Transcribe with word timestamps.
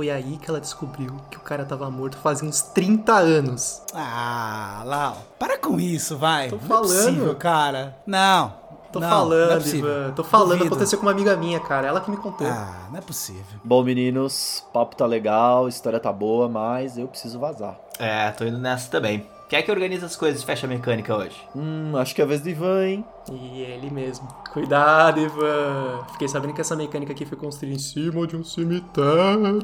foi 0.00 0.08
aí 0.08 0.38
que 0.38 0.48
ela 0.48 0.58
descobriu 0.58 1.14
que 1.30 1.36
o 1.36 1.40
cara 1.40 1.62
tava 1.62 1.90
morto 1.90 2.16
fazia 2.16 2.48
uns 2.48 2.62
30 2.62 3.12
anos. 3.12 3.82
Ah, 3.94 4.80
Lau, 4.86 5.18
para 5.38 5.58
com 5.58 5.78
isso, 5.78 6.16
vai. 6.16 6.48
Tô 6.48 6.56
Não 6.56 6.64
é 6.64 6.68
falando. 6.68 6.88
possível, 6.88 7.36
cara. 7.36 7.98
Não. 8.06 8.54
Tô 8.90 8.98
não, 8.98 9.06
não 9.06 9.14
é 9.14 9.18
falando, 9.18 9.62
possível. 9.62 9.90
Ivan. 9.90 10.12
Tô 10.12 10.24
falando, 10.24 10.48
Duvido. 10.52 10.66
aconteceu 10.68 10.98
com 10.98 11.04
uma 11.04 11.12
amiga 11.12 11.36
minha, 11.36 11.60
cara. 11.60 11.86
Ela 11.86 12.00
que 12.00 12.10
me 12.10 12.16
contou. 12.16 12.46
Ah, 12.46 12.88
não 12.90 12.96
é 12.98 13.02
possível. 13.02 13.44
Bom, 13.62 13.84
meninos, 13.84 14.64
papo 14.72 14.96
tá 14.96 15.04
legal, 15.04 15.68
história 15.68 16.00
tá 16.00 16.10
boa, 16.10 16.48
mas 16.48 16.96
eu 16.96 17.06
preciso 17.06 17.38
vazar. 17.38 17.78
É, 17.98 18.30
tô 18.30 18.46
indo 18.46 18.56
nessa 18.58 18.90
também. 18.90 19.26
Quem 19.50 19.58
é 19.58 19.62
que 19.62 19.70
organiza 19.72 20.06
as 20.06 20.14
coisas 20.14 20.42
e 20.42 20.46
fecha 20.46 20.64
a 20.64 20.70
mecânica 20.70 21.12
hoje? 21.12 21.36
Hum, 21.56 21.96
acho 21.96 22.14
que 22.14 22.20
é 22.20 22.24
a 22.24 22.26
vez 22.28 22.40
do 22.40 22.48
Ivan, 22.48 22.86
hein? 22.86 23.04
E 23.32 23.62
ele 23.62 23.90
mesmo. 23.90 24.28
Cuidado, 24.52 25.18
Ivan. 25.18 26.04
Fiquei 26.12 26.28
sabendo 26.28 26.54
que 26.54 26.60
essa 26.60 26.76
mecânica 26.76 27.10
aqui 27.10 27.26
foi 27.26 27.36
construída 27.36 27.74
em 27.74 27.80
cima 27.80 28.28
de 28.28 28.36
um 28.36 28.44
cemitério. 28.44 29.60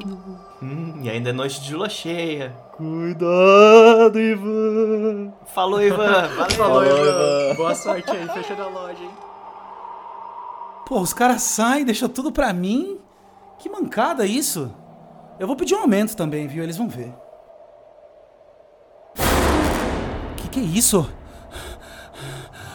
Hum, 0.61 1.03
e 1.05 1.09
ainda 1.09 1.31
é 1.31 1.33
noite 1.33 1.63
de 1.63 1.73
lua 1.73 1.89
cheia. 1.89 2.51
Cuidado, 2.77 4.19
Ivan! 4.19 5.33
Falou, 5.55 5.81
Ivan. 5.81 6.31
Valeu. 6.35 6.51
Falou, 6.57 6.85
Ivan. 6.85 7.01
Ivan. 7.03 7.55
Boa 7.57 7.75
sorte 7.77 8.11
aí, 8.11 8.29
fechando 8.31 8.63
a 8.63 8.67
loja, 8.67 9.05
hein? 9.05 9.11
Pô, 10.85 10.99
os 10.99 11.13
caras 11.13 11.43
saem, 11.43 11.85
deixam 11.85 12.09
tudo 12.09 12.33
pra 12.33 12.53
mim. 12.53 12.99
Que 13.61 13.69
mancada 13.69 14.27
isso. 14.27 14.69
Eu 15.39 15.47
vou 15.47 15.55
pedir 15.55 15.77
um 15.77 15.83
aumento 15.83 16.17
também, 16.17 16.49
viu? 16.49 16.65
Eles 16.65 16.77
vão 16.77 16.89
ver. 16.89 17.15
Que 20.57 20.61
isso? 20.63 21.07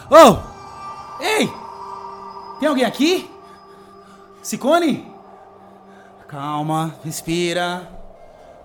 Oh! 0.08 0.36
Ei! 1.20 1.52
Tem 2.60 2.68
alguém 2.68 2.84
aqui? 2.84 3.28
Sicone? 4.40 5.12
Calma, 6.28 6.94
respira. 7.04 7.90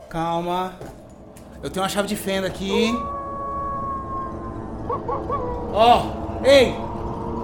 Calma. 0.08 0.74
Eu 1.64 1.72
tenho 1.72 1.82
uma 1.82 1.90
chave 1.90 2.08
de 2.08 2.16
fenda 2.16 2.46
aqui. 2.46 2.94
Ó! 5.74 6.04
ei! 6.44 6.76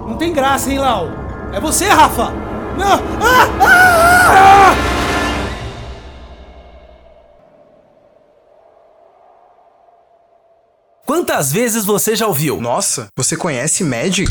Não 0.06 0.16
tem 0.16 0.32
graça, 0.32 0.70
hein, 0.70 0.78
Lau? 0.78 1.08
É 1.52 1.58
você, 1.58 1.88
Rafa! 1.88 2.30
Não! 2.78 3.00
Ah! 3.20 3.48
Ah! 3.60 4.76
Ah! 4.78 4.83
Quantas 11.14 11.52
vezes 11.52 11.84
você 11.84 12.16
já 12.16 12.26
ouviu? 12.26 12.60
Nossa, 12.60 13.06
você 13.16 13.36
conhece 13.36 13.84
Magic? 13.84 14.28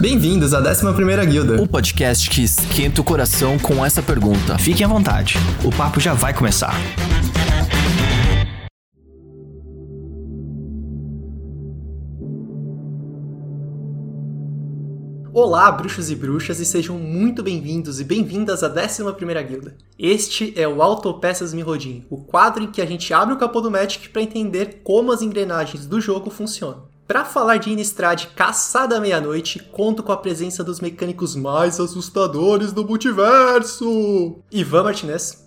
Bem-vindos 0.00 0.54
à 0.54 0.62
11ª 0.62 1.26
Guilda. 1.26 1.62
O 1.62 1.68
podcast 1.68 2.30
que 2.30 2.42
esquenta 2.42 3.02
o 3.02 3.04
coração 3.04 3.58
com 3.58 3.84
essa 3.84 4.00
pergunta. 4.00 4.56
Fiquem 4.58 4.86
à 4.86 4.88
vontade, 4.88 5.36
o 5.62 5.70
papo 5.70 6.00
já 6.00 6.14
vai 6.14 6.32
começar. 6.32 6.74
Olá, 15.40 15.70
bruxos 15.70 16.10
e 16.10 16.16
bruxas, 16.16 16.58
e 16.58 16.66
sejam 16.66 16.98
muito 16.98 17.44
bem-vindos 17.44 18.00
e 18.00 18.04
bem-vindas 18.04 18.64
à 18.64 18.68
11ª 18.68 19.40
Guilda. 19.46 19.76
Este 19.96 20.52
é 20.60 20.66
o 20.66 20.82
Autopeças 20.82 21.54
Mirrodin, 21.54 22.04
o 22.10 22.16
quadro 22.16 22.64
em 22.64 22.66
que 22.66 22.82
a 22.82 22.84
gente 22.84 23.14
abre 23.14 23.34
o 23.34 23.38
capô 23.38 23.60
do 23.60 23.70
Magic 23.70 24.08
para 24.08 24.20
entender 24.20 24.80
como 24.82 25.12
as 25.12 25.22
engrenagens 25.22 25.86
do 25.86 26.00
jogo 26.00 26.28
funcionam. 26.28 26.88
Para 27.06 27.24
falar 27.24 27.58
de 27.58 27.70
Innistrad 27.70 28.24
Caçada 28.34 28.96
à 28.96 29.00
Meia-Noite, 29.00 29.60
conto 29.60 30.02
com 30.02 30.10
a 30.10 30.16
presença 30.16 30.64
dos 30.64 30.80
mecânicos 30.80 31.36
mais 31.36 31.78
assustadores 31.78 32.72
do 32.72 32.84
multiverso! 32.84 34.40
Ivan 34.50 34.82
Martinez, 34.82 35.46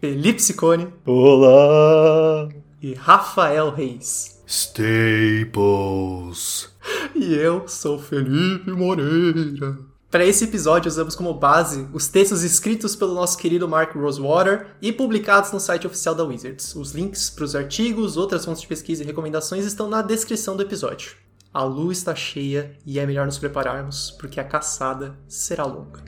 Felipe 0.00 0.42
Sicone 0.42 0.88
Olá! 1.06 2.48
e 2.82 2.94
Rafael 2.94 3.70
Reis. 3.70 4.40
Staples. 4.50 5.60
E 7.20 7.34
eu 7.34 7.68
sou 7.68 7.98
Felipe 7.98 8.70
Moreira. 8.70 9.78
Para 10.10 10.24
esse 10.24 10.44
episódio, 10.44 10.88
usamos 10.88 11.14
como 11.14 11.34
base 11.34 11.86
os 11.92 12.08
textos 12.08 12.42
escritos 12.42 12.96
pelo 12.96 13.12
nosso 13.12 13.36
querido 13.36 13.68
Mark 13.68 13.94
Rosewater 13.94 14.68
e 14.80 14.90
publicados 14.90 15.52
no 15.52 15.60
site 15.60 15.86
oficial 15.86 16.14
da 16.14 16.24
Wizards. 16.24 16.74
Os 16.74 16.92
links 16.92 17.28
para 17.28 17.44
os 17.44 17.54
artigos, 17.54 18.16
outras 18.16 18.46
fontes 18.46 18.62
de 18.62 18.66
pesquisa 18.66 19.02
e 19.02 19.06
recomendações 19.06 19.66
estão 19.66 19.86
na 19.86 20.00
descrição 20.00 20.56
do 20.56 20.62
episódio. 20.62 21.12
A 21.52 21.62
lua 21.62 21.92
está 21.92 22.14
cheia 22.14 22.74
e 22.86 22.98
é 22.98 23.04
melhor 23.04 23.26
nos 23.26 23.36
prepararmos, 23.36 24.12
porque 24.12 24.40
a 24.40 24.44
caçada 24.44 25.14
será 25.28 25.66
longa. 25.66 26.02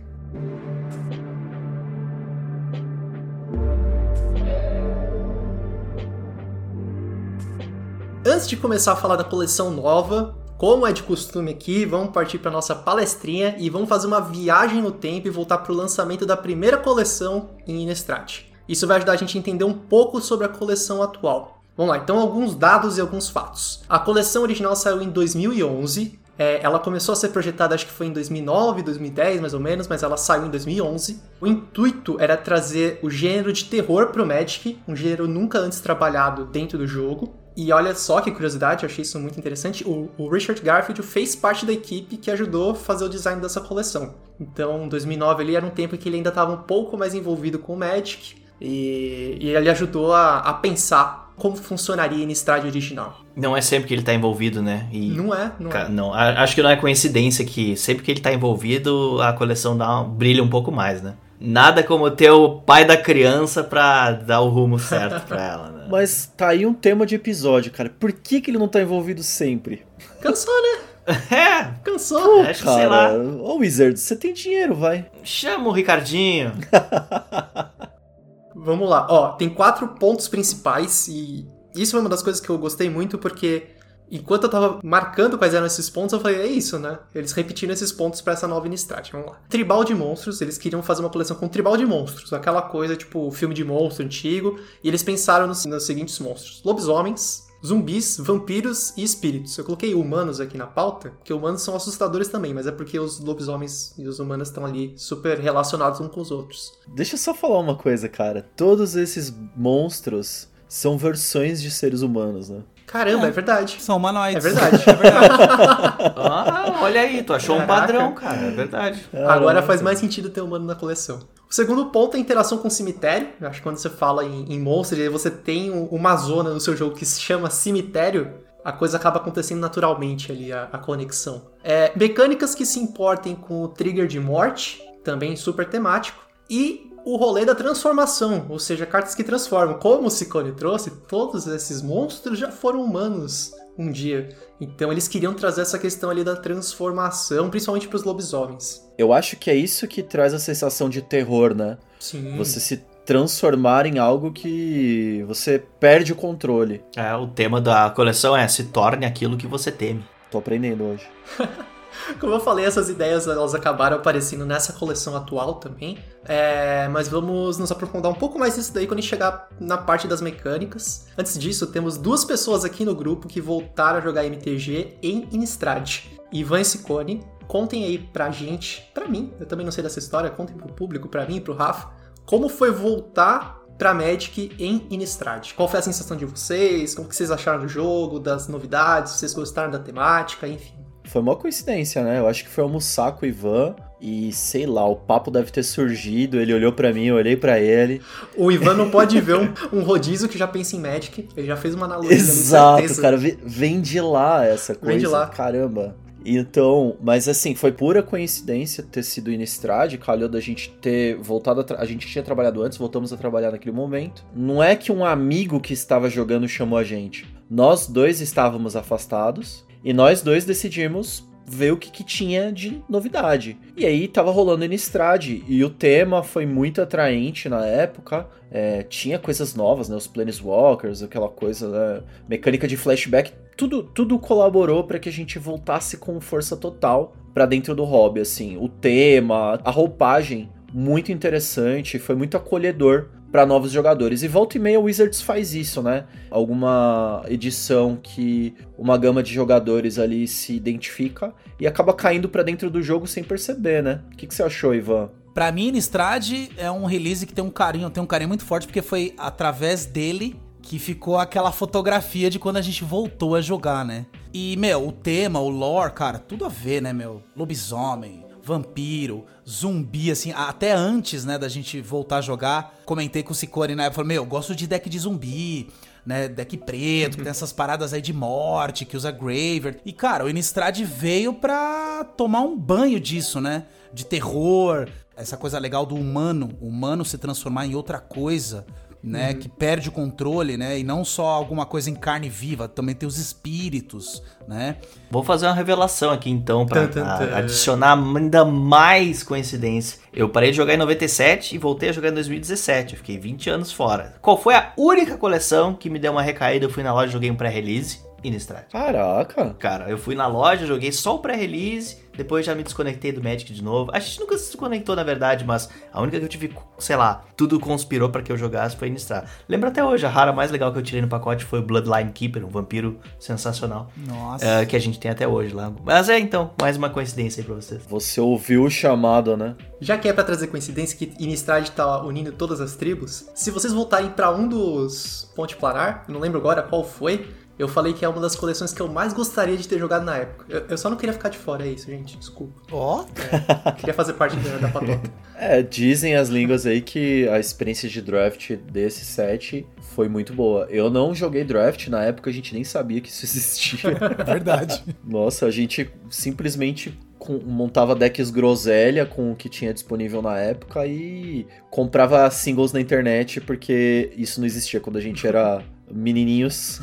Antes 8.25 8.49
de 8.49 8.56
começar 8.56 8.93
a 8.93 8.97
falar 8.97 9.17
da 9.17 9.25
coleção 9.25 9.71
nova, 9.71 10.41
como 10.62 10.87
é 10.87 10.93
de 10.93 11.03
costume 11.03 11.50
aqui, 11.50 11.84
vamos 11.84 12.12
partir 12.12 12.39
para 12.39 12.49
nossa 12.49 12.73
palestrinha 12.73 13.56
e 13.59 13.69
vamos 13.69 13.89
fazer 13.89 14.06
uma 14.06 14.21
viagem 14.21 14.81
no 14.81 14.93
tempo 14.93 15.27
e 15.27 15.31
voltar 15.31 15.59
para 15.59 15.73
o 15.73 15.75
lançamento 15.75 16.25
da 16.25 16.37
primeira 16.37 16.77
coleção 16.77 17.50
em 17.67 17.83
Innistrad. 17.83 18.43
Isso 18.69 18.87
vai 18.87 18.99
ajudar 18.99 19.15
a 19.15 19.17
gente 19.17 19.37
a 19.37 19.41
entender 19.41 19.65
um 19.65 19.73
pouco 19.73 20.21
sobre 20.21 20.47
a 20.47 20.49
coleção 20.49 21.03
atual. 21.03 21.61
Vamos 21.77 21.91
lá, 21.91 21.99
então 21.99 22.17
alguns 22.17 22.55
dados 22.55 22.97
e 22.97 23.00
alguns 23.00 23.28
fatos. 23.28 23.83
A 23.89 23.99
coleção 23.99 24.45
original 24.45 24.77
saiu 24.77 25.03
em 25.03 25.11
2011. 25.11 26.17
é, 26.39 26.61
ela 26.62 26.79
começou 26.79 27.12
a 27.12 27.17
ser 27.17 27.31
projetada, 27.31 27.75
acho 27.75 27.87
que 27.87 27.93
foi 27.93 28.06
em 28.06 28.12
2009, 28.12 28.83
2010 28.83 29.41
mais 29.41 29.55
ou 29.55 29.61
menos, 29.61 29.89
mas 29.89 30.05
ela 30.05 30.17
saiu 30.17 30.47
em 30.47 30.50
2011. 30.50 31.21
O 31.41 31.47
intuito 31.49 32.17
era 32.21 32.37
trazer 32.37 33.00
o 33.03 33.11
gênero 33.11 33.53
de 33.53 33.65
terror 33.65 34.12
pro 34.12 34.25
Magic, 34.25 34.79
um 34.87 34.94
gênero 34.94 35.27
nunca 35.27 35.59
antes 35.59 35.81
trabalhado 35.81 36.44
dentro 36.44 36.79
do 36.79 36.87
jogo. 36.87 37.41
E 37.56 37.70
olha 37.72 37.94
só 37.94 38.20
que 38.20 38.30
curiosidade, 38.30 38.82
eu 38.84 38.88
achei 38.88 39.02
isso 39.02 39.18
muito 39.20 39.38
interessante. 39.38 39.84
O, 39.86 40.08
o 40.16 40.28
Richard 40.28 40.60
Garfield 40.62 41.02
fez 41.02 41.36
parte 41.36 41.66
da 41.66 41.72
equipe 41.72 42.16
que 42.16 42.30
ajudou 42.30 42.70
a 42.70 42.74
fazer 42.74 43.04
o 43.04 43.08
design 43.08 43.40
dessa 43.42 43.60
coleção. 43.60 44.14
Então, 44.40 44.88
2009 44.88 45.42
ali 45.42 45.56
era 45.56 45.64
um 45.66 45.70
tempo 45.70 45.94
em 45.94 45.98
que 45.98 46.08
ele 46.08 46.16
ainda 46.16 46.30
estava 46.30 46.52
um 46.52 46.58
pouco 46.62 46.96
mais 46.96 47.14
envolvido 47.14 47.58
com 47.58 47.74
o 47.74 47.76
Magic. 47.76 48.36
E, 48.60 49.38
e 49.40 49.48
ele 49.50 49.68
ajudou 49.68 50.12
a, 50.14 50.38
a 50.38 50.54
pensar 50.54 51.32
como 51.36 51.56
funcionaria 51.56 52.24
no 52.24 52.30
estádio 52.30 52.68
original. 52.68 53.20
Não 53.34 53.56
é 53.56 53.60
sempre 53.60 53.88
que 53.88 53.94
ele 53.94 54.02
tá 54.02 54.14
envolvido, 54.14 54.62
né? 54.62 54.88
E, 54.92 55.10
Não 55.10 55.34
é, 55.34 55.52
não 55.58 55.72
é. 55.72 55.88
não, 55.88 56.14
a- 56.14 56.42
acho 56.42 56.54
que 56.54 56.62
não 56.62 56.70
é 56.70 56.76
coincidência 56.76 57.44
que 57.44 57.76
sempre 57.76 58.04
que 58.04 58.10
ele 58.10 58.20
tá 58.20 58.32
envolvido, 58.32 59.20
a 59.20 59.32
coleção 59.32 59.76
dá 59.76 60.00
um- 60.02 60.08
brilha 60.08 60.42
um 60.42 60.48
pouco 60.48 60.70
mais, 60.70 61.02
né? 61.02 61.14
Nada 61.44 61.82
como 61.82 62.08
ter 62.10 62.30
o 62.30 62.60
pai 62.60 62.84
da 62.84 62.97
criança 62.97 63.64
pra 63.64 64.12
dar 64.12 64.41
o 64.41 64.48
rumo 64.48 64.78
certo 64.78 65.20
pra 65.26 65.42
ela, 65.42 65.70
né? 65.70 65.86
Mas 65.91 66.32
tá 66.36 66.48
aí 66.48 66.64
um 66.64 66.72
tema 66.72 67.04
de 67.04 67.16
episódio, 67.16 67.72
cara. 67.72 67.91
Por 67.91 68.12
que, 68.12 68.41
que 68.41 68.50
ele 68.50 68.58
não 68.58 68.69
tá 68.69 68.80
envolvido 68.80 69.22
sempre? 69.22 69.84
Cansou, 70.20 70.54
né? 70.62 70.78
É, 71.32 71.64
Cansou. 71.82 72.42
acho 72.42 72.62
que 72.62 72.70
sei 72.70 72.86
lá. 72.86 73.08
Cara, 73.08 73.19
ô 73.19 73.56
Wizard, 73.56 73.98
você 73.98 74.14
tem 74.14 74.32
dinheiro, 74.32 74.76
vai. 74.76 75.04
Chama 75.25 75.69
o 75.69 75.72
Ricardinho. 75.72 76.52
Vamos 78.54 78.88
lá. 78.88 79.08
Ó, 79.10 79.32
tem 79.32 79.48
quatro 79.48 79.88
pontos 79.88 80.28
principais 80.28 81.08
e 81.08 81.44
isso 81.75 81.97
é 81.97 82.00
uma 82.00 82.08
das 82.08 82.22
coisas 82.22 82.41
que 82.41 82.48
eu 82.48 82.56
gostei 82.56 82.88
muito 82.88 83.19
porque 83.19 83.66
enquanto 84.12 84.45
eu 84.45 84.50
tava 84.50 84.78
marcando 84.84 85.39
quais 85.39 85.55
eram 85.55 85.67
esses 85.67 85.89
pontos, 85.89 86.12
eu 86.12 86.21
falei, 86.21 86.43
é 86.43 86.47
isso, 86.47 86.78
né? 86.78 86.99
Eles 87.15 87.33
repetiram 87.33 87.73
esses 87.73 87.91
pontos 87.91 88.21
pra 88.21 88.34
essa 88.34 88.47
nova 88.47 88.67
Innistrad. 88.67 89.11
Vamos 89.11 89.28
lá. 89.28 89.41
Tribal 89.49 89.83
de 89.83 89.95
monstros, 89.95 90.41
eles 90.43 90.59
queriam 90.59 90.83
fazer 90.83 91.00
uma 91.00 91.11
coleção 91.11 91.37
com 91.37 91.49
tribal 91.49 91.77
de 91.77 91.87
monstros, 91.87 92.33
aquela 92.33 92.61
coisa 92.61 92.95
tipo 92.95 93.31
filme 93.31 93.55
de 93.55 93.65
monstro 93.65 94.05
antigo, 94.05 94.61
e 94.84 94.89
eles 94.89 95.03
pensaram 95.03 95.47
nos, 95.47 95.65
nos 95.65 95.84
seguintes 95.84 96.19
monstros: 96.19 96.62
lobisomens, 96.62 97.49
zumbis, 97.65 98.19
vampiros 98.19 98.93
e 98.97 99.03
espíritos. 99.03 99.56
Eu 99.56 99.65
coloquei 99.65 99.95
humanos 99.95 100.41
aqui 100.41 100.59
na 100.59 100.67
pauta, 100.67 101.11
porque 101.11 101.33
humanos 101.33 101.62
são 101.62 101.75
assustadores 101.75 102.29
também, 102.29 102.53
mas 102.53 102.67
é 102.67 102.73
porque 102.73 102.99
os 102.99 103.21
lobisomens 103.21 103.94
e 103.99 104.06
os 104.06 104.19
humanos 104.19 104.49
estão 104.49 104.67
ali 104.67 104.93
super 104.97 105.39
relacionados 105.39 106.00
uns 106.00 106.09
com 106.09 106.21
os 106.21 106.31
outros. 106.31 106.73
Deixa 106.89 107.15
eu 107.15 107.19
só 107.19 107.33
falar 107.33 107.61
uma 107.61 107.77
coisa, 107.77 108.08
cara. 108.08 108.47
Todos 108.56 108.97
esses 108.97 109.32
monstros 109.56 110.49
são 110.69 110.99
versões 110.99 111.62
de 111.62 111.70
seres 111.70 112.03
humanos, 112.03 112.49
né? 112.49 112.62
Caramba, 112.93 113.27
é, 113.27 113.31
verdade. 113.31 113.79
São 113.81 113.97
humanoides. 113.97 114.44
É 114.44 114.49
verdade. 114.50 114.85
Ah, 116.17 116.79
olha 116.83 117.00
aí, 117.00 117.23
tu 117.23 117.33
achou 117.33 117.56
um 117.56 117.61
Caraca. 117.67 117.81
padrão, 117.81 118.15
cara. 118.15 118.37
É 118.47 118.50
verdade. 118.50 119.09
Agora 119.27 119.62
faz 119.62 119.81
mais 119.83 119.99
sentido 119.99 120.31
ter 120.31 120.41
humano 120.41 120.65
na 120.67 120.75
coleção. 120.75 121.21
O 121.50 121.55
segundo 121.55 121.87
ponto 121.87 122.15
é 122.15 122.19
a 122.19 122.21
interação 122.21 122.59
com 122.59 122.69
o 122.69 122.71
cemitério. 122.71 123.29
Eu 123.41 123.49
acho 123.49 123.59
que 123.59 123.62
quando 123.62 123.77
você 123.77 123.91
fala 123.91 124.25
em, 124.25 124.53
em 124.53 124.59
monstros 124.61 125.00
e 125.00 125.09
você 125.09 125.31
tem 125.31 125.71
um- 125.71 125.87
uma 125.87 126.17
zona 126.17 126.50
no 126.50 126.61
seu 126.61 126.77
jogo 126.77 126.94
que 126.94 127.05
se 127.05 127.21
chama 127.21 127.50
cemitério, 127.50 128.33
a 128.65 128.73
coisa 128.73 128.97
acaba 128.97 129.17
acontecendo 129.19 129.61
naturalmente 129.61 130.31
ali, 130.33 130.53
a, 130.53 130.69
a 130.73 130.79
conexão. 130.79 131.43
É, 131.65 131.93
mecânicas 131.97 132.55
que 132.55 132.65
se 132.65 132.79
importem 132.79 133.35
com 133.35 133.62
o 133.62 133.69
trigger 133.69 134.06
de 134.06 134.21
morte, 134.21 134.81
também 135.05 135.35
super 135.37 135.69
temático. 135.69 136.23
E 136.49 136.92
o 137.04 137.16
rolê 137.16 137.44
da 137.44 137.54
transformação, 137.54 138.46
ou 138.49 138.58
seja, 138.58 138.87
cartas 138.87 139.14
que 139.14 139.25
transformam. 139.25 139.78
Como 139.78 140.06
o 140.06 140.10
Ciccone 140.10 140.52
trouxe, 140.52 140.90
todos 141.08 141.46
esses 141.46 141.82
monstros 141.82 142.38
já 142.38 142.50
foram 142.50 142.82
humanos 142.82 143.52
um 143.78 143.90
dia. 143.90 144.28
Então 144.60 144.93
eles 144.93 145.08
queriam 145.08 145.34
trazer 145.34 145.62
essa 145.62 145.78
questão 145.78 146.10
ali 146.10 146.22
da 146.22 146.37
transformação, 146.37 147.50
principalmente 147.50 147.88
para 147.88 147.96
os 147.96 148.04
lobisomens. 148.04 148.82
Eu 148.96 149.12
acho 149.12 149.37
que 149.37 149.50
é 149.50 149.54
isso 149.54 149.88
que 149.88 150.02
traz 150.02 150.34
a 150.34 150.38
sensação 150.38 150.88
de 150.88 151.02
terror, 151.02 151.54
né? 151.54 151.78
Sim. 151.99 152.37
Você 152.37 152.60
se 152.60 152.84
transformar 153.05 153.87
em 153.87 153.98
algo 153.98 154.32
que 154.32 155.25
você 155.26 155.62
perde 155.81 156.12
o 156.12 156.16
controle. 156.16 156.82
É, 156.96 157.14
o 157.14 157.26
tema 157.26 157.60
da 157.60 157.90
coleção 157.90 158.37
é 158.37 158.46
se 158.46 158.64
torne 158.64 159.05
aquilo 159.05 159.37
que 159.37 159.46
você 159.46 159.72
teme. 159.72 160.05
Tô 160.31 160.38
aprendendo 160.38 160.84
hoje. 160.84 161.06
Como 162.21 162.33
eu 162.33 162.41
falei, 162.41 162.65
essas 162.65 162.89
ideias 162.89 163.27
elas 163.27 163.55
acabaram 163.55 163.97
aparecendo 163.97 164.44
nessa 164.44 164.73
coleção 164.73 165.17
atual 165.17 165.55
também. 165.55 165.99
É, 166.25 166.89
mas 166.89 167.09
vamos 167.09 167.59
nos 167.59 167.71
aprofundar 167.71 168.11
um 168.11 168.15
pouco 168.15 168.39
mais 168.39 168.56
nisso 168.56 168.73
daí 168.73 168.87
quando 168.87 168.99
a 168.99 169.03
gente 169.03 169.11
chegar 169.11 169.49
na 169.61 169.79
parte 169.79 170.06
das 170.06 170.21
mecânicas. 170.21 171.06
Antes 171.17 171.39
disso, 171.39 171.67
temos 171.67 171.97
duas 171.97 172.25
pessoas 172.25 172.65
aqui 172.65 172.85
no 172.85 172.94
grupo 172.94 173.29
que 173.29 173.41
voltaram 173.41 173.99
a 173.99 174.00
jogar 174.00 174.25
MTG 174.25 174.99
em 175.03 175.29
Innistrad. 175.33 176.00
Ivan 176.33 176.61
e 176.61 176.65
Ciccone, 176.65 177.25
contem 177.47 177.85
aí 177.85 177.99
pra 177.99 178.31
gente, 178.31 178.91
pra 178.94 179.06
mim, 179.06 179.35
eu 179.39 179.44
também 179.44 179.65
não 179.65 179.73
sei 179.73 179.83
dessa 179.83 179.99
história, 179.99 180.31
contem 180.31 180.56
pro 180.56 180.73
público, 180.73 181.09
pra 181.09 181.27
mim 181.27 181.41
pro 181.41 181.53
Rafa, 181.53 181.91
como 182.25 182.49
foi 182.49 182.71
voltar 182.71 183.62
pra 183.77 183.93
Magic 183.93 184.53
em 184.59 184.87
Innistrad? 184.91 185.53
Qual 185.55 185.69
foi 185.69 185.81
a 185.81 185.83
sensação 185.83 186.17
de 186.17 186.25
vocês? 186.25 186.94
Como 186.94 187.09
que 187.09 187.17
vocês 187.17 187.31
acharam 187.31 187.61
do 187.61 187.69
jogo, 187.69 188.19
das 188.19 188.49
novidades? 188.49 189.12
Vocês 189.15 189.35
gostaram 189.35 189.71
da 189.71 189.79
temática? 189.79 190.47
Enfim. 190.47 190.75
Foi 191.04 191.20
uma 191.20 191.37
coincidência, 191.37 192.02
né? 192.02 192.19
Eu 192.19 192.26
acho 192.26 192.44
que 192.44 192.50
foi 192.50 192.64
almoçar 192.64 193.12
com 193.12 193.26
o 193.26 193.28
Ivan 193.28 193.75
e 194.00 194.32
sei 194.32 194.66
lá, 194.66 194.84
o 194.84 194.96
papo 194.96 195.31
deve 195.31 195.50
ter 195.50 195.62
surgido. 195.62 196.40
Ele 196.40 196.52
olhou 196.52 196.72
para 196.72 196.93
mim, 196.93 197.06
eu 197.06 197.14
olhei 197.14 197.37
para 197.37 197.60
ele. 197.60 198.02
O 198.37 198.50
Ivan 198.50 198.75
não 198.75 198.90
pode 198.90 199.20
ver 199.20 199.37
um, 199.37 199.52
um, 199.72 199.82
rodízio 199.82 200.28
que 200.28 200.37
já 200.37 200.49
pensa 200.49 200.75
em 200.75 200.81
Magic. 200.81 201.28
Ele 201.37 201.46
já 201.46 201.56
fez 201.56 201.75
uma 201.75 201.87
analogia. 201.87 202.16
Exato, 202.16 202.84
ali, 202.84 202.96
cara, 202.96 203.16
vem 203.16 203.81
de 203.81 204.00
lá 204.00 204.44
essa 204.44 204.75
coisa. 204.75 204.93
Vem 204.93 204.99
de 204.99 205.06
lá. 205.06 205.26
Caramba. 205.26 205.96
Então, 206.25 206.96
mas 207.00 207.28
assim, 207.28 207.55
foi 207.55 207.72
pura 207.72 208.02
coincidência 208.02 208.82
ter 208.82 209.02
sido 209.02 209.32
Innistrad, 209.32 209.96
calhou 209.98 210.28
da 210.28 210.40
gente 210.40 210.70
ter 210.81 211.16
voltado 211.16 211.60
a, 211.60 211.81
a 211.81 211.84
gente 211.84 212.06
tinha 212.06 212.22
trabalhado 212.22 212.62
antes, 212.62 212.78
voltamos 212.78 213.12
a 213.12 213.16
trabalhar 213.16 213.50
naquele 213.50 213.75
momento. 213.75 214.25
Não 214.34 214.62
é 214.62 214.76
que 214.76 214.93
um 214.93 215.05
amigo 215.05 215.60
que 215.60 215.72
estava 215.72 216.08
jogando 216.08 216.48
chamou 216.48 216.78
a 216.78 216.84
gente. 216.84 217.26
Nós 217.50 217.87
dois 217.87 218.20
estávamos 218.20 218.76
afastados 218.76 219.64
e 219.84 219.93
nós 219.93 220.23
dois 220.23 220.44
decidimos 220.44 221.26
ver 221.46 221.73
o 221.73 221.76
que, 221.76 221.90
que, 221.90 222.05
tinha 222.05 222.52
de 222.52 222.82
novidade. 222.88 223.58
E 223.76 223.84
aí 223.84 224.08
tava 224.08 224.31
rolando 224.31 224.64
Innistrad, 224.64 225.43
e 225.46 225.64
o 225.64 225.70
tema 225.70 226.23
foi 226.23 226.46
muito 226.46 226.81
atraente 226.81 227.49
na 227.49 227.67
época. 227.67 228.26
É, 228.50 228.82
tinha 228.84 229.19
coisas 229.19 229.55
novas, 229.55 229.88
né? 229.88 229.96
Os 229.96 230.06
Planeswalkers, 230.06 231.02
aquela 231.02 231.29
coisa, 231.29 231.69
né? 231.69 232.02
mecânica 232.29 232.67
de 232.69 232.76
flashback. 232.76 233.32
Tudo, 233.56 233.82
tudo 233.82 234.19
colaborou 234.19 234.84
para 234.84 234.99
que 234.99 235.08
a 235.08 235.12
gente 235.12 235.38
voltasse 235.38 235.96
com 235.96 236.20
força 236.20 236.56
total 236.56 237.14
para 237.34 237.46
dentro 237.46 237.75
do 237.75 237.84
hobby, 237.84 238.20
assim. 238.20 238.56
O 238.56 238.69
tema, 238.69 239.61
a 239.64 239.70
roupagem, 239.70 240.49
muito 240.73 241.12
interessante, 241.12 241.99
foi 241.99 242.14
muito 242.14 242.37
acolhedor 242.37 243.11
para 243.32 243.46
novos 243.46 243.73
jogadores. 243.73 244.23
E 244.23 244.29
volta 244.29 244.58
e 244.58 244.61
meia 244.61 244.79
o 244.79 244.84
Wizards 244.84 245.23
faz 245.23 245.55
isso, 245.55 245.82
né? 245.82 246.05
Alguma 246.31 247.25
edição 247.26 247.99
que 248.00 248.55
uma 248.76 248.99
gama 248.99 249.23
de 249.23 249.32
jogadores 249.32 249.99
ali 249.99 250.29
se 250.29 250.55
identifica 250.55 251.34
e 251.58 251.67
acaba 251.67 251.94
caindo 251.94 252.29
para 252.29 252.43
dentro 252.43 252.70
do 252.70 252.82
jogo 252.82 253.06
sem 253.06 253.25
perceber, 253.25 253.82
né? 253.82 254.02
O 254.12 254.17
que, 254.17 254.26
que 254.26 254.34
você 254.34 254.43
achou, 254.43 254.75
Ivan? 254.75 255.08
Pra 255.32 255.50
mim, 255.50 255.69
Innistrad 255.69 256.31
é 256.58 256.70
um 256.70 256.84
release 256.84 257.26
que 257.26 257.32
tem 257.32 257.43
um 257.43 257.50
carinho, 257.50 257.88
tem 257.88 258.02
um 258.02 258.06
carinho 258.06 258.29
muito 258.29 258.44
forte, 258.44 258.67
porque 258.67 258.82
foi 258.82 259.14
através 259.17 259.87
dele 259.87 260.37
que 260.61 260.79
ficou 260.79 261.19
aquela 261.19 261.50
fotografia 261.50 262.29
de 262.29 262.38
quando 262.38 262.58
a 262.58 262.62
gente 262.62 262.84
voltou 262.84 263.34
a 263.34 263.40
jogar, 263.40 263.84
né? 263.84 264.06
E, 264.32 264.56
meu, 264.58 264.88
o 264.88 264.93
tema, 264.93 265.40
o 265.40 265.49
lore, 265.49 265.93
cara, 265.93 266.19
tudo 266.19 266.44
a 266.44 266.49
ver, 266.49 266.82
né, 266.82 266.93
meu? 266.93 267.23
Lobisomem, 267.34 268.21
vampiro, 268.43 269.25
zumbi, 269.49 270.11
assim, 270.11 270.33
até 270.33 270.73
antes, 270.73 271.25
né, 271.25 271.39
da 271.39 271.49
gente 271.49 271.81
voltar 271.81 272.19
a 272.19 272.21
jogar, 272.21 272.81
comentei 272.85 273.23
com 273.23 273.33
o 273.33 273.35
Ciccone 273.35 273.75
na 273.75 273.85
época, 273.85 274.05
meu, 274.05 274.23
eu 274.23 274.27
gosto 274.27 274.55
de 274.55 274.67
deck 274.67 274.89
de 274.89 274.99
zumbi, 274.99 275.71
né, 276.05 276.29
deck 276.29 276.56
preto, 276.59 277.17
que 277.17 277.23
tem 277.23 277.31
essas 277.31 277.53
paradas 277.53 277.93
aí 277.93 278.03
de 278.03 278.12
morte, 278.12 278.85
que 278.85 278.97
usa 278.97 279.11
Graver. 279.11 279.81
E, 279.85 279.93
cara, 279.93 280.25
o 280.25 280.31
Innistrad 280.31 280.81
veio 280.81 281.33
pra 281.35 282.05
tomar 282.17 282.41
um 282.41 282.59
banho 282.59 282.99
disso, 282.99 283.41
né, 283.41 283.67
de 283.93 284.05
terror, 284.05 284.89
essa 285.17 285.37
coisa 285.37 285.59
legal 285.59 285.87
do 285.87 285.94
humano, 285.94 286.56
humano 286.61 287.05
se 287.05 287.19
transformar 287.19 287.67
em 287.67 287.75
outra 287.75 287.99
coisa, 287.99 288.67
né, 289.02 289.31
uhum. 289.31 289.38
que 289.38 289.49
perde 289.49 289.88
o 289.88 289.93
controle, 289.93 290.56
né, 290.56 290.78
e 290.78 290.84
não 290.84 291.04
só 291.04 291.26
alguma 291.26 291.66
coisa 291.66 291.90
em 291.90 291.94
carne 291.94 292.28
viva, 292.28 292.69
também 292.69 292.94
tem 292.94 293.06
os 293.06 293.19
espíritos, 293.19 294.22
né. 294.46 294.76
Vou 295.10 295.25
fazer 295.25 295.46
uma 295.46 295.54
revelação 295.54 296.10
aqui 296.10 296.31
então 296.31 296.64
para 296.64 296.88
adicionar 297.37 297.99
ainda 297.99 298.44
mais 298.44 299.22
coincidência. 299.22 300.00
Eu 300.12 300.28
parei 300.28 300.50
de 300.50 300.56
jogar 300.56 300.75
em 300.75 300.78
97 300.78 301.54
e 301.54 301.58
voltei 301.58 301.88
a 301.88 301.93
jogar 301.93 302.10
em 302.10 302.14
2017, 302.14 302.94
eu 302.94 302.99
fiquei 302.99 303.19
20 303.19 303.50
anos 303.50 303.72
fora. 303.72 304.14
Qual 304.22 304.38
foi 304.38 304.54
a 304.54 304.72
única 304.76 305.16
coleção 305.16 305.75
que 305.75 305.90
me 305.90 305.98
deu 305.98 306.12
uma 306.12 306.22
recaída? 306.22 306.66
Eu 306.66 306.70
fui 306.70 306.82
na 306.82 306.93
loja 306.93 307.08
e 307.08 307.12
joguei 307.12 307.31
um 307.31 307.37
pré-release 307.37 308.12
Innistrad. 308.24 308.64
Caraca! 308.70 309.54
Cara, 309.58 309.88
eu 309.90 309.98
fui 309.98 310.14
na 310.14 310.26
loja, 310.26 310.66
joguei 310.66 310.92
só 310.92 311.16
o 311.16 311.19
pré-release, 311.19 311.98
depois 312.16 312.44
já 312.44 312.54
me 312.54 312.62
desconectei 312.62 313.12
do 313.12 313.22
Magic 313.22 313.52
de 313.52 313.62
novo. 313.62 313.90
A 313.92 313.98
gente 313.98 314.20
nunca 314.20 314.36
se 314.36 314.46
desconectou, 314.46 314.94
na 314.94 315.02
verdade, 315.02 315.44
mas 315.44 315.69
a 315.92 316.00
única 316.00 316.19
que 316.19 316.24
eu 316.24 316.28
tive, 316.28 316.54
sei 316.78 316.96
lá, 316.96 317.24
tudo 317.36 317.58
conspirou 317.58 318.10
para 318.10 318.22
que 318.22 318.30
eu 318.30 318.36
jogasse 318.36 318.76
foi 318.76 318.88
Innistrad. 318.88 319.26
Lembro 319.48 319.69
até 319.69 319.84
hoje, 319.84 320.04
a 320.04 320.08
rara 320.08 320.32
mais 320.32 320.50
legal 320.50 320.72
que 320.72 320.78
eu 320.78 320.82
tirei 320.82 321.00
no 321.00 321.08
pacote 321.08 321.44
foi 321.44 321.60
o 321.60 321.62
Bloodline 321.62 322.12
Keeper, 322.12 322.44
um 322.44 322.50
vampiro 322.50 323.00
sensacional. 323.19 323.90
Nossa. 323.96 324.44
Uh, 324.62 324.66
que 324.66 324.76
a 324.76 324.78
gente 324.78 324.98
tem 324.98 325.10
até 325.10 325.26
hoje 325.26 325.54
lá. 325.54 325.72
Mas 325.84 326.08
é, 326.08 326.19
então, 326.19 326.52
mais 326.60 326.76
uma 326.76 326.90
coincidência 326.90 327.40
aí 327.40 327.46
pra 327.46 327.54
vocês. 327.54 327.82
Você 327.88 328.20
ouviu 328.20 328.64
o 328.64 328.70
chamado, 328.70 329.36
né? 329.36 329.56
Já 329.80 329.96
que 329.98 330.08
é 330.08 330.12
pra 330.12 330.22
trazer 330.22 330.48
coincidência 330.48 330.96
que 330.96 331.12
Innistrad 331.19 331.69
tá 331.70 332.02
unindo 332.02 332.32
todas 332.32 332.60
as 332.60 332.76
tribos, 332.76 333.28
se 333.34 333.50
vocês 333.50 333.72
voltarem 333.72 334.10
para 334.10 334.30
um 334.30 334.46
dos 334.46 335.30
Ponte 335.34 335.56
Planar, 335.56 336.04
não 336.08 336.20
lembro 336.20 336.38
agora 336.38 336.62
qual 336.62 336.84
foi, 336.84 337.28
eu 337.62 337.69
falei 337.69 337.93
que 337.93 338.05
é 338.05 338.09
uma 338.09 338.20
das 338.20 338.35
coleções 338.35 338.73
que 338.73 338.82
eu 338.82 338.88
mais 338.88 339.12
gostaria 339.12 339.56
de 339.56 339.69
ter 339.69 339.79
jogado 339.79 340.05
na 340.05 340.17
época. 340.17 340.44
Eu, 340.49 340.67
eu 340.70 340.76
só 340.76 340.91
não 340.91 340.97
queria 340.97 341.12
ficar 341.12 341.29
de 341.29 341.38
fora, 341.38 341.64
é 341.64 341.70
isso, 341.70 341.87
gente. 341.87 342.17
Desculpa. 342.19 342.61
Ó. 342.73 343.05
Oh. 343.05 343.69
É, 343.69 343.73
queria 343.73 343.94
fazer 343.94 344.14
parte 344.14 344.35
da, 344.37 344.59
da 344.59 344.69
patota. 344.69 345.00
É, 345.35 345.61
dizem 345.61 346.14
as 346.14 346.29
línguas 346.29 346.67
aí 346.67 346.81
que 346.81 347.29
a 347.29 347.41
experiência 347.41 347.88
de 347.88 348.00
draft 348.00 348.53
desse 348.70 349.05
set 349.05 349.67
foi 349.81 350.09
muito 350.09 350.32
boa. 350.32 350.69
Eu 350.70 350.88
não 350.88 351.12
joguei 351.12 351.43
draft, 351.43 351.88
na 351.88 352.05
época 352.05 352.31
a 352.31 352.32
gente 352.32 352.55
nem 352.55 352.62
sabia 352.62 353.00
que 353.00 353.09
isso 353.09 353.25
existia. 353.25 353.91
Verdade. 354.25 354.85
Nossa, 355.05 355.47
a 355.47 355.50
gente 355.50 355.91
simplesmente 356.08 356.97
com, 357.19 357.41
montava 357.44 357.97
decks 357.97 358.31
groselha 358.31 359.05
com 359.05 359.32
o 359.32 359.37
que 359.37 359.49
tinha 359.49 359.75
disponível 359.75 360.23
na 360.23 360.38
época 360.38 360.87
e 360.87 361.44
comprava 361.70 362.31
singles 362.31 362.73
na 362.73 362.81
internet 362.81 363.41
porque 363.41 364.13
isso 364.17 364.39
não 364.39 364.46
existia 364.46 364.79
quando 364.79 364.98
a 364.98 365.01
gente 365.01 365.27
era 365.27 365.60
menininhos. 365.91 366.81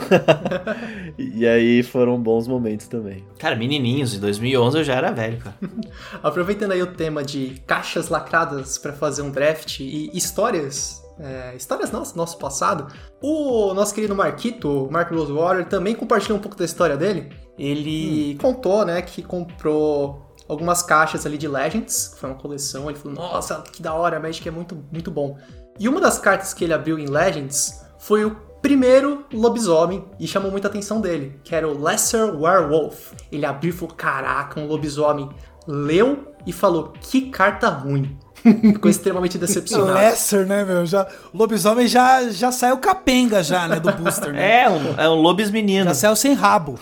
e 1.18 1.48
aí 1.48 1.84
foram 1.84 2.22
bons 2.22 2.48
momentos 2.48 2.88
também. 2.88 3.26
Cara, 3.38 3.56
menininhos, 3.56 4.14
em 4.14 4.20
2011 4.20 4.78
eu 4.78 4.84
já 4.84 4.96
era 4.96 5.12
velho, 5.12 5.40
cara. 5.40 5.56
Aproveitando 6.22 6.72
aí 6.72 6.82
o 6.82 6.94
tema 6.94 7.24
de 7.24 7.62
caixas 7.66 8.10
lacradas 8.10 8.78
para 8.78 8.94
fazer 8.94 9.22
um 9.22 9.32
draft 9.32 9.80
e 9.80 10.10
histórias 10.16 11.04
é, 11.20 11.54
histórias 11.56 11.92
nossas, 11.92 12.16
nosso 12.16 12.38
passado. 12.38 12.88
O 13.22 13.74
nosso 13.74 13.94
querido 13.94 14.16
Marquito, 14.16 14.88
Mark 14.90 15.12
Rosewater, 15.12 15.68
também 15.68 15.94
compartilhou 15.94 16.38
um 16.38 16.42
pouco 16.42 16.58
da 16.58 16.64
história 16.64 16.96
dele. 16.96 17.30
Ele 17.58 18.36
hum. 18.36 18.38
contou, 18.42 18.86
né, 18.86 19.02
que 19.02 19.22
comprou 19.22 20.30
algumas 20.48 20.82
caixas 20.82 21.26
ali 21.26 21.38
de 21.38 21.48
Legends, 21.48 22.08
que 22.08 22.20
foi 22.20 22.30
uma 22.30 22.40
coleção. 22.40 22.90
Ele 22.90 22.98
falou, 22.98 23.18
nossa, 23.18 23.62
que 23.72 23.82
da 23.82 23.94
hora, 23.94 24.20
Magic 24.20 24.48
é 24.48 24.52
muito, 24.52 24.84
muito 24.92 25.12
bom. 25.12 25.38
E 25.78 25.88
uma 25.88 26.02
das 26.02 26.18
cartas 26.18 26.54
que 26.54 26.64
ele 26.64 26.74
abriu 26.74 26.98
em 26.98 27.06
Legends 27.06 27.86
foi 28.00 28.26
o 28.26 28.49
primeiro 28.62 29.26
lobisomem 29.34 30.04
e 30.20 30.28
chamou 30.28 30.52
muita 30.52 30.68
atenção 30.68 31.02
dele, 31.02 31.40
que 31.44 31.56
era 31.56 31.68
o 31.68 31.82
Lesser 31.82 32.36
Werewolf. 32.40 33.14
Ele 33.32 33.46
abriu 33.46 33.72
e 33.72 33.74
falou: 33.74 33.96
Caraca, 33.96 34.60
um 34.60 34.68
lobisomem. 34.68 35.30
Leu 35.68 36.34
e 36.46 36.52
falou: 36.52 36.94
Que 37.02 37.30
carta 37.30 37.70
ruim. 37.70 38.18
Ficou 38.42 38.90
extremamente 38.90 39.38
decepcionado. 39.38 39.94
Lesser, 39.94 40.46
né, 40.46 40.64
meu? 40.64 40.86
Já, 40.86 41.08
o 41.34 41.38
lobisomem 41.38 41.88
já, 41.88 42.30
já 42.30 42.52
saiu 42.52 42.78
capenga, 42.78 43.44
já, 43.44 43.68
né, 43.68 43.80
do 43.80 43.92
booster. 43.92 44.32
Né? 44.32 44.40
É, 44.64 44.70
um, 44.70 44.96
é 44.98 45.10
um 45.10 45.16
lobis 45.16 45.52
menino. 45.52 45.86
Já 45.86 45.94
saiu 45.94 46.16
sem 46.16 46.34
rabo. 46.34 46.80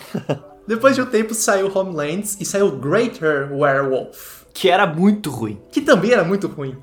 Depois 0.66 0.94
de 0.94 1.02
um 1.02 1.06
tempo 1.06 1.34
saiu 1.34 1.72
Homelands 1.74 2.36
e 2.38 2.44
saiu 2.44 2.70
Greater 2.72 3.52
Werewolf 3.52 4.37
que 4.58 4.68
era 4.68 4.88
muito 4.88 5.30
ruim. 5.30 5.56
Que 5.70 5.80
também 5.80 6.10
era 6.10 6.24
muito 6.24 6.48
ruim. 6.48 6.76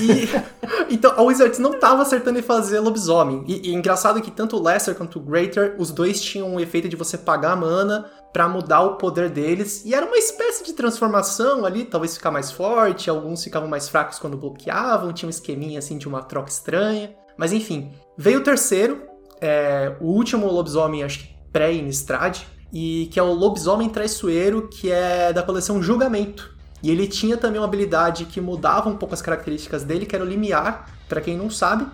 E, 0.00 0.28
então, 0.92 1.12
a 1.16 1.22
Wizards 1.22 1.60
não 1.60 1.78
tava 1.78 2.02
acertando 2.02 2.40
em 2.40 2.42
fazer 2.42 2.80
lobisomem. 2.80 3.44
E, 3.46 3.70
e 3.70 3.72
engraçado 3.72 4.20
que 4.20 4.32
tanto 4.32 4.56
o 4.56 4.60
Lesser 4.60 4.96
quanto 4.96 5.20
o 5.20 5.22
Greater, 5.22 5.76
os 5.78 5.92
dois 5.92 6.20
tinham 6.20 6.56
o 6.56 6.58
efeito 6.58 6.88
de 6.88 6.96
você 6.96 7.16
pagar 7.16 7.54
mana 7.54 8.10
para 8.32 8.48
mudar 8.48 8.80
o 8.80 8.96
poder 8.96 9.30
deles. 9.30 9.84
E 9.84 9.94
era 9.94 10.04
uma 10.04 10.16
espécie 10.16 10.64
de 10.64 10.72
transformação 10.72 11.64
ali, 11.64 11.84
talvez 11.84 12.16
ficar 12.16 12.32
mais 12.32 12.50
forte, 12.50 13.08
alguns 13.08 13.44
ficavam 13.44 13.68
mais 13.68 13.88
fracos 13.88 14.18
quando 14.18 14.36
bloqueavam, 14.36 15.12
tinha 15.12 15.28
um 15.28 15.30
esqueminha 15.30 15.78
assim 15.78 15.98
de 15.98 16.08
uma 16.08 16.20
troca 16.20 16.50
estranha. 16.50 17.14
Mas 17.36 17.52
enfim, 17.52 17.92
veio 18.16 18.40
o 18.40 18.42
terceiro, 18.42 19.02
é, 19.40 19.94
o 20.00 20.06
último 20.06 20.50
lobisomem, 20.50 21.04
acho 21.04 21.20
que 21.20 21.28
pré-Innistrad, 21.52 22.40
e 22.72 23.08
que 23.12 23.20
é 23.20 23.22
o 23.22 23.32
Lobisomem 23.32 23.88
Traiçoeiro, 23.88 24.68
que 24.68 24.90
é 24.90 25.32
da 25.32 25.44
coleção 25.44 25.80
Julgamento. 25.80 26.57
E 26.82 26.90
ele 26.90 27.06
tinha 27.06 27.36
também 27.36 27.60
uma 27.60 27.66
habilidade 27.66 28.24
que 28.24 28.40
mudava 28.40 28.88
um 28.88 28.96
pouco 28.96 29.14
as 29.14 29.22
características 29.22 29.84
dele, 29.84 30.06
que 30.06 30.14
era 30.14 30.24
o 30.24 30.28
Limiar, 30.28 30.88
para 31.08 31.20
quem 31.20 31.36
não 31.36 31.50
sabe. 31.50 31.86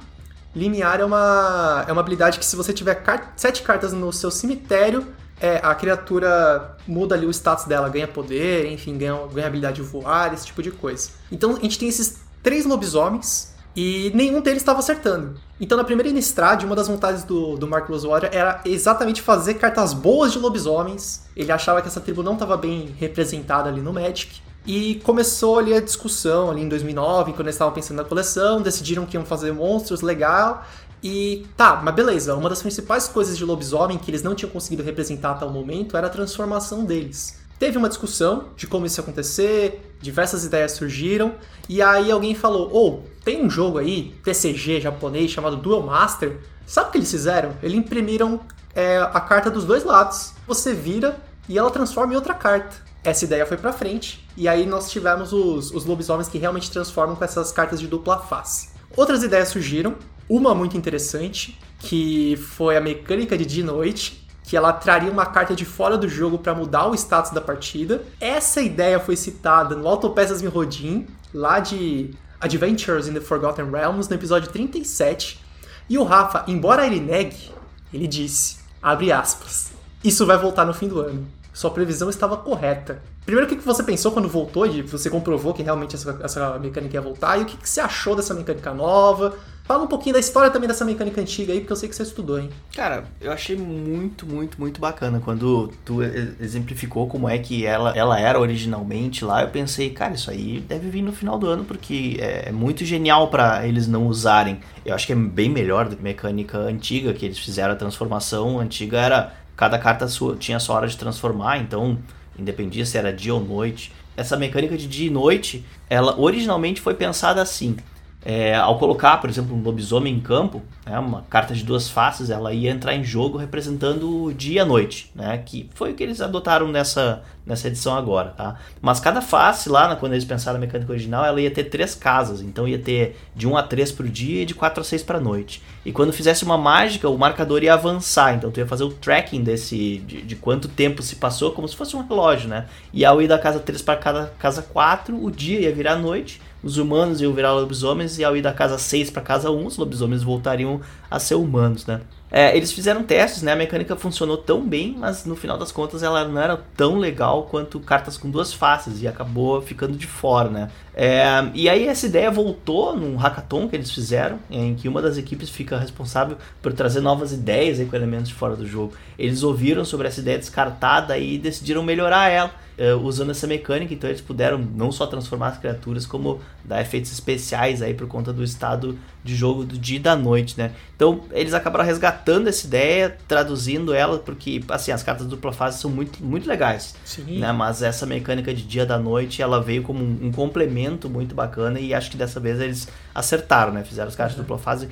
Limiar 0.54 1.00
é 1.00 1.04
uma, 1.04 1.84
é 1.88 1.92
uma 1.92 2.00
habilidade 2.00 2.38
que 2.38 2.44
se 2.44 2.54
você 2.54 2.72
tiver 2.72 3.02
sete 3.36 3.62
cartas 3.62 3.92
no 3.92 4.12
seu 4.12 4.30
cemitério, 4.30 5.06
é, 5.40 5.60
a 5.62 5.74
criatura 5.74 6.76
muda 6.86 7.14
ali 7.14 7.26
o 7.26 7.30
status 7.30 7.64
dela, 7.64 7.88
ganha 7.88 8.06
poder, 8.06 8.70
enfim, 8.70 8.96
ganha, 8.96 9.14
ganha 9.32 9.46
habilidade 9.46 9.76
de 9.76 9.82
voar, 9.82 10.32
esse 10.32 10.46
tipo 10.46 10.62
de 10.62 10.70
coisa. 10.70 11.10
Então 11.30 11.56
a 11.56 11.60
gente 11.60 11.78
tem 11.78 11.88
esses 11.88 12.20
três 12.42 12.64
lobisomens 12.64 13.52
e 13.74 14.12
nenhum 14.14 14.40
deles 14.40 14.62
estava 14.62 14.78
acertando. 14.78 15.40
Então 15.60 15.76
na 15.76 15.84
primeira 15.84 16.08
Innistrad, 16.08 16.62
uma 16.64 16.76
das 16.76 16.86
vontades 16.86 17.24
do, 17.24 17.56
do 17.56 17.66
Mark 17.66 17.88
Rosewater 17.88 18.30
era 18.32 18.60
exatamente 18.64 19.20
fazer 19.20 19.54
cartas 19.54 19.92
boas 19.92 20.32
de 20.32 20.38
lobisomens. 20.38 21.24
Ele 21.36 21.50
achava 21.50 21.82
que 21.82 21.88
essa 21.88 22.00
tribo 22.00 22.22
não 22.22 22.34
estava 22.34 22.56
bem 22.56 22.94
representada 22.98 23.68
ali 23.68 23.80
no 23.80 23.92
Magic. 23.92 24.40
E 24.66 24.96
começou 25.04 25.58
ali 25.58 25.74
a 25.74 25.80
discussão 25.80 26.50
ali 26.50 26.62
em 26.62 26.68
2009, 26.68 27.32
quando 27.32 27.42
eles 27.42 27.54
estavam 27.54 27.74
pensando 27.74 27.98
na 27.98 28.04
coleção, 28.04 28.62
decidiram 28.62 29.04
que 29.04 29.16
iam 29.16 29.24
fazer 29.24 29.52
monstros, 29.52 30.00
legal. 30.00 30.64
E 31.02 31.46
tá, 31.54 31.82
mas 31.84 31.94
beleza, 31.94 32.34
uma 32.34 32.48
das 32.48 32.62
principais 32.62 33.06
coisas 33.06 33.36
de 33.36 33.44
lobisomem 33.44 33.98
que 33.98 34.10
eles 34.10 34.22
não 34.22 34.34
tinham 34.34 34.50
conseguido 34.50 34.82
representar 34.82 35.32
até 35.32 35.44
o 35.44 35.50
momento 35.50 35.98
era 35.98 36.06
a 36.06 36.10
transformação 36.10 36.82
deles. 36.82 37.38
Teve 37.58 37.76
uma 37.76 37.90
discussão 37.90 38.46
de 38.56 38.66
como 38.66 38.86
isso 38.86 39.00
ia 39.00 39.02
acontecer, 39.02 39.94
diversas 40.00 40.46
ideias 40.46 40.72
surgiram, 40.72 41.34
e 41.68 41.82
aí 41.82 42.10
alguém 42.10 42.34
falou: 42.34 42.70
ou 42.72 43.04
oh, 43.04 43.22
tem 43.22 43.44
um 43.44 43.50
jogo 43.50 43.76
aí, 43.76 44.14
TCG 44.24 44.80
japonês, 44.80 45.30
chamado 45.30 45.56
Duel 45.56 45.82
Master. 45.82 46.38
Sabe 46.66 46.88
o 46.88 46.92
que 46.92 46.98
eles 46.98 47.10
fizeram? 47.10 47.52
Eles 47.62 47.76
imprimiram 47.76 48.40
é, 48.74 48.98
a 48.98 49.20
carta 49.20 49.50
dos 49.50 49.64
dois 49.64 49.84
lados. 49.84 50.32
Você 50.46 50.72
vira 50.72 51.16
e 51.48 51.58
ela 51.58 51.70
transforma 51.70 52.14
em 52.14 52.16
outra 52.16 52.32
carta. 52.32 52.76
Essa 53.04 53.26
ideia 53.26 53.44
foi 53.44 53.58
pra 53.58 53.72
frente, 53.72 54.23
e 54.36 54.48
aí 54.48 54.66
nós 54.66 54.90
tivemos 54.90 55.32
os, 55.32 55.70
os 55.70 55.84
lobisomens 55.84 56.28
que 56.28 56.38
realmente 56.38 56.70
transformam 56.70 57.16
com 57.16 57.24
essas 57.24 57.52
cartas 57.52 57.80
de 57.80 57.86
dupla 57.86 58.18
face. 58.18 58.70
Outras 58.96 59.22
ideias 59.22 59.48
surgiram, 59.48 59.94
uma 60.28 60.54
muito 60.54 60.76
interessante, 60.76 61.58
que 61.78 62.36
foi 62.36 62.76
a 62.76 62.80
mecânica 62.80 63.36
de 63.36 63.44
dia 63.44 63.62
e 63.62 63.66
noite, 63.66 64.26
que 64.44 64.56
ela 64.56 64.72
traria 64.72 65.10
uma 65.10 65.26
carta 65.26 65.54
de 65.54 65.64
fora 65.64 65.96
do 65.96 66.08
jogo 66.08 66.38
para 66.38 66.54
mudar 66.54 66.86
o 66.86 66.94
status 66.94 67.32
da 67.32 67.40
partida. 67.40 68.02
Essa 68.20 68.60
ideia 68.60 69.00
foi 69.00 69.16
citada 69.16 69.74
no 69.74 69.88
Autopeças 69.88 70.42
Mirrodin, 70.42 71.06
lá 71.32 71.60
de 71.60 72.10
Adventures 72.40 73.08
in 73.08 73.14
the 73.14 73.20
Forgotten 73.20 73.70
Realms, 73.70 74.08
no 74.08 74.16
episódio 74.16 74.50
37. 74.50 75.42
E 75.88 75.98
o 75.98 76.04
Rafa, 76.04 76.44
embora 76.46 76.86
ele 76.86 77.00
negue, 77.00 77.50
ele 77.92 78.06
disse, 78.06 78.58
abre 78.82 79.12
aspas, 79.12 79.72
isso 80.02 80.26
vai 80.26 80.36
voltar 80.36 80.64
no 80.64 80.74
fim 80.74 80.88
do 80.88 81.00
ano. 81.00 81.26
Sua 81.54 81.70
previsão 81.70 82.10
estava 82.10 82.36
correta. 82.36 83.00
Primeiro, 83.24 83.50
o 83.50 83.56
que 83.56 83.64
você 83.64 83.82
pensou 83.82 84.12
quando 84.12 84.28
voltou? 84.28 84.66
E 84.66 84.82
você 84.82 85.08
comprovou 85.08 85.54
que 85.54 85.62
realmente 85.62 85.94
essa, 85.94 86.20
essa 86.22 86.58
mecânica 86.58 86.94
ia 86.94 87.00
voltar? 87.00 87.38
E 87.38 87.42
o 87.42 87.46
que 87.46 87.56
você 87.66 87.80
achou 87.80 88.14
dessa 88.14 88.34
mecânica 88.34 88.74
nova? 88.74 89.38
Fala 89.66 89.82
um 89.82 89.86
pouquinho 89.86 90.12
da 90.12 90.20
história 90.20 90.50
também 90.50 90.68
dessa 90.68 90.84
mecânica 90.84 91.22
antiga 91.22 91.50
aí, 91.50 91.60
porque 91.60 91.72
eu 91.72 91.76
sei 91.76 91.88
que 91.88 91.96
você 91.96 92.02
estudou, 92.02 92.38
hein? 92.38 92.50
Cara, 92.76 93.04
eu 93.18 93.32
achei 93.32 93.56
muito, 93.56 94.26
muito, 94.26 94.60
muito 94.60 94.78
bacana. 94.78 95.22
Quando 95.24 95.72
tu 95.86 96.02
exemplificou 96.02 97.06
como 97.06 97.26
é 97.26 97.38
que 97.38 97.64
ela, 97.64 97.96
ela 97.96 98.20
era 98.20 98.38
originalmente 98.38 99.24
lá, 99.24 99.40
eu 99.40 99.48
pensei, 99.48 99.88
cara, 99.88 100.12
isso 100.12 100.30
aí 100.30 100.60
deve 100.60 100.90
vir 100.90 101.00
no 101.00 101.12
final 101.12 101.38
do 101.38 101.46
ano, 101.46 101.64
porque 101.64 102.18
é 102.20 102.52
muito 102.52 102.84
genial 102.84 103.28
para 103.28 103.66
eles 103.66 103.88
não 103.88 104.06
usarem. 104.06 104.60
Eu 104.84 104.94
acho 104.94 105.06
que 105.06 105.14
é 105.14 105.16
bem 105.16 105.48
melhor 105.48 105.88
do 105.88 105.96
que 105.96 106.02
a 106.02 106.04
mecânica 106.04 106.58
antiga, 106.58 107.14
que 107.14 107.24
eles 107.24 107.38
fizeram 107.38 107.72
a 107.72 107.76
transformação. 107.76 108.60
A 108.60 108.62
antiga 108.64 108.98
era. 108.98 109.43
Cada 109.56 109.78
carta 109.78 110.08
sua 110.08 110.36
tinha 110.36 110.58
sua 110.58 110.76
hora 110.76 110.88
de 110.88 110.96
transformar, 110.96 111.58
então 111.58 111.98
independia 112.38 112.84
se 112.84 112.98
era 112.98 113.12
dia 113.12 113.34
ou 113.34 113.40
noite. 113.40 113.92
Essa 114.16 114.36
mecânica 114.36 114.76
de 114.76 114.86
dia 114.86 115.06
e 115.06 115.10
noite, 115.10 115.64
ela 115.88 116.18
originalmente 116.20 116.80
foi 116.80 116.94
pensada 116.94 117.40
assim. 117.40 117.76
É, 118.24 118.56
ao 118.56 118.78
colocar, 118.78 119.18
por 119.18 119.28
exemplo, 119.28 119.54
um 119.54 119.62
lobisomem 119.62 120.14
em 120.14 120.20
campo, 120.20 120.62
né, 120.86 120.98
uma 120.98 121.22
carta 121.28 121.52
de 121.52 121.62
duas 121.62 121.90
faces, 121.90 122.30
ela 122.30 122.54
ia 122.54 122.70
entrar 122.70 122.94
em 122.94 123.04
jogo 123.04 123.36
representando 123.36 124.32
dia 124.32 124.62
e 124.62 124.64
noite, 124.64 125.10
né, 125.14 125.36
que 125.44 125.68
foi 125.74 125.92
o 125.92 125.94
que 125.94 126.02
eles 126.02 126.22
adotaram 126.22 126.66
nessa, 126.68 127.22
nessa 127.44 127.68
edição 127.68 127.94
agora, 127.94 128.30
tá? 128.30 128.56
Mas 128.80 128.98
cada 128.98 129.20
face 129.20 129.68
lá, 129.68 129.94
quando 129.96 130.12
eles 130.12 130.24
pensaram 130.24 130.58
na 130.58 130.64
mecânica 130.64 130.90
original, 130.90 131.22
ela 131.22 131.38
ia 131.38 131.50
ter 131.50 131.64
três 131.64 131.94
casas, 131.94 132.40
então 132.40 132.66
ia 132.66 132.78
ter 132.78 133.14
de 133.36 133.46
1 133.46 133.58
a 133.58 133.62
3 133.62 133.92
para 133.92 134.06
o 134.06 134.08
dia 134.08 134.42
e 134.42 134.46
de 134.46 134.54
4 134.54 134.80
a 134.80 134.84
6 134.84 135.02
para 135.02 135.18
a 135.18 135.20
noite. 135.20 135.60
E 135.84 135.92
quando 135.92 136.10
fizesse 136.10 136.44
uma 136.44 136.56
mágica, 136.56 137.10
o 137.10 137.18
marcador 137.18 137.62
ia 137.62 137.74
avançar, 137.74 138.34
então 138.34 138.50
tu 138.50 138.58
ia 138.58 138.66
fazer 138.66 138.84
o 138.84 138.90
tracking 138.90 139.42
desse 139.42 139.98
de, 139.98 140.22
de 140.22 140.36
quanto 140.36 140.66
tempo 140.66 141.02
se 141.02 141.16
passou, 141.16 141.52
como 141.52 141.68
se 141.68 141.76
fosse 141.76 141.94
um 141.94 142.06
relógio, 142.06 142.48
né? 142.48 142.66
E 142.90 143.04
ao 143.04 143.20
ir 143.20 143.28
da 143.28 143.38
casa 143.38 143.60
3 143.60 143.82
para 143.82 143.96
casa 144.38 144.62
4, 144.62 145.22
o 145.22 145.30
dia 145.30 145.60
ia 145.60 145.72
virar 145.72 145.96
noite 145.96 146.40
os 146.64 146.78
humanos 146.78 147.20
iam 147.20 147.32
virar 147.32 147.52
lobisomens 147.52 148.18
e 148.18 148.24
ao 148.24 148.34
ir 148.36 148.42
da 148.42 148.52
casa 148.52 148.78
6 148.78 149.10
para 149.10 149.20
casa 149.22 149.50
1, 149.50 149.66
os 149.66 149.76
lobisomens 149.76 150.22
voltariam 150.22 150.80
a 151.10 151.20
ser 151.20 151.34
humanos, 151.34 151.84
né? 151.84 152.00
É, 152.30 152.56
eles 152.56 152.72
fizeram 152.72 153.04
testes, 153.04 153.42
né? 153.42 153.52
A 153.52 153.56
mecânica 153.56 153.94
funcionou 153.94 154.36
tão 154.36 154.66
bem, 154.66 154.96
mas 154.98 155.24
no 155.24 155.36
final 155.36 155.56
das 155.56 155.70
contas 155.70 156.02
ela 156.02 156.26
não 156.26 156.40
era 156.40 156.56
tão 156.76 156.98
legal 156.98 157.44
quanto 157.44 157.78
cartas 157.78 158.16
com 158.16 158.28
duas 158.28 158.52
faces 158.52 159.02
e 159.02 159.06
acabou 159.06 159.60
ficando 159.62 159.96
de 159.96 160.06
fora, 160.06 160.48
né? 160.48 160.70
É, 160.96 161.26
e 161.54 161.68
aí 161.68 161.88
essa 161.88 162.06
ideia 162.06 162.30
voltou 162.30 162.96
num 162.96 163.16
hackathon 163.16 163.68
que 163.68 163.74
eles 163.74 163.90
fizeram, 163.90 164.38
em 164.50 164.74
que 164.74 164.88
uma 164.88 165.02
das 165.02 165.18
equipes 165.18 165.50
fica 165.50 165.76
responsável 165.78 166.36
por 166.62 166.72
trazer 166.72 167.00
novas 167.00 167.32
ideias 167.32 167.80
aí 167.80 167.86
com 167.86 167.96
elementos 167.96 168.28
de 168.28 168.34
fora 168.34 168.54
do 168.54 168.66
jogo. 168.66 168.94
Eles 169.18 169.42
ouviram 169.42 169.84
sobre 169.84 170.06
essa 170.06 170.20
ideia 170.20 170.38
descartada 170.38 171.18
e 171.18 171.36
decidiram 171.38 171.82
melhorar 171.82 172.28
ela 172.28 172.52
uh, 172.78 172.96
usando 173.02 173.30
essa 173.30 173.46
mecânica, 173.46 173.92
então 173.92 174.08
eles 174.08 174.20
puderam 174.20 174.58
não 174.58 174.90
só 174.92 175.06
transformar 175.06 175.48
as 175.48 175.58
criaturas, 175.58 176.06
como 176.06 176.40
dar 176.64 176.80
efeitos 176.80 177.12
especiais 177.12 177.82
aí 177.82 177.94
por 177.94 178.06
conta 178.06 178.32
do 178.32 178.42
estado 178.42 178.98
de 179.22 179.34
jogo 179.34 179.64
do 179.64 179.78
dia 179.78 179.96
e 179.96 180.00
da 180.00 180.14
noite, 180.14 180.56
né? 180.58 180.72
Então 180.94 181.22
eles 181.32 181.54
acabaram 181.54 181.84
resgatando 181.84 182.48
essa 182.48 182.66
ideia, 182.66 183.16
traduzindo 183.26 183.94
ela, 183.94 184.18
porque 184.18 184.62
assim, 184.68 184.92
as 184.92 185.02
cartas 185.02 185.26
dupla 185.26 185.52
fase 185.52 185.80
são 185.80 185.90
muito, 185.90 186.22
muito 186.22 186.48
legais. 186.48 186.94
Sim. 187.04 187.38
Né? 187.38 187.50
Mas 187.52 187.82
essa 187.82 188.04
mecânica 188.06 188.52
de 188.52 188.62
dia 188.62 188.84
da 188.84 188.98
noite, 188.98 189.40
ela 189.40 189.60
veio 189.60 189.82
como 189.82 190.02
um, 190.02 190.26
um 190.26 190.32
complemento 190.32 190.83
muito 191.08 191.34
bacana 191.34 191.80
e 191.80 191.94
acho 191.94 192.10
que 192.10 192.16
dessa 192.16 192.38
vez 192.40 192.60
eles 192.60 192.88
acertaram, 193.14 193.72
né? 193.72 193.84
Fizeram 193.84 194.08
as 194.08 194.16
cartas 194.16 194.36
uhum. 194.36 194.42
dupla 194.42 194.58
fase 194.58 194.88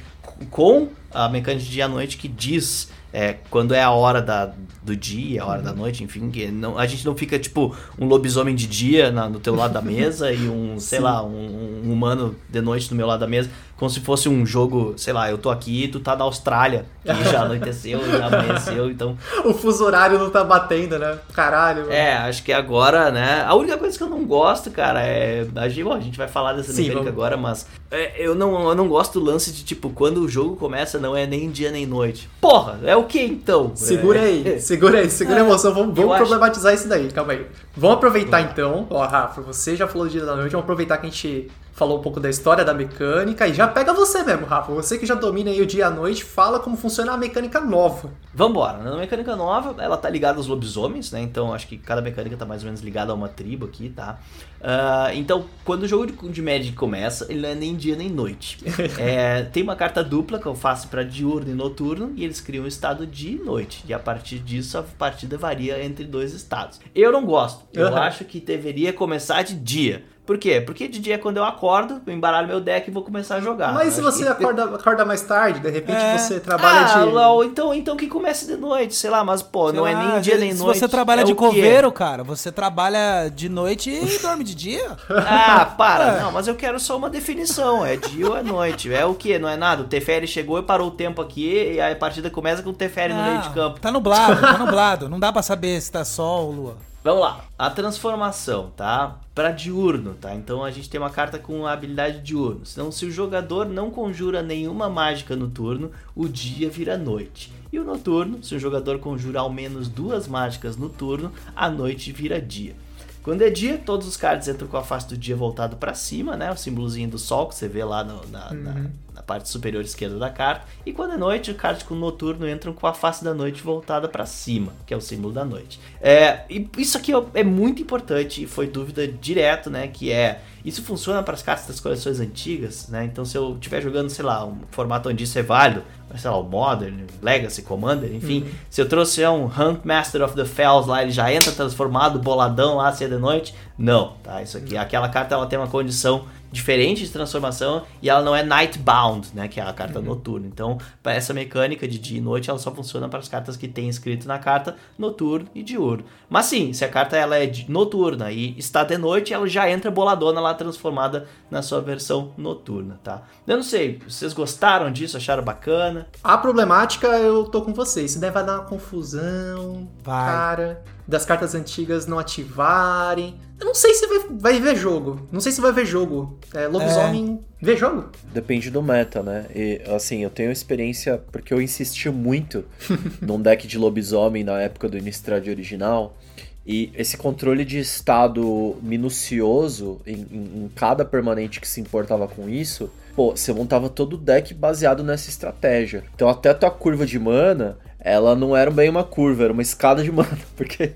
com 0.51 0.89
a 1.13 1.29
mecânica 1.29 1.65
de 1.65 1.71
dia 1.71 1.89
noite 1.89 2.17
que 2.17 2.29
diz 2.29 2.91
é, 3.12 3.37
quando 3.50 3.75
é 3.75 3.83
a 3.83 3.90
hora 3.90 4.23
da, 4.23 4.52
do 4.83 4.97
dia, 4.97 5.42
a 5.42 5.47
hora 5.47 5.62
da 5.62 5.73
noite, 5.73 6.02
enfim, 6.02 6.31
que 6.31 6.50
não, 6.50 6.78
a 6.78 6.87
gente 6.87 7.04
não 7.04 7.14
fica 7.14 7.38
tipo 7.38 7.76
um 7.99 8.07
lobisomem 8.07 8.54
de 8.54 8.66
dia 8.66 9.11
na, 9.11 9.28
no 9.28 9.38
teu 9.38 9.54
lado 9.54 9.75
da 9.75 9.83
mesa 9.83 10.33
e 10.33 10.49
um, 10.49 10.78
sei 10.81 10.99
Sim. 10.99 11.04
lá, 11.04 11.23
um, 11.23 11.83
um, 11.85 11.92
humano 11.92 12.35
de 12.49 12.61
noite 12.61 12.90
no 12.90 12.97
meu 12.97 13.07
lado 13.07 13.21
da 13.21 13.26
mesa 13.26 13.50
como 13.83 13.90
se 13.90 13.99
fosse 13.99 14.28
um 14.28 14.47
jogo, 14.47 14.95
sei 14.97 15.12
lá, 15.12 15.28
eu 15.28 15.37
tô 15.37 15.50
aqui 15.50 15.83
e 15.83 15.88
tu 15.88 15.99
tá 15.99 16.14
na 16.14 16.23
Austrália, 16.23 16.87
que 17.04 17.09
já 17.28 17.42
anoiteceu, 17.42 18.00
já 18.09 18.26
amanheceu, 18.26 18.88
então... 18.88 19.19
O 19.45 19.52
fuso 19.52 19.85
horário 19.85 20.21
não 20.21 20.31
tá 20.31 20.45
batendo, 20.45 21.00
né? 21.00 21.19
Caralho. 21.35 21.83
Mano. 21.83 21.92
É, 21.92 22.16
acho 22.19 22.45
que 22.45 22.52
agora, 22.52 23.11
né, 23.11 23.45
a 23.45 23.57
única 23.57 23.76
coisa 23.76 23.99
que 23.99 24.04
eu 24.04 24.09
não 24.09 24.25
gosto, 24.25 24.71
cara, 24.71 25.02
é... 25.02 25.45
A 25.57 25.69
gente, 25.69 25.83
bom, 25.83 25.95
a 25.95 25.99
gente 25.99 26.16
vai 26.16 26.28
falar 26.28 26.52
dessa 26.52 26.73
Sim, 26.73 26.83
mecânica 26.83 27.11
vamos... 27.11 27.12
agora, 27.12 27.37
mas 27.37 27.66
é, 27.90 28.25
eu, 28.25 28.37
não, 28.37 28.69
eu 28.69 28.75
não 28.76 28.87
gosto 28.87 29.19
do 29.19 29.26
lance 29.26 29.50
de, 29.50 29.64
tipo, 29.64 29.90
quando 29.90 30.19
o 30.19 30.28
jogo 30.28 30.54
começa 30.54 31.00
não 31.00 31.16
é 31.16 31.26
nem 31.26 31.50
dia 31.50 31.73
nem 31.73 31.85
noite. 31.85 32.28
Porra, 32.40 32.78
é 32.85 32.95
o 32.95 33.01
que 33.04 33.21
então? 33.21 33.73
Segura 33.76 34.18
é... 34.18 34.25
aí, 34.25 34.61
segura 34.61 34.99
aí, 34.99 35.11
segura 35.11 35.38
a 35.38 35.44
emoção, 35.44 35.73
vamos, 35.73 35.94
vamos 35.94 36.16
problematizar 36.16 36.73
acho... 36.73 36.82
isso 36.82 36.88
daí, 36.88 37.11
calma 37.11 37.32
aí. 37.32 37.47
Vamos 37.76 37.97
aproveitar 37.97 38.40
então, 38.40 38.87
ó, 38.90 39.06
Rafa, 39.06 39.40
você 39.40 39.76
já 39.76 39.87
falou 39.87 40.06
do 40.06 40.11
dia 40.11 40.25
da 40.25 40.37
noite, 40.37 40.52
vamos 40.52 40.64
aproveitar 40.64 40.99
que 40.99 41.06
a 41.06 41.11
gente 41.11 41.50
falou 41.73 41.99
um 41.99 42.02
pouco 42.02 42.21
da 42.21 42.28
história 42.28 42.64
da 42.64 42.75
mecânica 42.75 43.49
e 43.49 43.54
já 43.54 43.66
pega 43.66 43.92
você 43.92 44.23
mesmo, 44.23 44.47
Rafa. 44.47 44.73
Você 44.73 44.99
que 44.99 45.06
já 45.06 45.14
domina 45.14 45.50
aí 45.50 45.61
o 45.61 45.66
dia 45.66 45.80
e 45.80 45.82
a 45.82 45.90
noite, 45.90 46.23
fala 46.23 46.61
como 46.61 46.76
funciona 46.76 47.12
a 47.12 47.16
mecânica 47.16 47.61
nova. 47.61 48.11
Vambora. 48.35 48.78
Na 48.78 48.97
mecânica 48.97 49.35
nova, 49.35 49.82
ela 49.82 49.97
tá 49.97 50.09
ligada 50.09 50.38
aos 50.38 50.47
lobisomens, 50.47 51.11
né? 51.11 51.21
Então 51.21 51.52
acho 51.52 51.66
que 51.66 51.78
cada 51.78 52.00
mecânica 52.02 52.37
tá 52.37 52.44
mais 52.44 52.62
ou 52.62 52.66
menos 52.66 52.80
ligada 52.82 53.11
a 53.11 53.14
uma 53.14 53.28
tribo 53.28 53.66
aqui, 53.66 53.88
tá? 53.88 54.18
Uh, 54.62 55.11
então, 55.14 55.47
quando 55.64 55.83
o 55.83 55.88
jogo 55.88 56.07
de, 56.07 56.28
de 56.28 56.40
Magic 56.40 56.73
começa, 56.73 57.26
ele 57.28 57.40
não 57.40 57.49
é 57.49 57.54
nem 57.54 57.75
dia 57.75 57.97
nem 57.97 58.09
noite. 58.09 58.59
é, 58.97 59.42
tem 59.42 59.62
uma 59.62 59.75
carta 59.75 60.04
dupla 60.04 60.38
que 60.38 60.47
eu 60.47 60.54
faço 60.54 60.87
para 60.87 61.02
diurno 61.02 61.50
e 61.50 61.54
noturno 61.54 62.12
e 62.14 62.23
eles 62.25 62.40
criam 62.40 62.64
um 62.64 62.69
estado 62.69 63.04
de 63.04 63.35
noite. 63.45 63.85
E 63.88 63.92
a 63.92 63.99
partir 63.99 64.38
disso, 64.38 64.78
a 64.78 64.83
partida 64.83 65.37
varia 65.37 65.85
entre 65.85 66.04
dois 66.04 66.33
estados. 66.33 66.81
Eu 66.95 67.11
não 67.11 67.25
gosto. 67.25 67.64
Eu 67.73 67.88
uhum. 67.88 67.97
acho 67.97 68.25
que 68.25 68.38
deveria 68.38 68.92
começar 68.92 69.42
de 69.42 69.54
dia 69.54 70.04
Por 70.25 70.38
quê? 70.38 70.61
Porque 70.61 70.87
de 70.87 71.00
dia 71.00 71.19
quando 71.19 71.38
eu 71.38 71.45
acordo, 71.45 72.00
eu 72.07 72.12
embaralho 72.12 72.47
meu 72.47 72.61
deck 72.61 72.88
e 72.88 72.92
vou 72.92 73.02
começar 73.02 73.37
a 73.37 73.40
jogar. 73.40 73.75
Mas 73.75 73.95
se 73.95 74.00
você 74.00 74.23
que- 74.23 74.31
acorda, 74.31 74.64
acorda 74.64 75.04
mais 75.04 75.21
tarde, 75.23 75.59
de 75.59 75.69
repente 75.69 75.99
É. 75.99 76.16
você 76.16 76.38
trabalha 76.38 76.87
ah, 76.87 77.04
de. 77.04 77.11
LOL, 77.11 77.45
então, 77.45 77.75
então 77.75 77.97
que 77.97 78.07
comece 78.07 78.47
de 78.47 78.57
noite, 78.57 78.95
sei 78.95 79.11
lá, 79.11 79.25
mas 79.25 79.42
pô, 79.42 79.73
não 79.73 79.85
é 79.85 79.95
nem 79.95 80.12
Ah, 80.12 80.21
dia 80.21 80.38
nem 80.38 80.52
se 80.52 80.62
noite. 80.62 80.78
você 80.78 80.88
trabalha 80.88 81.23
é 81.23 81.25
de 81.25 81.35
coveiro, 81.35 81.90
cara, 81.90 82.23
você 82.23 82.52
trabalha 82.52 83.28
de 83.28 83.49
noite 83.49 83.90
e 83.90 84.19
dorme 84.23 84.45
de 84.45 84.51
dia. 84.54 84.97
Ah, 85.11 85.64
para, 85.76 86.04
É. 86.18 86.21
não, 86.23 86.32
mas 86.32 86.47
eu 86.49 86.54
quero 86.54 86.78
só 86.80 86.97
uma 86.97 87.09
definição, 87.11 87.85
é 87.85 87.97
dia 87.97 88.26
ou 88.28 88.37
é 88.37 88.42
noite, 88.42 88.92
é 88.92 89.04
o 89.04 89.14
que? 89.14 89.38
Não 89.38 89.49
é 89.49 89.56
nada, 89.56 89.82
o 89.82 89.87
Teferi 89.87 90.26
chegou 90.26 90.59
e 90.59 90.62
parou 90.62 90.88
o 90.88 90.92
tempo 90.92 91.21
aqui 91.23 91.75
e 91.75 91.80
a 91.80 91.94
partida 91.97 92.30
começa 92.30 92.62
com 92.62 92.71
o 92.71 92.75
Teferi 92.75 93.12
no 93.14 93.23
meio 93.23 93.38
de 93.40 93.47
Não, 93.49 93.54
campo. 93.54 93.80
Tá 93.80 93.90
nublado, 93.90 94.40
tá 94.40 94.59
nublado. 94.59 95.09
Não 95.09 95.18
dá 95.21 95.32
pra 95.32 95.42
saber 95.42 95.80
se 95.80 95.90
tá 95.92 96.04
sol 96.04 96.47
ou 96.47 96.52
lua. 96.52 96.76
Vamos 97.04 97.21
lá, 97.21 97.40
a 97.59 97.68
transformação, 97.68 98.71
tá? 98.76 99.16
Pra 99.35 99.50
diurno, 99.50 100.14
tá? 100.14 100.35
Então 100.35 100.62
a 100.64 100.71
gente 100.71 100.88
tem 100.88 101.00
uma 101.00 101.11
carta 101.11 101.37
com 101.38 101.66
a 101.66 101.73
habilidade 101.73 102.21
diurno. 102.21 102.62
Então, 102.71 102.92
se 102.92 103.04
o 103.04 103.11
jogador 103.11 103.66
não 103.66 103.90
conjura 103.90 104.40
nenhuma 104.42 104.88
mágica 104.88 105.35
no 105.35 105.49
turno, 105.49 105.90
o 106.14 106.28
dia 106.28 106.71
vira 106.71 106.97
noite. 106.97 107.52
E 107.73 107.78
o 107.78 107.85
noturno, 107.85 108.42
se 108.44 108.54
o 108.54 108.59
jogador 108.61 108.99
conjura 108.99 109.40
ao 109.40 109.50
menos 109.50 109.88
duas 109.88 110.28
mágicas 110.28 110.76
no 110.76 110.88
turno, 110.88 111.32
a 111.56 111.68
noite 111.71 112.12
vira 112.12 112.40
dia. 112.40 112.76
Quando 113.23 113.43
é 113.43 113.50
dia, 113.50 113.79
todos 113.79 114.07
os 114.07 114.17
cards 114.17 114.49
entram 114.49 114.67
com 114.67 114.76
a 114.76 114.83
face 114.83 115.09
do 115.09 115.17
dia 115.17 115.37
voltado 115.37 115.76
pra 115.76 115.95
cima, 115.95 116.37
né? 116.37 116.50
O 116.50 116.57
símbolozinho 116.57 117.09
do 117.09 117.19
sol 117.19 117.49
que 117.49 117.55
você 117.55 117.69
vê 117.69 117.85
lá 117.85 118.02
no- 118.02 118.26
na, 118.29 118.52
na- 118.52 118.91
na 119.14 119.23
parte 119.23 119.49
superior 119.49 119.83
esquerda 119.83 120.19
da 120.19 120.31
carta. 120.31 120.66
E 120.85 120.92
quando 120.92 121.14
é 121.14 121.16
noite, 121.16 121.50
os 121.50 121.57
cards 121.57 121.83
com 121.83 121.95
noturno 121.95 122.49
entram 122.49 122.73
com 122.73 122.87
a 122.87 122.95
face 122.95 123.23
da 123.23 123.35
noite 123.35 123.62
voltada 123.62 124.09
pra 124.09 124.26
cima, 124.26 124.73
que 124.87 124.95
é 124.95 124.97
o 124.97 125.00
símbolo 125.00 125.33
da 125.33 125.45
noite. 125.45 125.78
É, 126.00 126.40
e 126.49 126.69
isso 126.78 126.97
aqui 126.97 127.14
ó, 127.14 127.25
é 127.35 127.45
muito 127.45 127.83
importante 127.83 128.42
e 128.42 128.47
foi 128.47 128.66
dúvida 128.66 129.07
direto, 129.07 129.69
né? 129.71 129.88
Que 129.88 130.11
é 130.11 130.40
isso 130.64 130.83
funciona 130.83 131.23
para 131.23 131.35
as 131.35 131.42
cartas 131.42 131.66
das 131.66 131.81
coleções 131.81 132.21
antigas, 132.21 132.88
né? 132.88 133.04
Então 133.04 133.25
se 133.25 133.37
eu 133.37 133.54
estiver 133.54 133.83
jogando, 133.83 134.09
sei 134.09 134.25
lá, 134.25 134.47
um 134.47 134.61
formato 134.71 135.09
onde 135.09 135.25
isso 135.25 135.38
é 135.38 135.42
válido, 135.42 135.83
sei 136.16 136.31
lá, 136.31 136.38
o 136.38 136.45
Modern, 136.45 137.04
Legacy, 137.21 137.62
Commander, 137.62 138.14
enfim, 138.14 138.47
se 138.71 138.81
eu 138.81 138.88
trouxer 138.88 139.28
um 139.31 139.47
Hunt 139.47 139.81
Master 139.85 140.23
of 140.23 140.35
the 140.35 140.45
Fells 140.45 140.88
lá, 140.88 141.02
ele 141.02 141.11
já 141.11 141.33
entra 141.33 141.50
transformado, 141.52 142.19
boladão 142.19 142.76
lá, 142.76 142.92
cedo 142.92 143.16
de 143.16 143.21
noite? 143.21 143.54
Não, 143.76 144.14
tá? 144.23 144.42
Isso 144.42 144.57
aqui, 144.57 144.76
aquela 144.76 145.09
carta 145.09 145.35
ela 145.35 145.47
tem 145.47 145.59
uma 145.59 145.69
condição 145.69 146.26
diferente 146.52 147.02
de 147.04 147.11
transformação 147.11 147.82
e 148.02 148.09
ela 148.11 148.23
não 148.23 148.37
é 148.37 148.42
Nightbound, 148.44 149.28
né? 149.35 149.49
Que 149.49 149.59
é 149.59 149.62
a 149.64 149.73
carta 149.73 150.00
noturna. 150.00 150.47
Então, 150.47 150.78
para 151.02 151.14
essa 151.14 151.32
mecânica 151.35 151.88
de 151.88 151.99
dia 151.99 152.18
e 152.18 152.21
noite, 152.21 152.50
ela 152.50 152.59
só 152.59 152.71
funciona 152.71 153.09
para 153.09 153.18
as 153.18 153.28
cartas 153.28 153.56
que 153.56 153.66
tem 153.66 153.88
escrito 153.88 154.28
na 154.28 154.38
carta 154.38 154.76
noturno 154.99 155.49
e 155.54 155.62
diurno. 155.62 156.04
Mas 156.28 156.47
sim, 156.47 156.73
se 156.73 156.85
a 156.85 156.88
carta 156.88 157.16
ela 157.16 157.37
é 157.37 157.47
de- 157.47 157.71
noturna 157.71 158.30
e 158.30 158.54
está 158.59 158.85
de 158.85 158.97
noite, 158.99 159.32
ela 159.32 159.49
já 159.49 159.68
entra 159.71 159.90
boladona 159.90 160.40
lá 160.40 160.52
transformada 160.54 161.26
na 161.50 161.62
sua 161.62 161.80
versão 161.80 162.32
noturna, 162.37 163.00
tá? 163.02 163.23
Eu 163.47 163.56
não 163.56 163.62
sei, 163.64 163.99
vocês 164.06 164.32
gostaram 164.32 164.90
disso? 164.92 165.16
Acharam 165.16 165.42
bacana? 165.42 166.06
A 166.23 166.37
problemática, 166.38 167.06
eu 167.09 167.44
tô 167.44 167.62
com 167.62 167.73
vocês. 167.73 168.12
Isso 168.12 168.21
daí 168.21 168.30
vai 168.30 168.44
dar 168.44 168.61
uma 168.61 168.64
confusão, 168.66 169.88
Vai. 170.02 170.26
cara. 170.32 170.85
Das 171.06 171.25
cartas 171.25 171.54
antigas 171.54 172.06
não 172.06 172.18
ativarem. 172.18 173.35
Eu 173.59 173.66
não 173.66 173.75
sei 173.75 173.94
se 173.94 174.06
vai, 174.06 174.18
vai 174.30 174.61
ver 174.61 174.76
jogo. 174.76 175.26
Não 175.32 175.40
sei 175.40 175.50
se 175.52 175.61
vai 175.61 175.73
ver 175.73 175.85
jogo. 175.87 176.38
É, 176.54 176.66
lobisomem 176.66 177.40
vê 177.61 177.76
jogo? 177.76 178.11
Depende 178.32 178.71
do 178.71 178.82
meta, 178.82 179.23
né? 179.23 179.47
E 179.54 179.80
assim, 179.94 180.23
eu 180.23 180.30
tenho 180.30 180.50
experiência 180.52 181.21
porque 181.30 181.52
eu 181.52 181.61
insisti 181.61 182.09
muito 182.11 182.64
num 183.21 183.40
deck 183.40 183.66
de 183.66 183.78
lobisomem 183.78 184.44
na 184.44 184.61
época 184.61 184.88
do 184.88 184.97
Innistrad 184.99 185.47
original. 185.49 186.16
E 186.64 186.92
esse 186.94 187.16
controle 187.16 187.64
de 187.64 187.78
estado 187.80 188.76
minucioso 188.82 190.00
em, 190.06 190.14
em- 190.30 190.64
em 190.64 190.71
cada 190.75 191.04
permanente 191.04 191.61
que 191.61 191.66
se 191.66 191.80
importava 191.80 192.28
com 192.28 192.49
isso, 192.49 192.88
pô, 193.16 193.32
você 193.37 193.52
montava 193.52 193.88
todo 193.88 194.14
o 194.14 194.16
deck 194.16 194.54
baseado 194.54 195.02
nessa 195.02 195.28
estratégia. 195.28 196.04
Então 196.14 196.28
até 196.28 196.50
a 196.50 196.54
tua 196.54 196.71
curva 196.71 197.04
de 197.04 197.18
mana, 197.18 197.76
ela 198.04 198.35
não 198.35 198.56
era 198.56 198.71
bem 198.71 198.90
uma 198.90 199.04
curva, 199.04 199.44
era 199.44 199.52
uma 199.52 199.62
escada 199.62 200.02
de 200.02 200.11
mana, 200.11 200.38
porque 200.56 200.92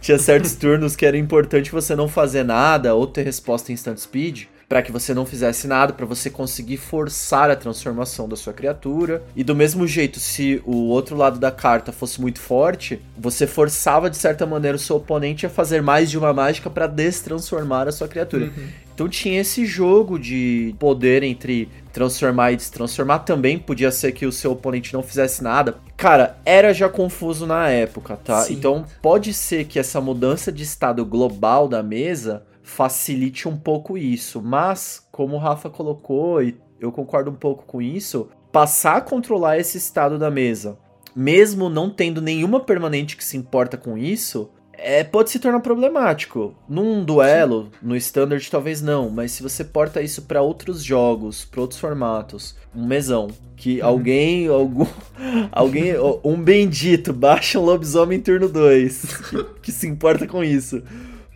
tinha 0.00 0.18
certos 0.18 0.54
turnos 0.54 0.96
que 0.96 1.06
era 1.06 1.16
importante 1.16 1.70
você 1.70 1.94
não 1.94 2.08
fazer 2.08 2.44
nada 2.44 2.94
ou 2.94 3.06
ter 3.06 3.22
resposta 3.22 3.70
em 3.70 3.74
instant 3.74 3.98
speed 3.98 4.44
para 4.72 4.80
que 4.80 4.90
você 4.90 5.12
não 5.12 5.26
fizesse 5.26 5.66
nada, 5.66 5.92
para 5.92 6.06
você 6.06 6.30
conseguir 6.30 6.78
forçar 6.78 7.50
a 7.50 7.56
transformação 7.56 8.26
da 8.26 8.36
sua 8.36 8.54
criatura. 8.54 9.22
E 9.36 9.44
do 9.44 9.54
mesmo 9.54 9.86
jeito, 9.86 10.18
se 10.18 10.62
o 10.64 10.86
outro 10.86 11.14
lado 11.14 11.38
da 11.38 11.50
carta 11.50 11.92
fosse 11.92 12.18
muito 12.22 12.40
forte, 12.40 12.98
você 13.14 13.46
forçava 13.46 14.08
de 14.08 14.16
certa 14.16 14.46
maneira 14.46 14.76
o 14.76 14.80
seu 14.80 14.96
oponente 14.96 15.44
a 15.44 15.50
fazer 15.50 15.82
mais 15.82 16.10
de 16.10 16.16
uma 16.16 16.32
mágica 16.32 16.70
para 16.70 16.86
destransformar 16.86 17.86
a 17.86 17.92
sua 17.92 18.08
criatura. 18.08 18.50
Então 18.94 19.10
tinha 19.10 19.42
esse 19.42 19.66
jogo 19.66 20.18
de 20.18 20.74
poder 20.78 21.22
entre 21.22 21.68
transformar 21.92 22.52
e 22.52 22.56
destransformar. 22.56 23.24
Também 23.24 23.58
podia 23.58 23.90
ser 23.90 24.12
que 24.12 24.26
o 24.26 24.32
seu 24.32 24.52
oponente 24.52 24.92
não 24.92 25.02
fizesse 25.02 25.42
nada. 25.42 25.76
Cara, 25.96 26.38
era 26.44 26.72
já 26.72 26.88
confuso 26.88 27.46
na 27.46 27.68
época, 27.68 28.16
tá? 28.16 28.42
Sim. 28.42 28.54
Então 28.54 28.84
pode 29.00 29.32
ser 29.34 29.66
que 29.66 29.78
essa 29.78 30.00
mudança 30.00 30.50
de 30.50 30.62
estado 30.62 31.04
global 31.04 31.68
da 31.68 31.82
mesa 31.82 32.44
facilite 32.62 33.48
um 33.48 33.56
pouco 33.56 33.98
isso. 33.98 34.40
Mas, 34.40 35.06
como 35.12 35.36
o 35.36 35.38
Rafa 35.38 35.68
colocou, 35.68 36.42
e 36.42 36.56
eu 36.80 36.90
concordo 36.90 37.30
um 37.30 37.34
pouco 37.34 37.64
com 37.64 37.82
isso, 37.82 38.28
passar 38.50 38.96
a 38.96 39.00
controlar 39.00 39.58
esse 39.58 39.78
estado 39.78 40.18
da 40.18 40.30
mesa, 40.30 40.78
mesmo 41.14 41.68
não 41.68 41.90
tendo 41.90 42.20
nenhuma 42.20 42.60
permanente 42.60 43.16
que 43.16 43.24
se 43.24 43.36
importa 43.36 43.76
com 43.76 43.96
isso, 43.98 44.50
é, 44.82 45.04
pode 45.04 45.30
se 45.30 45.38
tornar 45.38 45.60
problemático. 45.60 46.54
Num 46.68 47.04
duelo, 47.04 47.70
no 47.80 47.96
standard 47.96 48.50
talvez 48.50 48.82
não, 48.82 49.08
mas 49.08 49.32
se 49.32 49.42
você 49.42 49.64
porta 49.64 50.02
isso 50.02 50.22
pra 50.22 50.42
outros 50.42 50.82
jogos, 50.82 51.44
pra 51.44 51.60
outros 51.60 51.80
formatos, 51.80 52.56
um 52.74 52.86
mesão, 52.86 53.28
que 53.56 53.80
alguém, 53.80 54.48
algum, 54.48 54.86
alguém, 55.52 55.94
um 56.24 56.42
bendito 56.42 57.12
baixa 57.12 57.58
um 57.58 57.64
lobisomem 57.64 58.18
em 58.18 58.22
turno 58.22 58.48
2, 58.48 59.04
que, 59.30 59.44
que 59.62 59.72
se 59.72 59.86
importa 59.86 60.26
com 60.26 60.42
isso. 60.42 60.82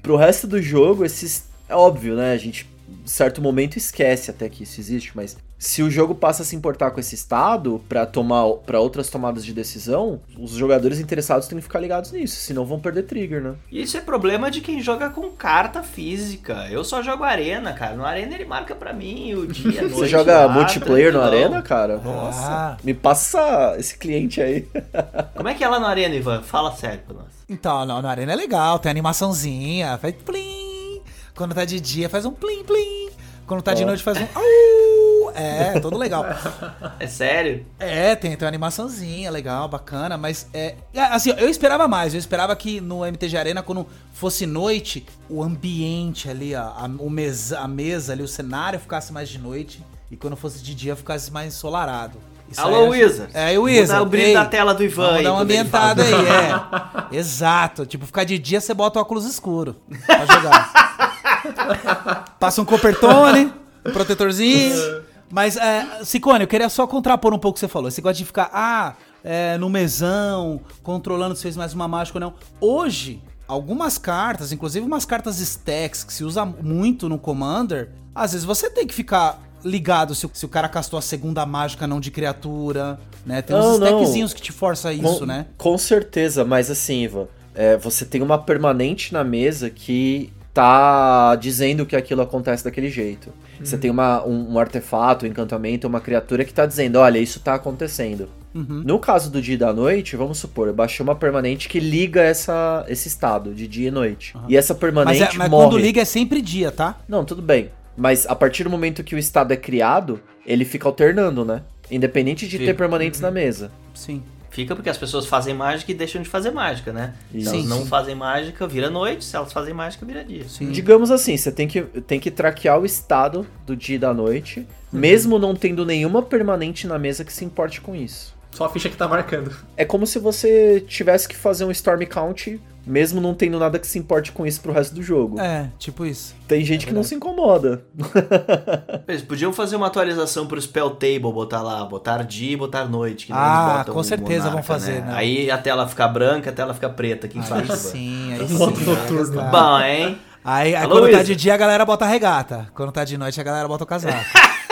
Pro 0.03 0.17
resto 0.17 0.47
do 0.47 0.61
jogo, 0.61 1.05
esses 1.05 1.45
é 1.69 1.75
óbvio, 1.75 2.15
né? 2.15 2.33
A 2.33 2.37
gente 2.37 2.69
em 2.89 3.09
certo 3.09 3.41
momento 3.41 3.77
esquece 3.77 4.31
até 4.31 4.49
que 4.49 4.63
isso 4.63 4.81
existe, 4.81 5.13
mas 5.15 5.37
se 5.59 5.83
o 5.83 5.91
jogo 5.91 6.15
passa 6.15 6.43
a 6.43 6.47
se 6.47 6.55
importar 6.55 6.91
com 6.91 7.01
esse 7.01 7.15
estado 7.15 7.83
pra 7.89 8.05
tomar 8.05 8.47
para 8.67 8.79
outras 8.79 9.09
tomadas 9.09 9.45
de 9.45 9.53
decisão, 9.55 10.21
os 10.39 10.51
jogadores 10.53 11.01
interessados 11.01 11.49
têm 11.49 11.59
que 11.59 11.65
ficar 11.65 11.81
ligados 11.81 12.13
nisso, 12.13 12.37
senão 12.37 12.65
vão 12.67 12.79
perder 12.79 13.05
trigger, 13.05 13.43
né? 13.43 13.55
E 13.71 13.83
isso 13.83 13.97
é 13.97 14.01
problema 14.01 14.51
de 14.51 14.61
quem 14.61 14.83
joga 14.83 15.09
com 15.09 15.31
carta 15.31 15.83
física. 15.83 16.69
Eu 16.71 16.85
só 16.85 17.03
jogo 17.03 17.25
arena, 17.25 17.73
cara. 17.73 17.97
No 17.97 18.05
arena 18.05 18.35
ele 18.35 18.45
marca 18.45 18.75
pra 18.75 18.93
mim 18.93 19.35
o 19.35 19.47
dia, 19.47 19.81
a 19.81 19.83
noite. 19.89 19.95
Você 19.97 20.07
joga 20.07 20.47
lá, 20.47 20.53
multiplayer 20.53 21.13
no. 21.13 21.23
Arena, 21.23 21.63
cara? 21.63 21.97
Nossa. 21.99 22.47
Ah. 22.47 22.77
Me 22.85 22.93
passa 22.95 23.75
esse 23.79 23.97
cliente 23.97 24.41
aí. 24.41 24.69
Como 25.35 25.49
é 25.49 25.55
que 25.55 25.65
é 25.65 25.69
lá 25.69 25.81
no 25.81 25.87
arena, 25.87 26.15
Ivan? 26.15 26.43
Fala 26.43 26.73
sério 26.73 27.01
pra 27.07 27.17
nós. 27.17 27.27
Então, 27.49 27.87
no, 27.87 28.03
no 28.03 28.09
Arena 28.09 28.33
é 28.33 28.37
legal, 28.37 28.79
tem 28.79 28.91
animaçãozinha, 28.91 29.97
faz 29.99 30.15
plim. 30.15 31.01
Quando 31.35 31.55
tá 31.55 31.65
de 31.65 31.79
dia, 31.81 32.09
faz 32.09 32.25
um 32.25 32.33
plim 32.33 32.65
plim. 32.65 33.09
Quando 33.47 33.63
tá 33.63 33.73
de 33.73 33.85
noite, 33.85 34.03
faz 34.03 34.19
um 34.19 34.27
au. 34.35 34.43
É, 35.37 35.79
todo 35.81 35.97
legal. 35.97 36.25
É 36.99 37.07
sério? 37.07 37.67
É, 37.79 38.17
tem, 38.17 38.35
tem 38.37 38.45
uma 38.45 38.49
animaçãozinha 38.49 39.31
legal, 39.31 39.69
bacana, 39.69 40.17
mas 40.17 40.49
é. 40.53 40.75
é, 40.95 41.03
Assim, 41.03 41.33
eu 41.37 41.49
esperava 41.49 41.87
mais. 41.87 42.15
Eu 42.15 42.19
esperava 42.19 42.57
que 42.57 42.81
no 42.81 43.05
MTG 43.05 43.37
Arena, 43.37 43.63
quando 43.63 43.87
fosse 44.15 44.47
noite, 44.47 45.07
o 45.29 45.43
ambiente 45.43 46.29
ali, 46.29 46.55
a, 46.55 46.63
a, 46.63 46.91
o 46.99 47.11
mesa, 47.11 47.61
a 47.61 47.69
mesa 47.69 48.13
ali, 48.13 48.23
o 48.23 48.29
cenário 48.29 48.81
ficasse 48.81 49.13
mais 49.13 49.29
de 49.29 49.39
noite. 49.39 49.85
E 50.11 50.17
quando 50.17 50.37
fosse 50.37 50.63
de 50.63 50.75
dia, 50.75 50.97
ficasse 50.97 51.31
mais 51.31 51.55
ensolarado. 51.55 52.19
Isso 52.51 52.61
Alô, 52.61 52.93
aí, 52.93 53.03
Wizard. 53.03 53.31
É, 53.35 53.45
aí 53.47 53.59
o 53.59 53.63
Wizard. 53.63 54.03
O 54.03 54.07
brilho 54.07 54.29
ei, 54.29 54.35
da 54.35 54.45
tela 54.45 54.73
do 54.73 54.85
Ivan 54.85 55.09
Vamos 55.09 55.25
dar 55.25 55.31
ele 55.31 55.43
ambientada 55.43 56.03
aí, 56.03 56.13
é. 56.13 57.07
Exato. 57.19 57.85
Tipo, 57.85 58.07
ficar 58.07 58.25
de 58.25 58.39
dia, 58.39 58.61
você 58.61 58.73
bota 58.73 58.99
o 58.99 59.03
óculos 59.03 59.25
escuro 59.25 59.77
pra 60.07 60.25
jogar. 60.27 62.33
Passa 62.39 62.63
um 62.63 62.65
copertone, 62.65 63.53
um 63.85 63.91
protetorzinho. 63.91 65.06
Mas, 65.31 65.57
é, 65.57 66.05
Cicone, 66.05 66.43
eu 66.45 66.49
queria 66.49 66.69
só 66.69 66.87
contrapor 66.87 67.35
um 67.35 67.39
pouco 67.39 67.51
o 67.51 67.55
que 67.55 67.61
você 67.61 67.69
falou. 67.69 67.91
Você 67.91 68.01
gosta 68.01 68.19
de 68.19 68.25
ficar, 68.25 68.51
ah, 68.53 68.95
é, 69.25 69.59
no 69.59 69.69
mesão, 69.69 70.61
controlando 70.83 71.35
se 71.35 71.43
fez 71.43 71.57
mais 71.57 71.75
uma 71.75 71.89
mágica 71.89 72.17
ou 72.19 72.21
não. 72.21 72.35
Hoje, 72.61 73.21
algumas 73.49 73.99
cartas, 73.99 74.53
inclusive 74.53 74.87
umas 74.87 75.05
cartas 75.05 75.39
stacks 75.41 76.05
que 76.05 76.13
se 76.13 76.23
usa 76.25 76.45
muito 76.45 77.09
no 77.09 77.19
Commander, 77.19 77.91
às 78.15 78.33
vezes 78.33 78.45
você 78.45 78.71
tem 78.71 78.87
que 78.87 78.95
ficar 78.95 79.43
ligado 79.65 80.15
se, 80.15 80.27
o- 80.27 80.31
se 80.33 80.45
o 80.45 80.49
cara 80.49 80.69
castou 80.69 80.97
a 80.99 81.03
segunda 81.03 81.45
mágica 81.45 81.87
não 81.89 81.99
de 81.99 82.11
criatura, 82.13 82.99
né? 83.25 83.43
Tem 83.43 83.57
uns 83.57 83.65
Não, 83.65 83.79
não. 83.79 83.87
stackzinhos 83.89 84.33
que 84.33 84.41
te 84.41 84.53
força 84.53 84.93
isso, 84.93 85.21
com, 85.21 85.27
né? 85.27 85.47
Com 85.59 85.77
certeza, 85.77 86.45
mas 86.45 86.71
assim, 86.71 87.03
Ivan, 87.03 87.27
é, 87.53 87.77
você 87.77 88.05
tem 88.05 88.23
uma 88.23 88.39
permanente 88.39 89.13
na 89.13 89.25
mesa 89.25 89.69
que 89.71 90.33
tá 90.57 91.37
dizendo 91.37 91.85
que 91.85 91.95
aquilo 91.95 92.23
acontece 92.23 92.65
daquele 92.65 92.89
jeito. 92.89 93.31
Você 93.61 93.77
tem 93.77 93.91
uma, 93.91 94.25
um, 94.25 94.55
um 94.55 94.59
artefato, 94.59 95.27
um 95.27 95.29
encantamento, 95.29 95.87
uma 95.87 96.01
criatura 96.01 96.47
que 96.47 96.55
tá 96.55 96.65
dizendo, 96.65 96.99
olha, 96.99 97.19
isso 97.19 97.41
tá 97.41 97.55
acontecendo. 97.55 98.27
Uhum. 98.55 98.83
No 98.83 98.99
caso 98.99 99.31
do 99.31 99.43
dia 99.43 99.53
e 99.53 99.59
da 99.59 99.71
noite, 99.71 100.17
vamos 100.17 100.39
supor, 100.39 100.69
eu 100.69 100.73
baixei 100.73 101.05
uma 101.05 101.15
permanente 101.15 101.69
que 101.69 101.79
liga 101.79 102.23
essa, 102.23 102.87
esse 102.89 103.07
estado 103.07 103.53
de 103.53 103.69
dia 103.69 103.89
e 103.89 103.91
noite. 103.91 104.35
E 104.49 104.57
essa 104.57 104.73
Mas, 104.73 104.81
permanente 104.81 105.23
é, 105.23 105.39
mas 105.39 105.51
morre. 105.51 105.67
quando 105.67 105.79
liga 105.79 106.01
é 106.01 106.07
sempre 106.07 106.41
dia, 106.41 106.71
tá? 106.71 106.99
Não, 107.07 107.23
tudo 107.23 107.43
bem. 107.43 107.71
Mas 107.95 108.27
a 108.27 108.35
partir 108.35 108.65
do 108.65 108.71
momento 108.71 109.05
que 109.05 109.15
o 109.15 109.19
estado 109.19 109.53
é 109.53 109.57
criado, 109.57 110.19
ele 110.47 110.65
fica 110.65 110.89
alternando, 110.89 111.45
né? 111.45 111.61
Independente 111.91 112.49
de 112.49 112.57
Sim. 112.57 112.65
ter 112.65 112.75
permanentes 112.75 113.21
na 113.21 113.31
mesa. 113.31 113.71
Sim. 113.93 114.23
Fica 114.57 114.75
porque 114.75 114.89
as 114.89 114.97
pessoas 114.97 115.27
fazem 115.27 115.53
mágica 115.53 115.93
e 115.93 115.95
deixam 115.95 116.23
de 116.23 116.29
fazer 116.31 116.51
mágica, 116.51 116.91
né? 116.91 117.13
Se 117.31 117.39
Isso. 117.39 117.49
elas 117.51 117.63
Sim, 117.63 117.69
não 117.69 117.83
sim. 117.83 117.87
fazem 117.89 118.15
mágica, 118.15 118.67
vira 118.67 118.89
noite. 118.89 119.23
Se 119.23 119.37
elas 119.37 119.53
fazem 119.53 119.75
mágica, 119.75 120.07
vira 120.07 120.25
dia. 120.25 120.49
Sim. 120.49 120.71
Digamos 120.71 121.11
assim, 121.11 121.37
você 121.37 121.53
tem 121.53 121.69
que, 121.69 121.83
tem 121.83 122.19
que 122.19 122.31
traquear 122.31 122.81
o 122.81 122.87
estado 122.87 123.47
do 123.67 123.77
dia 123.77 123.97
e 123.97 123.99
da 123.99 124.15
noite, 124.15 124.61
Uhum. 124.91 124.99
mesmo 125.01 125.39
não 125.39 125.55
tendo 125.55 125.85
nenhuma 125.85 126.23
permanente 126.23 126.87
na 126.87 126.99
mesa 126.99 127.23
que 127.23 127.33
se 127.33 127.45
importe 127.45 127.83
com 127.83 127.95
isso. 127.95 128.35
Só 128.53 128.65
a 128.65 128.71
ficha 128.71 128.89
que 128.89 128.97
tá 128.97 129.07
marcando. 129.07 129.55
É 129.77 129.85
como 129.85 130.07
se 130.07 130.19
você 130.19 130.83
tivesse 130.89 131.29
que 131.29 131.37
fazer 131.37 131.67
um 131.67 131.71
Storm 131.71 132.07
Count, 132.07 132.59
mesmo 132.87 133.21
não 133.21 133.35
tendo 133.35 133.59
nada 133.59 133.79
que 133.79 133.87
se 133.87 133.99
importe 133.99 134.31
com 134.31 134.47
isso 134.47 134.61
pro 134.61 134.73
resto 134.73 134.95
do 134.95 135.03
jogo. 135.03 135.41
É, 135.41 135.69
tipo 135.79 136.07
isso. 136.07 136.35
Tem 136.47 136.65
gente 136.65 136.87
que 136.87 136.95
não 136.95 137.03
se 137.03 137.15
incomoda. 137.15 137.83
Eles 139.09 139.23
podiam 139.23 139.53
fazer 139.53 139.77
uma 139.77 139.89
atualização 139.89 140.47
pro 140.47 140.61
Spell 140.61 140.91
Table, 140.91 141.33
botar 141.33 141.63
lá, 141.63 141.85
botar 141.85 142.23
dia 142.23 142.53
e 142.53 142.57
botar 142.57 142.85
noite. 142.85 143.27
Que 143.27 143.33
nem 143.33 143.41
Ah, 143.43 143.85
com 143.89 144.03
certeza 144.03 144.43
vão 144.45 144.51
Monarca, 144.53 144.67
fazer, 144.69 145.03
né? 145.03 145.13
Aí 145.15 145.51
a 145.51 145.59
tela 145.59 145.89
fica 145.89 146.07
branca, 146.07 146.51
a 146.51 146.53
tela 146.53 146.73
fica 146.73 146.89
preta 146.89 147.27
aqui 147.27 147.39
Aí 147.39 147.45
embaixo. 147.45 147.77
sim, 147.77 148.33
aí 148.35 148.47
sim. 148.49 148.55
noturno. 148.59 149.35
Tá. 149.35 149.43
Bom, 149.51 149.81
hein? 149.81 150.19
Aí, 150.45 150.77
aí 150.77 150.85
Alô, 150.85 150.91
quando 150.97 151.05
tá 151.07 151.17
Luísa? 151.17 151.25
de 151.25 151.35
dia 151.35 151.55
a 151.55 151.57
galera 151.57 151.85
bota 151.85 152.05
a 152.05 152.09
regata. 152.09 152.69
Quando 152.73 152.93
tá 152.93 153.03
de 153.05 153.19
noite 153.19 153.41
a 153.41 153.45
galera 153.45 153.67
bota 153.67 153.83
o 153.83 153.87
casaco. 153.87 154.25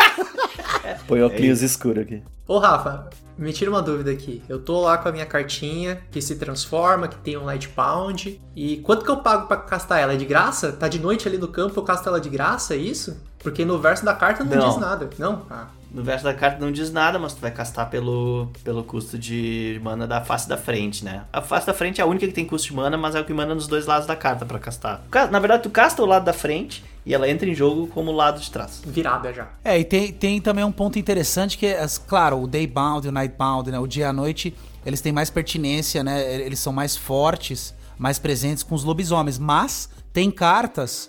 Põe 1.06 1.20
É 1.20 1.22
o 1.22 1.26
óculos 1.26 1.62
escuro 1.62 2.00
aqui. 2.00 2.22
Ô 2.46 2.58
Rafa, 2.58 3.08
me 3.38 3.52
tira 3.52 3.70
uma 3.70 3.82
dúvida 3.82 4.10
aqui. 4.10 4.42
Eu 4.48 4.58
tô 4.58 4.80
lá 4.82 4.98
com 4.98 5.08
a 5.08 5.12
minha 5.12 5.26
cartinha 5.26 6.00
que 6.10 6.20
se 6.20 6.36
transforma, 6.36 7.08
que 7.08 7.16
tem 7.16 7.36
um 7.36 7.44
Light 7.44 7.68
Pound. 7.70 8.40
E 8.54 8.76
quanto 8.78 9.04
que 9.04 9.10
eu 9.10 9.16
pago 9.18 9.46
pra 9.48 9.56
castar 9.56 10.00
ela? 10.00 10.12
É 10.12 10.16
de 10.16 10.24
graça? 10.24 10.72
Tá 10.72 10.86
de 10.88 10.98
noite 10.98 11.26
ali 11.26 11.38
no 11.38 11.48
campo, 11.48 11.78
eu 11.78 11.82
casto 11.82 12.08
ela 12.08 12.20
de 12.20 12.28
graça, 12.28 12.74
é 12.74 12.76
isso? 12.78 13.16
Porque 13.44 13.64
no 13.64 13.78
verso 13.78 14.04
da 14.04 14.14
carta 14.14 14.42
não, 14.42 14.57
Não. 14.57 14.68
diz 14.70 14.78
nada. 14.78 15.09
Não? 15.18 15.42
Ah. 15.48 15.66
No 15.92 16.02
verso 16.02 16.24
da 16.24 16.35
carta 16.35 16.59
não 16.59 16.72
diz 16.72 16.90
nada, 16.90 17.20
mas 17.20 17.35
tu 17.35 17.40
vai 17.40 17.52
castar 17.52 17.88
pelo, 17.88 18.48
pelo 18.64 18.83
custo 18.83 19.16
de 19.16 19.80
mana 19.85 20.09
da 20.09 20.20
face 20.20 20.48
da 20.48 20.57
frente, 20.57 21.04
né? 21.04 21.22
A 21.33 21.40
face 21.40 21.64
da 21.68 21.72
frente 21.72 22.00
é 22.00 22.04
a 22.04 22.07
única 22.07 22.26
que 22.26 22.33
tem 22.33 22.44
custo 22.44 22.66
de 22.66 22.74
mana, 22.74 22.96
mas 22.98 23.14
é 23.14 23.20
o 23.20 23.24
que 23.24 23.33
manda 23.33 23.54
nos 23.54 23.68
dois 23.68 23.87
lados 23.87 24.04
da 24.09 24.16
carta 24.16 24.44
pra 24.44 24.59
castar. 24.59 25.02
Ca- 25.09 25.28
Na 25.28 25.38
verdade, 25.38 25.62
tu 25.62 25.70
casta 25.70 26.02
o 26.02 26.07
lado 26.07 26.24
da 26.24 26.33
frente 26.33 26.83
e 27.07 27.14
ela 27.14 27.28
entra 27.28 27.48
em 27.48 27.54
jogo 27.54 27.87
como 27.87 28.11
o 28.11 28.14
lado 28.14 28.40
de 28.40 28.50
trás. 28.50 28.83
Virada 28.85 29.33
já. 29.33 29.46
É, 29.62 29.78
e 29.78 29.85
tem, 29.85 30.12
tem 30.12 30.40
também 30.40 30.64
um 30.64 30.72
ponto 30.72 30.98
interessante 30.98 31.57
que, 31.57 31.66
é, 31.66 31.78
as- 31.80 31.96
claro, 31.96 32.42
o 32.42 32.48
Daybound 32.48 33.07
e 33.07 33.11
o 33.11 33.12
Nightbound, 33.12 33.70
né? 33.70 33.78
O 33.78 33.87
dia 33.87 34.07
e 34.07 34.09
a 34.09 34.12
noite, 34.12 34.52
eles 34.85 35.00
têm 35.00 35.12
mais 35.12 35.30
pertinência, 35.30 36.02
né? 36.02 36.42
Eles 36.44 36.59
são 36.59 36.72
mais 36.72 36.96
fortes, 36.96 37.72
mais 37.96 38.18
presentes 38.18 38.64
com 38.64 38.74
os 38.74 38.83
lobisomens. 38.83 39.38
Mas 39.38 39.88
tem 40.12 40.28
cartas 40.28 41.09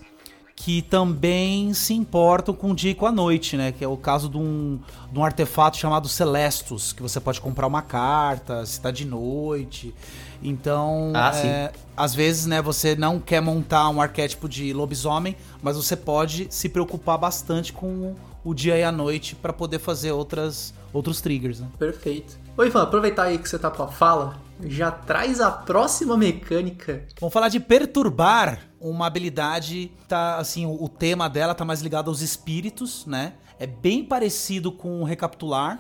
que 0.56 0.82
também 0.82 1.74
se 1.74 1.94
importam 1.94 2.56
com 2.56 2.72
o 2.72 2.76
dia 2.76 2.92
e 2.92 2.96
com 2.96 3.06
a 3.06 3.12
noite, 3.12 3.58
né? 3.58 3.72
Que 3.74 3.84
é 3.84 3.88
o 3.88 3.98
caso 3.98 4.30
de 4.30 4.38
um, 4.38 4.80
de 5.12 5.20
um 5.20 5.24
artefato 5.24 5.76
chamado 5.78 6.08
Celestus, 6.08 6.94
que 6.94 7.02
você 7.02 7.20
pode 7.20 7.42
comprar 7.42 7.68
uma 7.68 7.82
carta 7.82 8.66
se 8.66 8.80
tá 8.80 8.90
de 8.90 9.06
noite. 9.06 9.94
Então, 10.42 11.12
Ah, 11.14 11.32
é, 11.36 11.72
às 11.98 12.16
vezes, 12.16 12.46
né, 12.46 12.62
você 12.62 12.96
não 12.96 13.20
quer 13.20 13.42
montar 13.42 13.90
um 13.90 14.00
arquétipo 14.00 14.48
de 14.48 14.72
lobisomem, 14.72 15.36
mas 15.62 15.76
você 15.76 15.96
pode 15.96 16.48
se 16.50 16.70
preocupar 16.70 17.18
bastante 17.18 17.74
com 17.74 18.16
o 18.44 18.54
dia 18.54 18.78
e 18.78 18.84
a 18.84 18.92
noite 18.92 19.36
pra 19.36 19.52
poder 19.52 19.80
fazer 19.80 20.12
outras, 20.12 20.74
outros 20.94 21.20
triggers, 21.20 21.60
né? 21.60 21.68
Perfeito. 21.78 22.38
Ô 22.58 22.64
Ivan, 22.64 22.84
aproveitar 22.84 23.24
aí 23.24 23.38
que 23.38 23.50
você 23.50 23.60
tá 23.60 23.70
com 23.70 23.84
a 23.84 23.88
fala, 23.88 24.38
já 24.64 24.90
traz 24.90 25.42
a 25.42 25.52
próxima 25.52 26.16
mecânica. 26.16 27.04
Vamos 27.20 27.34
falar 27.34 27.50
de 27.50 27.60
perturbar 27.60 28.60
uma 28.90 29.08
habilidade, 29.08 29.92
tá 30.08 30.38
assim, 30.38 30.66
o, 30.66 30.84
o 30.84 30.90
tema 30.90 31.30
dela 31.30 31.54
tá 31.56 31.66
mais 31.66 31.82
ligado 31.82 32.10
aos 32.10 32.22
espíritos, 32.22 33.06
né? 33.06 33.34
É 33.60 33.66
bem 33.66 34.04
parecido 34.04 34.72
com 34.72 35.02
o 35.02 35.04
recapitular. 35.04 35.80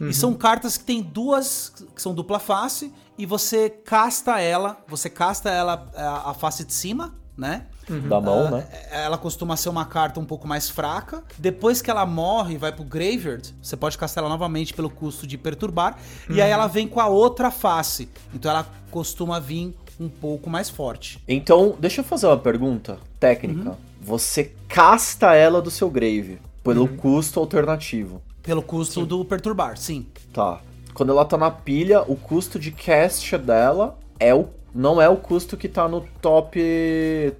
E 0.00 0.14
são 0.14 0.32
cartas 0.32 0.78
que 0.78 0.84
tem 0.84 1.02
duas 1.02 1.74
que 1.94 2.00
são 2.00 2.14
dupla 2.14 2.38
face 2.38 2.90
e 3.18 3.26
você 3.26 3.68
casta 3.68 4.40
ela, 4.40 4.82
você 4.88 5.10
casta 5.10 5.50
ela 5.50 5.90
a, 5.94 6.30
a 6.30 6.34
face 6.34 6.64
de 6.64 6.72
cima, 6.72 7.14
né? 7.36 7.66
Da 8.08 8.18
mão, 8.18 8.46
Ah, 8.46 8.50
né? 8.52 8.68
Ela 8.90 9.18
costuma 9.18 9.56
ser 9.58 9.68
uma 9.68 9.84
carta 9.84 10.18
um 10.18 10.24
pouco 10.24 10.48
mais 10.48 10.70
fraca. 10.70 11.22
Depois 11.36 11.82
que 11.82 11.90
ela 11.90 12.06
morre 12.06 12.54
e 12.54 12.56
vai 12.56 12.72
pro 12.72 12.82
Graveyard, 12.82 13.54
você 13.60 13.76
pode 13.76 13.98
castar 13.98 14.22
ela 14.22 14.30
novamente 14.30 14.72
pelo 14.72 14.88
custo 14.88 15.26
de 15.26 15.36
perturbar. 15.36 15.98
E 16.30 16.40
aí 16.40 16.50
ela 16.50 16.66
vem 16.66 16.88
com 16.88 17.00
a 17.00 17.06
outra 17.06 17.50
face. 17.50 18.08
Então 18.32 18.50
ela 18.50 18.66
costuma 18.90 19.38
vir 19.38 19.76
um 20.00 20.08
pouco 20.08 20.48
mais 20.48 20.70
forte. 20.70 21.22
Então, 21.28 21.76
deixa 21.78 22.00
eu 22.00 22.04
fazer 22.04 22.26
uma 22.26 22.38
pergunta 22.38 22.98
técnica. 23.20 23.70
Uhum. 23.70 23.76
Você 24.00 24.52
casta 24.66 25.34
ela 25.34 25.60
do 25.60 25.70
seu 25.70 25.90
grave 25.90 26.38
pelo 26.64 26.88
custo 26.88 27.38
alternativo. 27.38 28.22
Pelo 28.42 28.62
custo 28.62 29.04
do 29.04 29.22
perturbar, 29.24 29.76
sim. 29.76 30.06
Tá. 30.32 30.62
Quando 30.94 31.12
ela 31.12 31.24
tá 31.26 31.36
na 31.36 31.50
pilha, 31.50 32.02
o 32.02 32.16
custo 32.16 32.58
de 32.58 32.72
cast 32.72 33.36
dela 33.36 33.98
é 34.18 34.34
o 34.34 34.48
não 34.72 35.02
é 35.02 35.08
o 35.08 35.16
custo 35.16 35.56
que 35.56 35.68
tá 35.68 35.88
no 35.88 36.02
top 36.22 36.60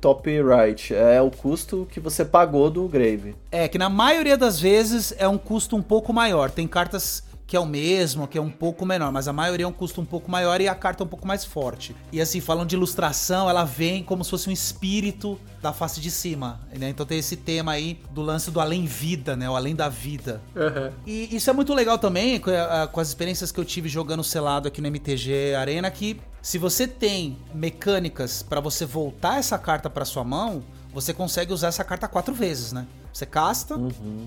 top 0.00 0.28
right, 0.42 0.92
é 0.92 1.22
o 1.22 1.30
custo 1.30 1.86
que 1.88 2.00
você 2.00 2.24
pagou 2.24 2.68
do 2.68 2.88
grave. 2.88 3.36
É 3.52 3.68
que 3.68 3.78
na 3.78 3.88
maioria 3.88 4.36
das 4.36 4.58
vezes 4.58 5.14
é 5.16 5.28
um 5.28 5.38
custo 5.38 5.76
um 5.76 5.82
pouco 5.82 6.12
maior. 6.12 6.50
Tem 6.50 6.66
cartas 6.66 7.22
que 7.50 7.56
é 7.56 7.60
o 7.60 7.66
mesmo, 7.66 8.28
que 8.28 8.38
é 8.38 8.40
um 8.40 8.48
pouco 8.48 8.86
menor, 8.86 9.10
mas 9.10 9.26
a 9.26 9.32
maioria 9.32 9.64
é 9.64 9.66
um 9.66 9.72
custo 9.72 10.00
um 10.00 10.04
pouco 10.04 10.30
maior 10.30 10.60
e 10.60 10.68
a 10.68 10.74
carta 10.74 11.02
é 11.02 11.04
um 11.04 11.08
pouco 11.08 11.26
mais 11.26 11.44
forte. 11.44 11.96
E 12.12 12.20
assim, 12.20 12.40
falando 12.40 12.68
de 12.68 12.76
ilustração, 12.76 13.50
ela 13.50 13.64
vem 13.64 14.04
como 14.04 14.22
se 14.22 14.30
fosse 14.30 14.48
um 14.48 14.52
espírito 14.52 15.36
da 15.60 15.72
face 15.72 16.00
de 16.00 16.12
cima, 16.12 16.60
né? 16.78 16.88
Então 16.90 17.04
tem 17.04 17.18
esse 17.18 17.34
tema 17.36 17.72
aí 17.72 18.00
do 18.12 18.22
lance 18.22 18.52
do 18.52 18.60
além-vida, 18.60 19.34
né? 19.34 19.50
O 19.50 19.56
além 19.56 19.74
da 19.74 19.88
vida. 19.88 20.40
Aham. 20.56 20.92
E 21.04 21.34
isso 21.34 21.50
é 21.50 21.52
muito 21.52 21.74
legal 21.74 21.98
também 21.98 22.38
com, 22.38 22.50
a- 22.52 22.86
com 22.86 23.00
as 23.00 23.08
experiências 23.08 23.50
que 23.50 23.58
eu 23.58 23.64
tive 23.64 23.88
jogando 23.88 24.22
selado 24.22 24.68
aqui 24.68 24.80
no 24.80 24.86
MTG 24.86 25.56
Arena, 25.56 25.90
que 25.90 26.20
se 26.40 26.56
você 26.56 26.86
tem 26.86 27.36
mecânicas 27.52 28.44
pra 28.44 28.60
você 28.60 28.84
voltar 28.86 29.38
essa 29.40 29.58
carta 29.58 29.90
pra 29.90 30.04
sua 30.04 30.22
mão, 30.22 30.62
você 30.94 31.12
consegue 31.12 31.52
usar 31.52 31.68
essa 31.68 31.82
carta 31.84 32.06
quatro 32.06 32.32
vezes, 32.34 32.72
né? 32.72 32.86
Você 33.12 33.26
casta, 33.26 33.76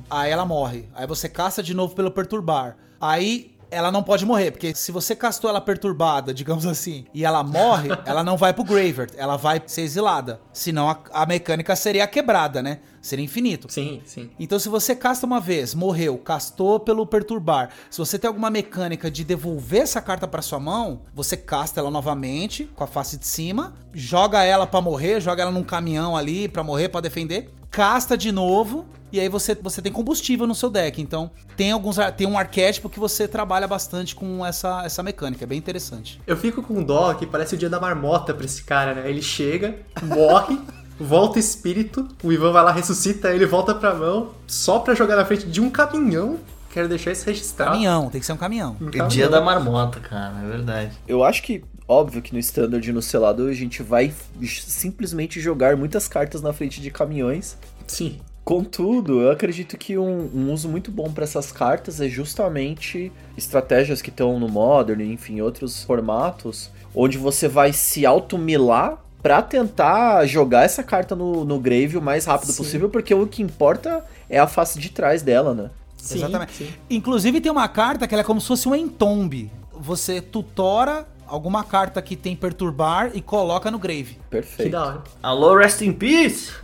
aí 0.09 0.31
ela 0.31 0.45
morre. 0.45 0.87
Aí 0.93 1.07
você 1.07 1.29
casta 1.29 1.63
de 1.63 1.73
novo 1.73 1.95
pelo 1.95 2.11
perturbar. 2.11 2.77
Aí 2.99 3.53
ela 3.73 3.91
não 3.91 4.03
pode 4.03 4.23
morrer, 4.25 4.51
porque 4.51 4.75
se 4.75 4.91
você 4.91 5.15
castou 5.15 5.49
ela 5.49 5.59
perturbada, 5.59 6.31
digamos 6.33 6.65
assim, 6.65 7.05
e 7.13 7.25
ela 7.25 7.43
morre, 7.43 7.89
ela 8.05 8.23
não 8.23 8.37
vai 8.37 8.53
pro 8.53 8.63
Graveyard, 8.63 9.11
ela 9.17 9.35
vai 9.35 9.61
ser 9.65 9.81
exilada. 9.81 10.39
Senão 10.53 10.89
a, 10.89 10.99
a 11.11 11.25
mecânica 11.25 11.75
seria 11.75 12.05
quebrada, 12.05 12.61
né? 12.61 12.79
Seria 13.01 13.25
infinito. 13.25 13.67
Sim, 13.69 14.01
sim. 14.05 14.29
Então, 14.39 14.57
se 14.57 14.69
você 14.69 14.95
casta 14.95 15.25
uma 15.25 15.39
vez, 15.39 15.73
morreu, 15.73 16.17
castou 16.17 16.79
pelo 16.79 17.05
perturbar. 17.05 17.69
Se 17.89 17.97
você 17.97 18.17
tem 18.17 18.27
alguma 18.27 18.49
mecânica 18.49 19.11
de 19.11 19.25
devolver 19.25 19.81
essa 19.81 20.01
carta 20.01 20.27
pra 20.27 20.41
sua 20.41 20.59
mão, 20.59 21.01
você 21.13 21.35
casta 21.35 21.81
ela 21.81 21.91
novamente 21.91 22.65
com 22.75 22.83
a 22.83 22.87
face 22.87 23.17
de 23.17 23.27
cima, 23.27 23.73
joga 23.91 24.43
ela 24.43 24.65
pra 24.65 24.79
morrer, 24.79 25.19
joga 25.19 25.41
ela 25.41 25.51
num 25.51 25.63
caminhão 25.63 26.15
ali 26.15 26.47
pra 26.47 26.63
morrer, 26.63 26.89
pra 26.89 27.01
defender, 27.01 27.51
casta 27.73 28.15
de 28.15 28.31
novo. 28.31 28.85
E 29.11 29.19
aí 29.19 29.29
você, 29.29 29.53
você 29.53 29.79
tem 29.81 29.91
combustível 29.91 30.47
no 30.47 30.55
seu 30.55 30.69
deck. 30.71 30.99
Então, 31.01 31.29
tem 31.55 31.71
alguns 31.71 31.97
tem 32.17 32.25
um 32.25 32.37
arquétipo 32.37 32.89
que 32.89 32.99
você 32.99 33.27
trabalha 33.27 33.67
bastante 33.67 34.15
com 34.15 34.43
essa, 34.43 34.83
essa 34.85 35.03
mecânica. 35.03 35.43
É 35.43 35.47
bem 35.47 35.57
interessante. 35.57 36.19
Eu 36.25 36.35
fico 36.37 36.63
com 36.63 36.81
dó 36.81 37.13
que 37.13 37.27
parece 37.27 37.53
o 37.53 37.57
dia 37.57 37.69
da 37.69 37.79
marmota 37.79 38.33
pra 38.33 38.45
esse 38.45 38.63
cara, 38.63 38.95
né? 38.95 39.07
Ele 39.07 39.21
chega, 39.21 39.75
morre, 40.01 40.59
volta 40.99 41.37
espírito, 41.37 42.07
o 42.23 42.31
Ivan 42.31 42.51
vai 42.51 42.63
lá, 42.63 42.71
ressuscita 42.71 43.29
ele, 43.31 43.45
volta 43.45 43.75
pra 43.75 43.93
mão, 43.93 44.31
só 44.47 44.79
pra 44.79 44.95
jogar 44.95 45.15
na 45.15 45.25
frente 45.25 45.45
de 45.45 45.61
um 45.61 45.69
caminhão. 45.69 46.39
Quero 46.71 46.89
deixar 46.89 47.11
isso 47.11 47.27
registrado. 47.27 47.69
Caminhão, 47.73 48.09
tem 48.09 48.19
que 48.19 48.25
ser 48.25 48.33
um 48.33 48.37
caminhão. 48.37 48.71
Um 48.81 48.87
É 48.87 48.91
caminhão. 48.93 49.07
dia 49.09 49.29
da 49.29 49.39
marmota, 49.41 49.99
cara, 49.99 50.33
é 50.43 50.47
verdade. 50.47 50.91
Eu 51.07 51.23
acho 51.23 51.43
que 51.43 51.63
óbvio 51.87 52.21
que 52.21 52.33
no 52.33 52.39
standard 52.39 52.87
e 52.87 52.93
no 52.93 53.01
selado 53.01 53.47
a 53.47 53.53
gente 53.53 53.83
vai 53.83 54.13
simplesmente 54.41 55.39
jogar 55.39 55.75
muitas 55.75 56.07
cartas 56.07 56.41
na 56.41 56.53
frente 56.53 56.81
de 56.81 56.89
caminhões. 56.91 57.57
Sim. 57.87 58.19
Contudo, 58.43 59.21
eu 59.21 59.31
acredito 59.31 59.77
que 59.77 59.97
um, 59.97 60.29
um 60.33 60.51
uso 60.51 60.67
muito 60.67 60.91
bom 60.91 61.09
para 61.11 61.23
essas 61.23 61.51
cartas 61.51 62.01
é 62.01 62.09
justamente 62.09 63.09
estratégias 63.37 64.01
que 64.01 64.09
estão 64.09 64.37
no 64.37 64.49
Modern, 64.49 64.99
enfim, 65.01 65.39
outros 65.39 65.83
formatos, 65.83 66.69
onde 66.93 67.17
você 67.17 67.47
vai 67.47 67.71
se 67.71 68.05
automilar 68.05 69.01
pra 69.21 69.41
tentar 69.41 70.25
jogar 70.25 70.63
essa 70.63 70.83
carta 70.83 71.15
no, 71.15 71.45
no 71.45 71.57
grave 71.57 71.97
o 71.97 72.01
mais 72.01 72.25
rápido 72.25 72.51
Sim. 72.51 72.57
possível, 72.57 72.89
porque 72.89 73.13
o 73.13 73.25
que 73.25 73.41
importa 73.41 74.03
é 74.29 74.37
a 74.37 74.47
face 74.47 74.77
de 74.77 74.89
trás 74.89 75.21
dela, 75.21 75.53
né? 75.53 75.69
Sim, 75.95 76.17
Exatamente. 76.17 76.51
sim. 76.51 76.67
Inclusive 76.89 77.39
tem 77.39 77.49
uma 77.49 77.69
carta 77.69 78.05
que 78.05 78.13
ela 78.13 78.21
é 78.23 78.25
como 78.25 78.41
se 78.41 78.47
fosse 78.47 78.67
um 78.67 78.75
entombe. 78.75 79.49
Você 79.71 80.19
tutora 80.19 81.07
alguma 81.33 81.63
carta 81.63 81.99
que 81.99 82.15
tem 82.15 82.35
perturbar 82.35 83.09
e 83.15 83.19
coloca 83.19 83.71
no 83.71 83.79
grave. 83.79 84.19
Perfeito. 84.29 84.63
Que 84.63 84.69
da 84.69 84.85
hora. 84.85 85.03
Alô, 85.21 85.57
rest 85.57 85.81
in 85.81 85.91
peace! 85.91 86.51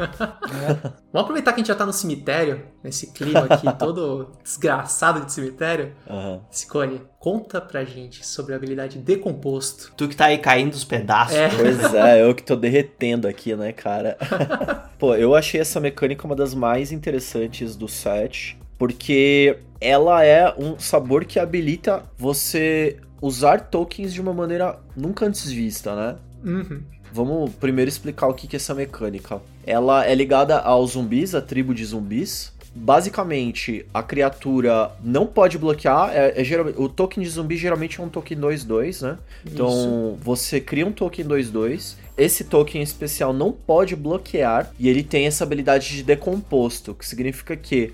Vamos 1.12 1.24
aproveitar 1.24 1.54
que 1.54 1.56
a 1.56 1.62
gente 1.62 1.70
já 1.70 1.76
tá 1.76 1.88
no 1.88 1.92
cemitério, 1.92 2.62
nesse 2.84 3.08
clima 3.08 3.48
aqui 3.50 3.66
todo 3.80 4.30
desgraçado 4.44 5.26
de 5.26 5.34
cemitério. 5.34 5.96
Scone, 6.54 7.02
conta 7.18 7.60
pra 7.60 7.84
gente 7.84 8.24
sobre 8.24 8.54
a 8.54 8.58
habilidade 8.58 9.00
decomposto. 9.00 9.92
Tu 9.98 10.08
que 10.08 10.16
tá 10.16 10.26
aí 10.26 10.38
caindo 10.38 10.72
dos 10.72 10.84
pedaços. 10.84 11.36
É. 11.36 11.50
Pois 11.50 11.94
é, 11.96 12.22
eu 12.24 12.36
que 12.36 12.44
tô 12.44 12.56
derretendo 12.56 13.28
aqui, 13.28 13.56
né, 13.56 13.74
cara? 13.74 14.20
Pô, 15.00 15.16
eu 15.16 15.34
achei 15.34 15.60
essa 15.60 15.80
mecânica 15.80 16.28
uma 16.28 16.36
das 16.36 16.54
mais 16.54 16.92
interessantes 16.92 17.76
do 17.76 17.88
set, 17.88 18.59
porque 18.80 19.60
ela 19.82 20.24
é 20.26 20.52
um 20.58 20.80
sabor 20.80 21.26
que 21.26 21.38
habilita 21.38 22.04
você 22.18 22.98
usar 23.22 23.70
tokens 23.70 24.14
de 24.14 24.22
uma 24.22 24.34
maneira 24.34 24.80
nunca 24.96 25.26
antes 25.26 25.52
vista, 25.52 25.94
né? 25.96 26.16
Uhum. 26.44 26.82
Vamos 27.12 27.52
primeiro 27.56 27.90
explicar 27.90 28.28
o 28.28 28.34
que 28.34 28.56
é 28.56 28.58
essa 28.58 28.74
mecânica. 28.74 29.42
Ela 29.66 30.06
é 30.06 30.16
ligada 30.16 30.58
aos 30.58 30.92
zumbis, 30.92 31.36
a 31.36 31.42
tribo 31.42 31.74
de 31.74 31.84
zumbis. 31.84 32.54
Basicamente, 32.74 33.86
a 33.94 34.02
criatura 34.02 34.92
não 35.04 35.26
pode 35.26 35.58
bloquear. 35.58 36.12
É, 36.14 36.40
é 36.40 36.44
geralmente, 36.44 36.80
o 36.80 36.88
token 36.88 37.24
de 37.24 37.30
zumbi 37.30 37.58
geralmente 37.58 38.00
é 38.00 38.04
um 38.04 38.08
token 38.08 38.38
2-2, 38.38 39.02
né? 39.02 39.18
Então, 39.46 40.18
você 40.22 40.62
cria 40.62 40.86
um 40.86 40.92
token 40.92 41.26
2-2. 41.26 41.96
Esse 42.16 42.44
token 42.44 42.82
especial 42.82 43.34
não 43.34 43.52
pode 43.52 43.96
bloquear 43.96 44.72
e 44.78 44.88
ele 44.88 45.04
tem 45.04 45.26
essa 45.26 45.44
habilidade 45.44 45.90
de 45.90 46.04
decomposto, 46.04 46.94
que 46.94 47.06
significa 47.06 47.56
que 47.56 47.94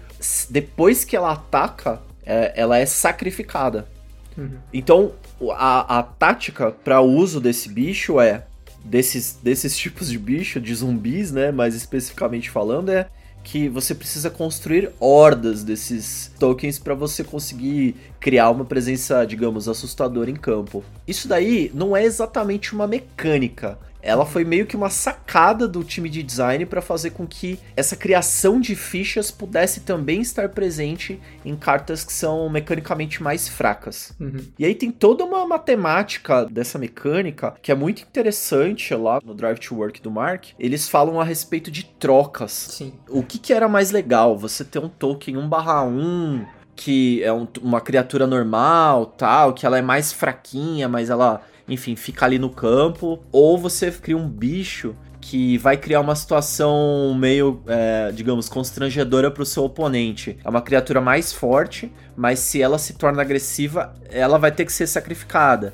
depois 0.50 1.04
que 1.06 1.16
ela 1.16 1.32
ataca, 1.34 2.02
é, 2.26 2.54
ela 2.56 2.78
é 2.78 2.86
sacrificada. 2.86 3.88
Então, 4.74 5.14
o- 5.40 5.52
a, 5.52 6.00
a 6.00 6.04
tática 6.04 6.72
para 6.72 7.00
o 7.02 7.10
uso 7.10 7.40
desse 7.40 7.70
bicho 7.70 8.20
é 8.20 8.44
desses, 8.84 9.38
desses 9.42 9.78
tipos 9.78 10.10
de 10.10 10.18
bicho, 10.18 10.60
de 10.60 10.74
zumbis, 10.76 11.32
né? 11.32 11.52
Mais 11.52 11.74
especificamente 11.74 12.50
falando, 12.50 12.90
é 12.90 13.08
que 13.44 13.70
você 13.70 13.94
precisa 13.96 14.30
construir 14.30 14.90
hordas 15.00 15.64
desses 15.64 16.32
tokens 16.40 16.80
para 16.80 16.96
você 16.96 17.24
conseguir 17.24 17.96
criar 18.20 18.50
uma 18.50 18.66
presença, 18.66 19.24
digamos, 19.24 19.68
assustadora 19.70 20.30
em 20.32 20.36
campo. 20.36 20.84
Isso 21.08 21.28
daí 21.28 21.72
não 21.74 21.96
é 21.96 22.04
exatamente 22.04 22.74
uma 22.74 22.88
mecânica. 22.88 23.78
Ela 24.06 24.26
foi 24.26 24.44
meio 24.46 24.66
que 24.68 24.76
uma 24.78 24.90
sacada 24.90 25.68
do 25.68 25.84
time 25.84 26.08
de 26.08 26.22
design 26.22 26.66
para 26.66 26.82
fazer 26.82 27.10
com 27.10 27.26
que 27.26 27.60
essa 27.76 27.96
criação 27.96 28.60
de 28.60 28.76
fichas 28.76 29.32
pudesse 29.32 29.82
também 29.82 30.22
estar 30.22 30.50
presente 30.50 31.20
em 31.44 31.56
cartas 31.56 32.04
que 32.06 32.14
são 32.14 32.48
mecanicamente 32.50 33.22
mais 33.24 33.48
fracas. 33.50 34.14
Uhum. 34.20 34.46
E 34.60 34.64
aí 34.66 34.76
tem 34.76 34.92
toda 34.92 35.24
uma 35.24 35.46
matemática 35.48 36.46
dessa 36.46 36.78
mecânica 36.78 37.56
que 37.62 37.72
é 37.72 37.76
muito 37.76 38.04
interessante 38.04 38.94
lá 38.94 39.20
no 39.26 39.34
Drive 39.34 39.58
to 39.60 39.76
Work 39.76 40.02
do 40.02 40.12
Mark. 40.12 40.46
Eles 40.60 40.88
falam 40.88 41.20
a 41.20 41.24
respeito 41.24 41.72
de 41.72 41.84
trocas. 41.86 42.52
Sim. 42.52 42.94
O 43.10 43.24
que, 43.24 43.40
que 43.40 43.52
era 43.52 43.68
mais 43.68 43.90
legal? 43.92 44.38
Você 44.38 44.64
ter 44.64 44.80
um 44.80 44.88
token 44.90 45.36
1/1 45.38 46.46
que 46.76 47.24
é 47.24 47.32
um- 47.32 47.48
uma 47.62 47.80
criatura 47.80 48.28
normal, 48.28 49.06
tal, 49.06 49.54
que 49.54 49.66
ela 49.66 49.78
é 49.78 49.82
mais 49.82 50.12
fraquinha, 50.12 50.90
mas 50.90 51.10
ela, 51.10 51.42
enfim, 51.68 51.96
fica 51.96 52.26
ali 52.26 52.38
no 52.38 52.50
campo, 52.50 53.24
ou 53.32 53.58
você 53.58 53.92
cria 53.92 54.18
um 54.18 54.28
bicho 54.28 54.96
que 55.20 55.58
vai 55.58 55.76
criar 55.76 56.02
uma 56.02 56.16
situação 56.16 57.16
meio, 57.18 57.64
é, 57.66 58.12
digamos, 58.12 58.48
constrangedora 58.48 59.32
pro 59.32 59.44
seu 59.44 59.64
oponente. 59.64 60.38
É 60.44 60.48
uma 60.48 60.62
criatura 60.62 61.02
mais 61.02 61.34
forte, 61.34 61.92
mas 62.16 62.38
se 62.38 62.62
ela 62.62 62.78
se 62.78 62.94
torna 62.94 63.24
agressiva, 63.24 63.96
ela 64.12 64.38
vai 64.38 64.52
ter 64.52 64.66
que 64.66 64.72
ser 64.72 64.86
sacrificada. 64.86 65.74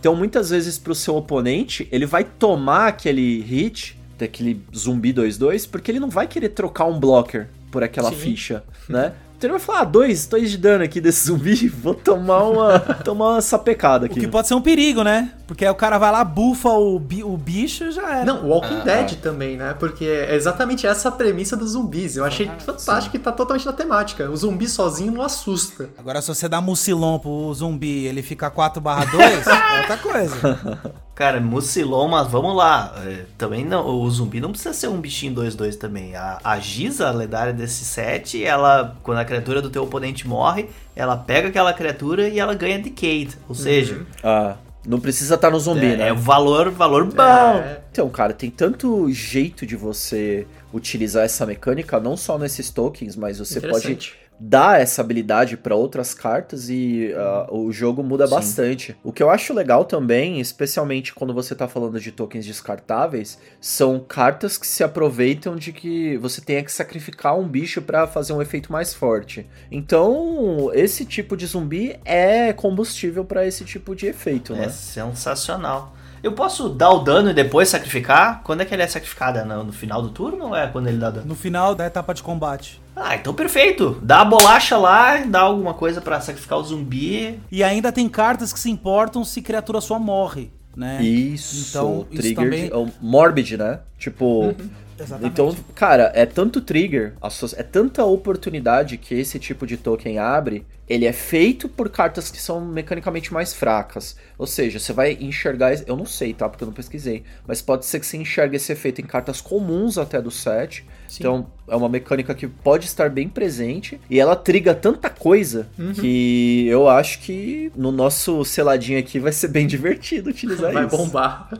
Então, 0.00 0.16
muitas 0.16 0.50
vezes 0.50 0.78
pro 0.78 0.96
seu 0.96 1.14
oponente, 1.14 1.88
ele 1.92 2.06
vai 2.06 2.24
tomar 2.24 2.88
aquele 2.88 3.40
hit, 3.42 3.96
daquele 4.18 4.60
zumbi 4.76 5.14
2-2, 5.14 5.68
porque 5.70 5.92
ele 5.92 6.00
não 6.00 6.10
vai 6.10 6.26
querer 6.26 6.48
trocar 6.48 6.86
um 6.86 6.98
blocker 6.98 7.46
por 7.70 7.84
aquela 7.84 8.10
Sim. 8.10 8.16
ficha, 8.16 8.64
né? 8.88 9.12
Ele 9.40 9.52
vai 9.52 9.60
falar, 9.60 9.80
ah, 9.80 9.84
dois, 9.84 10.26
dois 10.26 10.50
de 10.50 10.58
dano 10.58 10.82
aqui 10.84 11.00
desse 11.00 11.26
zumbi, 11.26 11.68
vou 11.68 11.94
tomar 11.94 12.42
uma, 12.44 12.78
tomar 12.80 13.30
uma 13.34 13.40
sapecada 13.40 14.04
O 14.04 14.06
aqui. 14.10 14.20
que 14.20 14.28
pode 14.28 14.48
ser 14.48 14.54
um 14.54 14.60
perigo, 14.60 15.02
né? 15.02 15.32
Porque 15.46 15.64
aí 15.64 15.70
o 15.70 15.74
cara 15.74 15.96
vai 15.96 16.10
lá, 16.12 16.22
bufa 16.24 16.68
o, 16.68 16.98
bi- 16.98 17.24
o 17.24 17.36
bicho 17.36 17.84
e 17.84 17.90
já 17.92 18.16
era. 18.16 18.24
Não, 18.24 18.46
Walking 18.48 18.80
Dead 18.84 19.14
também, 19.20 19.56
né? 19.56 19.74
Porque 19.78 20.04
é 20.04 20.34
exatamente 20.34 20.86
essa 20.86 21.08
a 21.08 21.12
premissa 21.12 21.56
dos 21.56 21.70
zumbis. 21.70 22.16
Eu 22.16 22.24
achei 22.24 22.50
fantástico 22.58 23.16
e 23.16 23.18
tá 23.18 23.32
totalmente 23.32 23.64
na 23.64 23.72
temática. 23.72 24.28
O 24.30 24.36
zumbi 24.36 24.68
sozinho 24.68 25.12
não 25.12 25.22
assusta. 25.22 25.88
Agora, 25.96 26.20
se 26.20 26.28
você 26.28 26.48
dá 26.48 26.60
mucilon 26.60 27.18
pro 27.18 27.54
zumbi 27.54 28.06
ele 28.06 28.20
fica 28.22 28.50
4 28.50 28.80
barra 28.82 29.06
2, 29.06 29.46
é 29.46 29.80
outra 29.80 29.96
coisa. 29.96 30.92
Cara, 31.14 31.40
Mucilon, 31.40 32.06
mas 32.06 32.28
vamos 32.28 32.54
lá. 32.54 32.94
é, 33.04 33.24
também 33.36 33.64
não, 33.64 33.84
o 33.88 34.08
zumbi 34.08 34.40
não 34.40 34.50
precisa 34.52 34.72
ser 34.72 34.86
um 34.86 35.00
bichinho 35.00 35.34
2-2 35.34 35.74
também. 35.76 36.14
A, 36.14 36.38
a 36.44 36.60
Giza, 36.60 37.08
a 37.08 37.10
lendária 37.10 37.52
desse 37.52 37.84
set, 37.84 38.40
ela, 38.44 38.96
quando 39.02 39.18
a 39.18 39.24
criatura 39.28 39.62
do 39.62 39.70
teu 39.70 39.82
oponente 39.84 40.26
morre, 40.26 40.66
ela 40.96 41.16
pega 41.16 41.48
aquela 41.48 41.72
criatura 41.72 42.28
e 42.28 42.40
ela 42.40 42.54
ganha 42.54 42.78
Decayed. 42.78 43.36
Ou 43.48 43.54
seja, 43.54 44.06
Ah, 44.22 44.56
não 44.86 44.98
precisa 44.98 45.34
estar 45.34 45.50
no 45.50 45.60
zumbi, 45.60 45.86
é, 45.86 45.96
né? 45.96 46.08
é 46.08 46.14
valor, 46.14 46.70
valor 46.70 47.04
bom. 47.04 47.22
É, 47.22 47.80
Então, 47.92 48.08
cara, 48.08 48.32
tem 48.32 48.50
tanto 48.50 49.10
jeito 49.12 49.66
de 49.66 49.76
você 49.76 50.46
utilizar 50.72 51.24
essa 51.24 51.44
mecânica, 51.44 52.00
não 52.00 52.16
só 52.16 52.38
nesses 52.38 52.70
tokens, 52.70 53.14
mas 53.14 53.38
você 53.38 53.60
pode 53.60 54.12
dar 54.40 54.80
essa 54.80 55.00
habilidade 55.02 55.56
para 55.56 55.74
outras 55.74 56.14
cartas 56.14 56.68
e 56.70 57.12
ah, 57.16 57.48
o 57.50 57.72
jogo 57.72 58.02
muda 58.02 58.26
bastante. 58.26 58.96
O 59.02 59.12
que 59.12 59.22
eu 59.22 59.30
acho 59.30 59.52
legal 59.52 59.84
também, 59.84 60.40
especialmente 60.40 61.14
quando 61.14 61.34
você 61.34 61.54
tá 61.54 61.66
falando 61.66 61.98
de 62.00 62.12
tokens 62.12 62.46
descartáveis, 62.46 63.38
são 63.60 63.98
cartas 63.98 64.56
que 64.56 64.66
se 64.66 64.84
aproveitam 64.84 65.56
de 65.56 65.72
que 65.72 66.16
você 66.18 66.40
tenha 66.40 66.62
que 66.62 66.70
sacrificar 66.72 67.38
um 67.38 67.46
bicho 67.48 67.82
para 67.82 68.06
fazer 68.06 68.32
um 68.32 68.42
efeito 68.42 68.70
mais 68.72 68.94
forte. 68.94 69.46
Então, 69.70 70.70
esse 70.72 71.04
tipo 71.04 71.36
de 71.36 71.46
zumbi 71.46 71.98
é 72.04 72.52
combustível 72.52 73.24
para 73.24 73.46
esse 73.46 73.64
tipo 73.64 73.94
de 73.96 74.06
efeito, 74.06 74.54
É 74.54 74.56
né? 74.56 74.68
sensacional. 74.68 75.94
Eu 76.22 76.32
posso 76.32 76.68
dar 76.68 76.90
o 76.90 76.98
dano 76.98 77.30
e 77.30 77.34
depois 77.34 77.68
sacrificar? 77.68 78.42
Quando 78.42 78.60
é 78.60 78.64
que 78.64 78.74
ele 78.74 78.82
é 78.82 78.86
sacrificado? 78.88 79.38
É 79.38 79.44
no, 79.44 79.62
no 79.62 79.72
final 79.72 80.02
do 80.02 80.08
turno 80.10 80.46
ou 80.48 80.56
é 80.56 80.66
quando 80.66 80.88
ele 80.88 80.98
dá 80.98 81.10
dano? 81.10 81.26
No 81.26 81.34
final 81.36 81.76
da 81.76 81.86
etapa 81.86 82.12
de 82.12 82.24
combate. 82.24 82.80
Ah, 83.00 83.14
então 83.16 83.32
perfeito. 83.32 83.98
Dá 84.02 84.20
a 84.20 84.24
bolacha 84.24 84.76
lá, 84.76 85.18
dá 85.18 85.40
alguma 85.40 85.72
coisa 85.74 86.00
pra 86.00 86.20
sacrificar 86.20 86.58
o 86.58 86.62
zumbi. 86.64 87.38
E 87.50 87.62
ainda 87.62 87.92
tem 87.92 88.08
cartas 88.08 88.52
que 88.52 88.58
se 88.58 88.70
importam 88.70 89.24
se 89.24 89.40
criatura 89.40 89.80
sua 89.80 89.98
morre, 89.98 90.50
né? 90.76 91.02
Isso, 91.02 91.68
Então, 91.70 92.06
isso 92.10 92.22
trigger 92.22 92.44
também- 92.44 92.66
de- 92.68 92.72
é 92.74 92.86
morbid, 93.00 93.56
né? 93.56 93.80
Tipo, 93.98 94.54
Exatamente. 94.98 95.32
então, 95.32 95.56
cara, 95.74 96.10
é 96.14 96.26
tanto 96.26 96.60
trigger, 96.60 97.14
é 97.56 97.62
tanta 97.62 98.04
oportunidade 98.04 98.96
que 98.96 99.14
esse 99.14 99.38
tipo 99.38 99.66
de 99.66 99.76
token 99.76 100.18
abre, 100.18 100.66
ele 100.88 101.04
é 101.04 101.12
feito 101.12 101.68
por 101.68 101.88
cartas 101.90 102.30
que 102.30 102.40
são 102.40 102.60
mecanicamente 102.64 103.32
mais 103.32 103.52
fracas. 103.52 104.16
Ou 104.38 104.46
seja, 104.46 104.78
você 104.78 104.92
vai 104.92 105.18
enxergar, 105.20 105.74
eu 105.86 105.96
não 105.96 106.06
sei, 106.06 106.32
tá? 106.32 106.48
Porque 106.48 106.64
eu 106.64 106.66
não 106.66 106.72
pesquisei, 106.72 107.24
mas 107.46 107.60
pode 107.60 107.84
ser 107.84 108.00
que 108.00 108.06
você 108.06 108.16
enxergue 108.16 108.56
esse 108.56 108.72
efeito 108.72 109.00
em 109.00 109.04
cartas 109.04 109.40
comuns 109.40 109.98
até 109.98 110.20
do 110.22 110.30
set. 110.30 110.84
Então, 111.18 111.46
é 111.66 111.74
uma 111.74 111.88
mecânica 111.88 112.34
que 112.34 112.46
pode 112.46 112.86
estar 112.86 113.08
bem 113.10 113.28
presente 113.28 114.00
e 114.10 114.20
ela 114.20 114.36
triga 114.36 114.74
tanta 114.74 115.08
coisa 115.10 115.66
que 115.94 116.66
eu 116.68 116.88
acho 116.88 117.20
que 117.20 117.72
no 117.76 117.90
nosso 117.90 118.44
seladinho 118.44 118.98
aqui 118.98 119.18
vai 119.18 119.32
ser 119.32 119.48
bem 119.48 119.66
divertido 119.68 120.30
utilizar 120.30 120.72
Vai 120.72 120.86
isso. 120.86 120.96
bombar. 120.96 121.50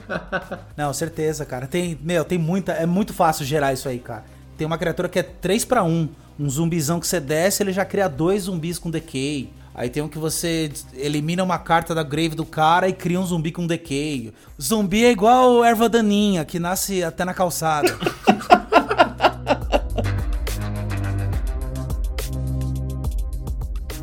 Não, 0.77 0.93
certeza, 0.93 1.45
cara. 1.45 1.67
Tem, 1.67 1.99
meu, 2.03 2.25
tem 2.25 2.39
muita, 2.39 2.73
é 2.73 2.87
muito 2.87 3.13
fácil 3.13 3.45
gerar 3.45 3.73
isso 3.73 3.89
aí, 3.89 3.99
cara. 3.99 4.25
Tem 4.59 4.67
uma 4.67 4.77
criatura 4.77 5.09
que 5.09 5.21
é 5.21 5.23
3 5.23 5.65
para 5.65 5.85
1, 5.85 6.09
um 6.37 6.51
zumbizão 6.51 6.99
que 6.99 7.07
você 7.07 7.21
desce, 7.21 7.63
ele 7.63 7.73
já 7.73 7.85
cria 7.85 8.09
dois 8.09 8.43
zumbis 8.43 8.77
com 8.77 8.91
decay. 8.91 9.53
Aí 9.73 9.89
tem 9.89 10.03
um 10.03 10.09
que 10.09 10.19
você 10.19 10.73
elimina 10.95 11.45
uma 11.45 11.61
carta 11.61 11.95
da 11.95 12.03
grave 12.03 12.35
do 12.35 12.45
cara 12.45 12.89
e 12.89 12.93
cria 12.93 13.21
um 13.21 13.25
zumbi 13.25 13.53
com 13.53 13.69
decay. 13.69 14.35
Zumbi 14.61 15.05
é 15.05 15.13
igual 15.13 15.65
erva 15.65 15.89
daninha, 15.89 16.45
que 16.45 16.59
nasce 16.59 17.05
até 17.05 17.25
na 17.25 17.33
calçada. 17.33 17.97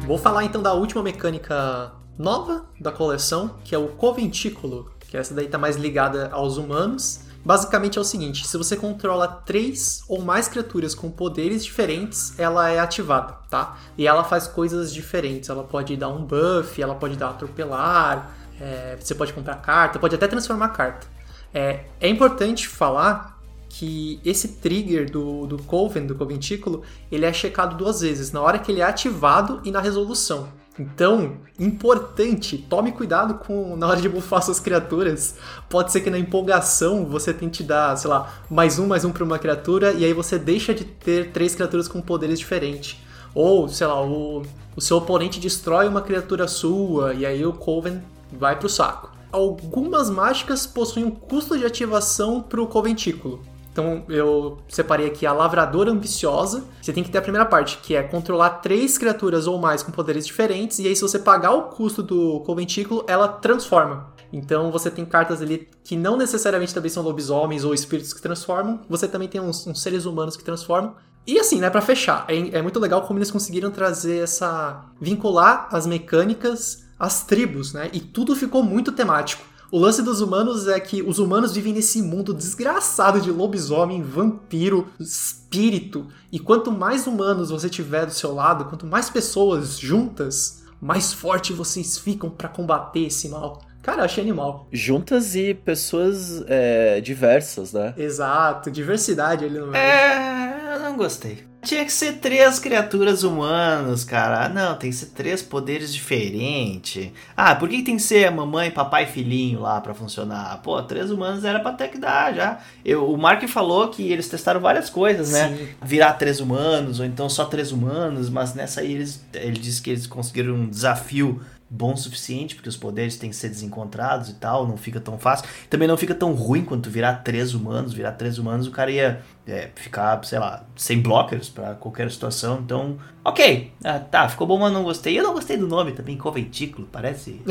Vou 0.08 0.18
falar 0.18 0.46
então 0.46 0.62
da 0.62 0.72
última 0.72 1.04
mecânica 1.04 1.92
nova 2.18 2.66
da 2.80 2.94
coleção, 2.94 3.58
que 3.66 3.76
é 3.76 3.78
o 3.78 3.90
Coventículo, 3.90 4.90
que 5.02 5.18
essa 5.18 5.34
daí 5.34 5.50
tá 5.50 5.58
mais 5.58 5.76
ligada 5.76 6.30
aos 6.32 6.56
humanos. 6.56 7.25
Basicamente 7.46 8.00
é 8.00 8.02
o 8.02 8.04
seguinte, 8.04 8.48
se 8.48 8.58
você 8.58 8.76
controla 8.76 9.28
três 9.28 10.04
ou 10.10 10.20
mais 10.20 10.48
criaturas 10.48 10.96
com 10.96 11.12
poderes 11.12 11.64
diferentes, 11.64 12.34
ela 12.40 12.72
é 12.72 12.80
ativada, 12.80 13.34
tá? 13.48 13.78
E 13.96 14.08
ela 14.08 14.24
faz 14.24 14.48
coisas 14.48 14.92
diferentes, 14.92 15.48
ela 15.48 15.64
pode 15.64 15.96
dar 15.96 16.10
um 16.10 16.26
buff, 16.26 16.82
ela 16.82 16.96
pode 16.96 17.16
dar 17.16 17.30
atropelar, 17.30 18.36
é, 18.60 18.98
você 19.00 19.14
pode 19.14 19.32
comprar 19.32 19.58
carta, 19.58 20.00
pode 20.00 20.16
até 20.16 20.28
transformar 20.28 20.70
carta. 20.70 21.06
É, 21.54 21.86
é 22.02 22.10
importante 22.10 22.68
falar 22.68 23.40
que 23.70 24.20
esse 24.26 24.48
trigger 24.48 25.12
do, 25.12 25.46
do 25.46 25.62
Coven, 25.62 26.08
do 26.08 26.16
Coventículo, 26.16 26.82
ele 27.12 27.26
é 27.26 27.34
checado 27.34 27.78
duas 27.78 28.02
vezes, 28.02 28.32
na 28.32 28.42
hora 28.42 28.58
que 28.58 28.72
ele 28.72 28.82
é 28.82 28.86
ativado 28.86 29.62
e 29.64 29.70
na 29.70 29.82
resolução. 29.82 30.50
Então, 30.78 31.38
importante, 31.58 32.58
tome 32.58 32.92
cuidado 32.92 33.36
com 33.36 33.78
na 33.78 33.88
hora 33.88 34.02
de 34.02 34.10
buffar 34.10 34.44
suas 34.44 34.60
criaturas. 34.60 35.36
Pode 35.70 35.92
ser 35.92 36.02
que 36.02 36.10
na 36.10 36.20
empolgação 36.20 37.06
você 37.06 37.34
tente 37.34 37.64
dar, 37.64 37.96
sei 37.96 38.10
lá, 38.10 38.34
mais 38.50 38.78
um, 38.78 38.86
mais 38.86 39.06
um 39.06 39.12
para 39.12 39.24
uma 39.24 39.40
criatura 39.40 39.94
e 39.94 40.04
aí 40.04 40.12
você 40.12 40.38
deixa 40.38 40.74
de 40.74 40.84
ter 40.84 41.32
três 41.32 41.56
criaturas 41.56 41.88
com 41.88 42.02
poderes 42.02 42.40
diferentes. 42.40 42.98
Ou, 43.34 43.70
sei 43.70 43.88
lá, 43.88 44.06
o, 44.06 44.44
o 44.76 44.82
seu 44.82 44.98
oponente 44.98 45.40
destrói 45.40 45.88
uma 45.88 46.02
criatura 46.02 46.46
sua 46.46 47.14
e 47.14 47.26
aí 47.26 47.46
o 47.46 47.54
Coven 47.54 48.02
vai 48.32 48.60
pro 48.60 48.68
saco. 48.68 49.12
Algumas 49.32 50.10
mágicas 50.10 50.68
possuem 50.68 51.06
um 51.06 51.12
custo 51.12 51.58
de 51.58 51.66
ativação 51.66 52.42
pro 52.42 52.68
Coventículo. 52.68 53.42
Então 53.76 54.06
eu 54.08 54.58
separei 54.70 55.06
aqui 55.06 55.26
a 55.26 55.34
Lavradora 55.34 55.92
Ambiciosa. 55.92 56.64
Você 56.82 56.94
tem 56.94 57.04
que 57.04 57.12
ter 57.12 57.18
a 57.18 57.22
primeira 57.22 57.46
parte, 57.46 57.78
que 57.80 57.94
é 57.94 58.02
controlar 58.02 58.62
três 58.62 58.98
criaturas 58.98 59.48
ou 59.48 59.60
mais 59.60 59.84
com 59.84 59.92
poderes 59.92 60.26
diferentes. 60.26 60.80
E 60.80 60.88
aí, 60.88 60.96
se 60.96 61.02
você 61.02 61.20
pagar 61.20 61.52
o 61.52 61.64
custo 61.64 62.02
do 62.02 62.40
Conventículo, 62.46 63.04
ela 63.06 63.28
transforma. 63.28 64.14
Então 64.32 64.72
você 64.72 64.90
tem 64.90 65.04
cartas 65.04 65.42
ali 65.42 65.68
que 65.84 65.98
não 65.98 66.16
necessariamente 66.16 66.74
também 66.74 66.90
são 66.90 67.04
lobisomens 67.04 67.66
ou 67.66 67.74
espíritos 67.74 68.14
que 68.14 68.22
transformam. 68.22 68.80
Você 68.88 69.10
também 69.10 69.28
tem 69.28 69.42
uns, 69.42 69.68
uns 69.68 69.82
seres 69.82 70.06
humanos 70.06 70.38
que 70.38 70.44
transformam. 70.46 70.96
E 71.28 71.38
assim, 71.38 71.60
né, 71.60 71.70
para 71.70 71.82
fechar, 71.82 72.24
é, 72.30 72.58
é 72.58 72.62
muito 72.62 72.80
legal 72.80 73.02
como 73.02 73.20
eles 73.20 73.30
conseguiram 73.30 73.72
trazer 73.72 74.24
essa. 74.24 74.86
vincular 75.02 75.68
as 75.70 75.86
mecânicas 75.86 76.86
às 76.98 77.24
tribos, 77.26 77.74
né? 77.74 77.90
E 77.92 78.00
tudo 78.00 78.38
ficou 78.38 78.64
muito 78.64 78.94
temático. 78.94 79.44
O 79.72 79.80
lance 79.80 80.02
dos 80.02 80.22
humanos 80.22 80.68
é 80.68 80.80
que 80.80 81.02
os 81.02 81.20
humanos 81.20 81.54
vivem 81.54 81.74
nesse 81.74 82.02
mundo 82.02 82.34
desgraçado 82.34 83.20
de 83.20 83.32
lobisomem, 83.32 84.02
vampiro, 84.02 84.88
espírito. 85.00 86.08
E 86.32 86.40
quanto 86.40 86.72
mais 86.72 87.08
humanos 87.08 87.50
você 87.50 87.70
tiver 87.70 88.06
do 88.06 88.14
seu 88.14 88.34
lado, 88.34 88.66
quanto 88.66 88.86
mais 88.86 89.10
pessoas 89.10 89.78
juntas, 89.80 90.64
mais 90.80 91.14
forte 91.14 91.52
vocês 91.52 91.98
ficam 91.98 92.30
para 92.30 92.48
combater 92.48 93.08
esse 93.08 93.28
mal. 93.30 93.62
Cara, 93.82 94.02
eu 94.02 94.06
achei 94.06 94.24
animal. 94.24 94.68
Juntas 94.72 95.36
e 95.36 95.54
pessoas 95.54 96.44
é, 96.48 97.00
diversas, 97.02 97.72
né? 97.72 97.94
Exato, 97.98 98.72
diversidade 98.72 99.46
ali 99.46 99.60
no 99.60 99.68
meio. 99.68 99.76
É, 99.76 100.76
eu 100.76 100.80
não 100.80 100.98
gostei. 100.98 101.55
Tinha 101.66 101.84
que 101.84 101.92
ser 101.92 102.14
três 102.20 102.60
criaturas 102.60 103.24
humanas, 103.24 104.04
cara. 104.04 104.48
Não, 104.48 104.76
tem 104.76 104.92
que 104.92 104.96
ser 104.96 105.08
três 105.08 105.42
poderes 105.42 105.92
diferentes. 105.92 107.10
Ah, 107.36 107.56
por 107.56 107.68
que 107.68 107.82
tem 107.82 107.96
que 107.96 108.04
ser 108.04 108.30
mamãe, 108.30 108.70
papai 108.70 109.06
e 109.06 109.08
filhinho 109.08 109.62
lá 109.62 109.82
pra 109.82 109.96
funcionar? 109.96 110.62
Pô, 110.62 110.82
três 110.84 111.10
humanos 111.10 111.44
era 111.44 111.60
pra 111.60 111.72
ter 111.72 111.88
que 111.88 111.98
dar 111.98 112.34
já. 112.36 112.60
Eu, 112.86 113.12
o 113.12 113.18
Mark 113.18 113.44
falou 113.48 113.88
que 113.88 114.12
eles 114.12 114.30
testaram 114.30 114.60
várias 114.62 114.92
coisas, 114.92 115.32
né? 115.32 115.58
Sim. 115.58 115.68
Virar 115.82 116.14
três 116.14 116.40
humanos, 116.40 117.00
ou 117.00 117.06
então 117.06 117.28
só 117.28 117.46
três 117.46 117.72
humanos, 117.72 118.30
mas 118.30 118.54
nessa 118.54 118.82
aí 118.82 118.94
eles, 118.94 119.26
ele 119.34 119.58
disse 119.60 119.82
que 119.82 119.90
eles 119.90 120.06
conseguiram 120.06 120.54
um 120.54 120.70
desafio 120.70 121.42
bom 121.70 121.94
o 121.94 121.98
suficiente, 121.98 122.56
porque 122.56 122.70
os 122.70 122.78
poderes 122.78 123.18
têm 123.18 123.30
que 123.30 123.36
ser 123.36 123.50
desencontrados 123.50 124.30
e 124.30 124.36
tal, 124.36 124.68
não 124.68 124.78
fica 124.78 125.00
tão 125.00 125.18
fácil. 125.18 125.48
Também 125.70 125.88
não 125.88 125.98
fica 125.98 126.14
tão 126.14 126.34
ruim 126.34 126.64
quanto 126.64 126.90
virar 126.90 127.16
três 127.24 127.54
humanos. 127.54 127.94
Virar 127.94 128.14
três 128.14 128.38
humanos, 128.38 128.68
o 128.68 128.72
cara 128.72 128.92
ia 128.92 129.22
é, 129.48 129.70
ficar, 129.76 130.24
sei 130.24 130.40
lá, 130.40 130.64
sem 130.76 131.02
blockers 131.02 131.50
pra 131.50 131.74
qualquer 131.74 132.10
situação. 132.12 132.60
Então, 132.64 132.98
ok. 133.24 133.72
Ah, 133.84 134.00
tá, 134.00 134.30
ficou 134.30 134.46
bom, 134.46 134.60
mas 134.60 134.72
não 134.72 134.84
gostei. 134.84 135.18
Eu 135.18 135.24
não 135.24 135.34
gostei 135.34 135.58
do 135.58 135.68
nome 135.68 135.92
também, 135.92 136.18
Conventículo, 136.18 136.88
parece. 136.92 137.42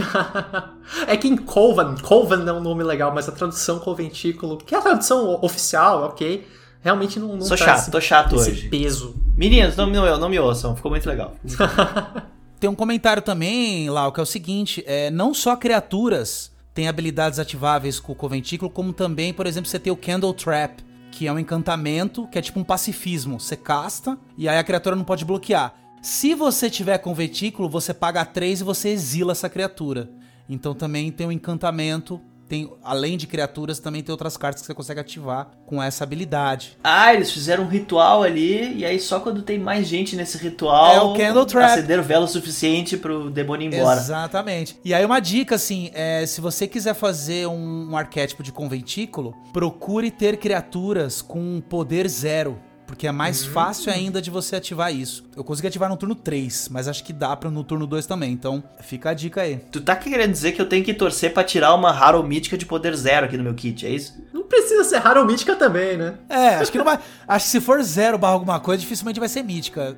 é 1.06 1.16
que 1.16 1.28
em 1.28 1.36
Coven, 1.36 1.96
Coven 2.02 2.48
é 2.48 2.52
um 2.52 2.60
nome 2.60 2.84
legal, 2.84 3.12
mas 3.12 3.28
a 3.28 3.32
tradução 3.32 3.78
Conventículo, 3.80 4.58
que 4.58 4.74
é 4.74 4.78
a 4.78 4.82
tradução 4.82 5.38
oficial, 5.42 6.04
ok, 6.04 6.46
realmente 6.80 7.18
não, 7.18 7.36
não 7.36 7.42
Sou 7.42 7.56
traz 7.56 7.80
chato, 7.80 7.90
tô 7.90 8.00
chato 8.00 8.36
esse 8.36 8.50
hoje. 8.50 8.68
peso. 8.68 9.16
Meninos, 9.36 9.76
não, 9.76 9.86
não, 9.86 10.18
não 10.18 10.28
me 10.28 10.38
ouçam, 10.38 10.76
ficou 10.76 10.90
muito 10.90 11.08
legal. 11.08 11.34
Tem 12.64 12.70
um 12.70 12.74
comentário 12.74 13.20
também, 13.20 13.90
Lau, 13.90 14.10
que 14.10 14.18
é 14.18 14.22
o 14.22 14.26
seguinte: 14.26 14.82
é, 14.86 15.10
não 15.10 15.34
só 15.34 15.54
criaturas 15.54 16.50
têm 16.72 16.88
habilidades 16.88 17.38
ativáveis 17.38 18.00
com 18.00 18.12
o 18.12 18.16
Conventículo, 18.16 18.70
como 18.70 18.90
também, 18.90 19.34
por 19.34 19.46
exemplo, 19.46 19.68
você 19.68 19.78
tem 19.78 19.92
o 19.92 19.96
Candle 19.96 20.32
Trap, 20.32 20.82
que 21.12 21.26
é 21.26 21.32
um 21.34 21.38
encantamento, 21.38 22.26
que 22.28 22.38
é 22.38 22.40
tipo 22.40 22.58
um 22.58 22.64
pacifismo. 22.64 23.38
Você 23.38 23.54
casta 23.54 24.18
e 24.38 24.48
aí 24.48 24.56
a 24.56 24.64
criatura 24.64 24.96
não 24.96 25.04
pode 25.04 25.26
bloquear. 25.26 25.74
Se 26.00 26.34
você 26.34 26.70
tiver 26.70 26.96
Conventículo, 26.96 27.68
você 27.68 27.92
paga 27.92 28.24
3 28.24 28.62
e 28.62 28.64
você 28.64 28.88
exila 28.88 29.32
essa 29.32 29.50
criatura. 29.50 30.10
Então 30.48 30.72
também 30.72 31.12
tem 31.12 31.26
um 31.26 31.32
encantamento. 31.32 32.18
Tem, 32.54 32.70
além 32.84 33.16
de 33.16 33.26
criaturas, 33.26 33.80
também 33.80 34.00
tem 34.00 34.12
outras 34.12 34.36
cartas 34.36 34.60
que 34.60 34.66
você 34.68 34.74
consegue 34.74 35.00
ativar 35.00 35.50
com 35.66 35.82
essa 35.82 36.04
habilidade. 36.04 36.78
Ah, 36.84 37.12
eles 37.12 37.32
fizeram 37.32 37.64
um 37.64 37.66
ritual 37.66 38.22
ali, 38.22 38.76
e 38.76 38.84
aí 38.84 39.00
só 39.00 39.18
quando 39.18 39.42
tem 39.42 39.58
mais 39.58 39.88
gente 39.88 40.14
nesse 40.14 40.38
ritual. 40.38 40.94
É 40.94 41.00
o 41.00 41.14
Candle 41.14 41.44
Trap. 41.44 41.80
Vela 42.04 42.26
o 42.26 42.28
suficiente 42.28 42.96
pro 42.96 43.28
demônio 43.28 43.68
ir 43.68 43.74
embora. 43.74 43.98
Exatamente. 43.98 44.78
E 44.84 44.94
aí 44.94 45.04
uma 45.04 45.18
dica, 45.18 45.56
assim, 45.56 45.90
é, 45.94 46.24
se 46.26 46.40
você 46.40 46.68
quiser 46.68 46.94
fazer 46.94 47.48
um, 47.48 47.90
um 47.90 47.96
arquétipo 47.96 48.40
de 48.40 48.52
conventículo, 48.52 49.34
procure 49.52 50.12
ter 50.12 50.36
criaturas 50.36 51.20
com 51.20 51.60
poder 51.60 52.08
zero. 52.08 52.56
Porque 52.94 53.08
é 53.08 53.12
mais 53.12 53.44
fácil 53.44 53.92
ainda 53.92 54.22
de 54.22 54.30
você 54.30 54.54
ativar 54.54 54.94
isso. 54.94 55.24
Eu 55.36 55.42
consegui 55.42 55.66
ativar 55.66 55.90
no 55.90 55.96
turno 55.96 56.14
3, 56.14 56.68
mas 56.70 56.86
acho 56.86 57.02
que 57.02 57.12
dá 57.12 57.36
pra 57.36 57.50
no 57.50 57.64
turno 57.64 57.88
2 57.88 58.06
também. 58.06 58.30
Então, 58.30 58.62
fica 58.82 59.10
a 59.10 59.14
dica 59.14 59.42
aí. 59.42 59.56
Tu 59.72 59.80
tá 59.80 59.96
querendo 59.96 60.30
dizer 60.30 60.52
que 60.52 60.62
eu 60.62 60.68
tenho 60.68 60.84
que 60.84 60.94
torcer 60.94 61.34
pra 61.34 61.42
tirar 61.42 61.74
uma 61.74 61.90
Harrow 61.90 62.22
mítica 62.22 62.56
de 62.56 62.64
poder 62.64 62.94
zero 62.94 63.26
aqui 63.26 63.36
no 63.36 63.42
meu 63.42 63.54
kit, 63.54 63.84
é 63.84 63.90
isso? 63.90 64.14
Não 64.32 64.44
precisa 64.44 64.84
ser 64.84 64.98
raro 64.98 65.22
ou 65.22 65.26
mítica 65.26 65.56
também, 65.56 65.96
né? 65.96 66.14
É, 66.28 66.54
acho 66.54 66.70
que 66.70 66.78
não 66.78 66.84
vai. 66.84 67.00
acho 67.26 67.46
que 67.46 67.50
se 67.50 67.60
for 67.60 67.82
zero 67.82 68.16
barra 68.16 68.34
alguma 68.34 68.60
coisa, 68.60 68.80
dificilmente 68.80 69.18
vai 69.18 69.28
ser 69.28 69.42
mítica. 69.42 69.96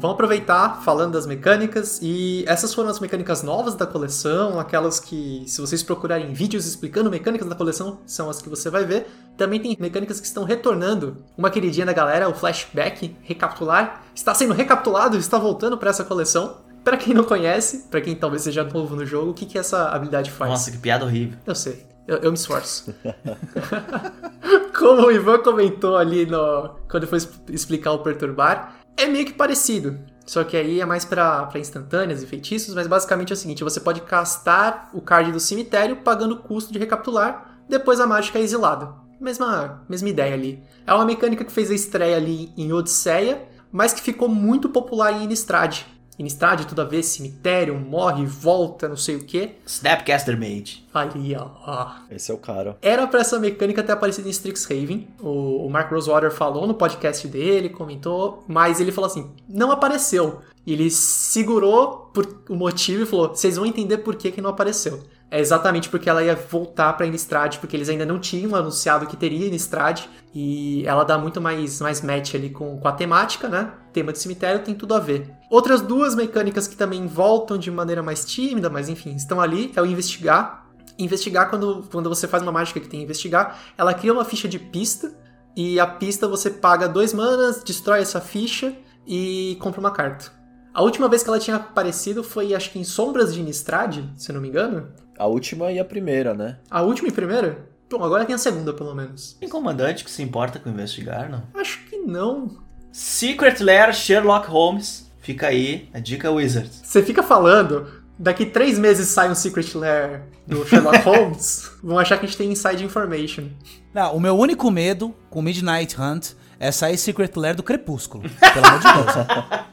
Vamos 0.00 0.14
aproveitar 0.14 0.80
falando 0.82 1.12
das 1.12 1.26
mecânicas 1.26 1.98
e 2.00 2.42
essas 2.48 2.72
foram 2.72 2.88
as 2.88 2.98
mecânicas 2.98 3.42
novas 3.42 3.74
da 3.74 3.86
coleção, 3.86 4.58
aquelas 4.58 4.98
que, 4.98 5.44
se 5.46 5.60
vocês 5.60 5.82
procurarem 5.82 6.32
vídeos 6.32 6.64
explicando 6.64 7.10
mecânicas 7.10 7.46
da 7.46 7.54
coleção, 7.54 7.98
são 8.06 8.30
as 8.30 8.40
que 8.40 8.48
você 8.48 8.70
vai 8.70 8.86
ver. 8.86 9.06
Também 9.36 9.60
tem 9.60 9.76
mecânicas 9.78 10.18
que 10.18 10.26
estão 10.26 10.42
retornando. 10.44 11.18
Uma 11.36 11.50
queridinha 11.50 11.84
da 11.84 11.92
galera, 11.92 12.30
o 12.30 12.34
Flashback, 12.34 13.14
recapitular, 13.20 14.02
está 14.14 14.34
sendo 14.34 14.54
recapitulado, 14.54 15.18
está 15.18 15.36
voltando 15.36 15.76
para 15.76 15.90
essa 15.90 16.02
coleção. 16.02 16.56
Para 16.82 16.96
quem 16.96 17.12
não 17.12 17.24
conhece, 17.24 17.86
para 17.90 18.00
quem 18.00 18.16
talvez 18.16 18.40
seja 18.40 18.64
novo 18.64 18.96
no 18.96 19.04
jogo, 19.04 19.32
o 19.32 19.34
que, 19.34 19.44
que 19.44 19.58
essa 19.58 19.90
habilidade 19.90 20.30
faz? 20.30 20.50
Nossa, 20.50 20.70
que 20.70 20.78
piada 20.78 21.04
horrível. 21.04 21.38
Eu 21.46 21.54
sei, 21.54 21.84
eu, 22.08 22.16
eu 22.16 22.30
me 22.30 22.38
esforço. 22.38 22.94
Como 24.78 25.02
o 25.02 25.12
Ivan 25.12 25.40
comentou 25.40 25.94
ali 25.94 26.24
no, 26.24 26.70
quando 26.90 27.06
foi 27.06 27.18
explicar 27.50 27.92
o 27.92 27.98
perturbar, 27.98 28.79
é 29.02 29.06
meio 29.06 29.26
que 29.26 29.32
parecido. 29.32 29.98
Só 30.26 30.44
que 30.44 30.56
aí 30.56 30.80
é 30.80 30.86
mais 30.86 31.04
pra 31.04 31.50
instantâneas 31.56 32.22
e 32.22 32.26
feitiços, 32.26 32.74
mas 32.74 32.86
basicamente 32.86 33.32
é 33.32 33.34
o 33.34 33.36
seguinte: 33.36 33.64
você 33.64 33.80
pode 33.80 34.02
castar 34.02 34.90
o 34.92 35.00
card 35.00 35.32
do 35.32 35.40
cemitério 35.40 35.96
pagando 35.96 36.36
o 36.36 36.38
custo 36.38 36.72
de 36.72 36.78
recapitular, 36.78 37.58
depois 37.68 38.00
a 38.00 38.06
mágica 38.06 38.38
é 38.38 38.42
exilada. 38.42 38.94
Mesma, 39.20 39.84
mesma 39.88 40.08
ideia 40.08 40.34
ali. 40.34 40.62
É 40.86 40.94
uma 40.94 41.04
mecânica 41.04 41.44
que 41.44 41.52
fez 41.52 41.70
a 41.70 41.74
estreia 41.74 42.16
ali 42.16 42.52
em 42.56 42.72
Odisseia, 42.72 43.48
mas 43.72 43.92
que 43.92 44.00
ficou 44.00 44.28
muito 44.28 44.68
popular 44.68 45.12
em 45.12 45.24
Innistrad. 45.24 45.84
Innistrad, 46.20 46.66
tudo 46.66 46.82
a 46.82 46.84
ver, 46.84 47.02
cemitério, 47.02 47.74
morre, 47.74 48.26
volta, 48.26 48.86
não 48.86 48.96
sei 48.96 49.16
o 49.16 49.24
que. 49.24 49.52
Snapcaster 49.66 50.38
Mage. 50.38 50.86
Ali, 50.92 51.34
ó, 51.34 51.46
ó. 51.66 51.92
Esse 52.10 52.30
é 52.30 52.34
o 52.34 52.36
cara. 52.36 52.76
Era 52.82 53.06
pra 53.06 53.20
essa 53.20 53.38
mecânica 53.38 53.82
ter 53.82 53.92
aparecido 53.92 54.28
em 54.28 54.30
Strixhaven. 54.30 55.08
O, 55.18 55.64
o 55.64 55.70
Mark 55.70 55.90
Rosewater 55.90 56.30
falou 56.30 56.66
no 56.66 56.74
podcast 56.74 57.26
dele, 57.26 57.70
comentou, 57.70 58.44
mas 58.46 58.82
ele 58.82 58.92
falou 58.92 59.08
assim: 59.08 59.30
não 59.48 59.72
apareceu. 59.72 60.42
E 60.66 60.74
ele 60.74 60.90
segurou 60.90 62.10
por 62.12 62.42
o 62.50 62.54
motivo 62.54 63.04
e 63.04 63.06
falou: 63.06 63.28
vocês 63.28 63.56
vão 63.56 63.64
entender 63.64 63.98
por 63.98 64.14
que, 64.14 64.30
que 64.30 64.42
não 64.42 64.50
apareceu. 64.50 65.02
É 65.30 65.38
exatamente 65.38 65.88
porque 65.88 66.10
ela 66.10 66.24
ia 66.24 66.34
voltar 66.34 66.92
pra 66.94 67.06
Innistrad, 67.06 67.58
porque 67.58 67.76
eles 67.76 67.88
ainda 67.88 68.04
não 68.04 68.18
tinham 68.18 68.56
anunciado 68.56 69.06
que 69.06 69.16
teria 69.16 69.46
Innistrad. 69.46 70.06
E 70.34 70.84
ela 70.86 71.04
dá 71.04 71.16
muito 71.16 71.40
mais, 71.40 71.80
mais 71.80 72.00
match 72.02 72.34
ali 72.34 72.50
com, 72.50 72.78
com 72.78 72.88
a 72.88 72.92
temática, 72.92 73.48
né? 73.48 73.72
Tema 73.92 74.12
de 74.12 74.18
cemitério 74.18 74.64
tem 74.64 74.74
tudo 74.74 74.94
a 74.94 74.98
ver. 74.98 75.30
Outras 75.48 75.80
duas 75.80 76.16
mecânicas 76.16 76.66
que 76.66 76.76
também 76.76 77.06
voltam 77.06 77.56
de 77.56 77.70
maneira 77.70 78.02
mais 78.02 78.24
tímida, 78.24 78.68
mas 78.68 78.88
enfim, 78.88 79.14
estão 79.14 79.40
ali, 79.40 79.72
é 79.76 79.80
o 79.80 79.86
investigar. 79.86 80.66
Investigar, 80.98 81.48
quando, 81.48 81.88
quando 81.90 82.08
você 82.08 82.26
faz 82.26 82.42
uma 82.42 82.52
mágica 82.52 82.80
que 82.80 82.88
tem 82.88 83.02
investigar, 83.02 83.58
ela 83.78 83.94
cria 83.94 84.12
uma 84.12 84.24
ficha 84.24 84.48
de 84.48 84.58
pista. 84.58 85.16
E 85.56 85.78
a 85.78 85.86
pista 85.86 86.26
você 86.26 86.50
paga 86.50 86.88
dois 86.88 87.12
manas, 87.12 87.62
destrói 87.62 88.00
essa 88.00 88.20
ficha 88.20 88.74
e 89.06 89.56
compra 89.60 89.80
uma 89.80 89.90
carta. 89.90 90.32
A 90.72 90.82
última 90.82 91.08
vez 91.08 91.22
que 91.22 91.28
ela 91.28 91.38
tinha 91.38 91.56
aparecido 91.56 92.22
foi, 92.22 92.54
acho 92.54 92.70
que 92.70 92.78
em 92.78 92.84
Sombras 92.84 93.34
de 93.34 93.40
Innistrad, 93.40 93.98
se 94.16 94.32
não 94.32 94.40
me 94.40 94.48
engano. 94.48 94.88
A 95.20 95.26
última 95.26 95.70
e 95.70 95.78
a 95.78 95.84
primeira, 95.84 96.32
né? 96.32 96.56
A 96.70 96.80
última 96.80 97.08
e 97.08 97.12
primeira? 97.12 97.68
Bom, 97.90 98.02
agora 98.02 98.24
tem 98.24 98.34
a 98.34 98.38
segunda, 98.38 98.72
pelo 98.72 98.94
menos. 98.94 99.36
Tem 99.38 99.50
comandante 99.50 100.02
que 100.02 100.10
se 100.10 100.22
importa 100.22 100.58
com 100.58 100.70
investigar, 100.70 101.28
não? 101.28 101.42
Acho 101.60 101.84
que 101.84 101.98
não. 101.98 102.56
Secret 102.90 103.60
Lair 103.60 103.92
Sherlock 103.92 104.48
Holmes. 104.48 105.12
Fica 105.20 105.48
aí 105.48 105.90
a 105.92 105.98
dica 106.00 106.30
Wizards. 106.30 106.80
Você 106.82 107.02
fica 107.02 107.22
falando, 107.22 107.86
daqui 108.18 108.46
três 108.46 108.78
meses 108.78 109.08
sai 109.08 109.30
um 109.30 109.34
Secret 109.34 109.74
Lair 109.74 110.22
do 110.46 110.64
Sherlock 110.66 111.00
Holmes, 111.00 111.70
vão 111.84 111.98
achar 111.98 112.16
que 112.16 112.24
a 112.24 112.26
gente 112.26 112.38
tem 112.38 112.50
inside 112.50 112.82
information. 112.82 113.48
Não, 113.92 114.16
o 114.16 114.20
meu 114.20 114.38
único 114.38 114.70
medo 114.70 115.14
com 115.28 115.42
Midnight 115.42 116.00
Hunt 116.00 116.30
é 116.58 116.72
sair 116.72 116.96
Secret 116.96 117.32
Lair 117.36 117.56
do 117.56 117.62
Crepúsculo. 117.62 118.24
Pelo 118.54 118.66
amor 118.66 118.80
de 118.80 118.86
Deus. 118.86 119.26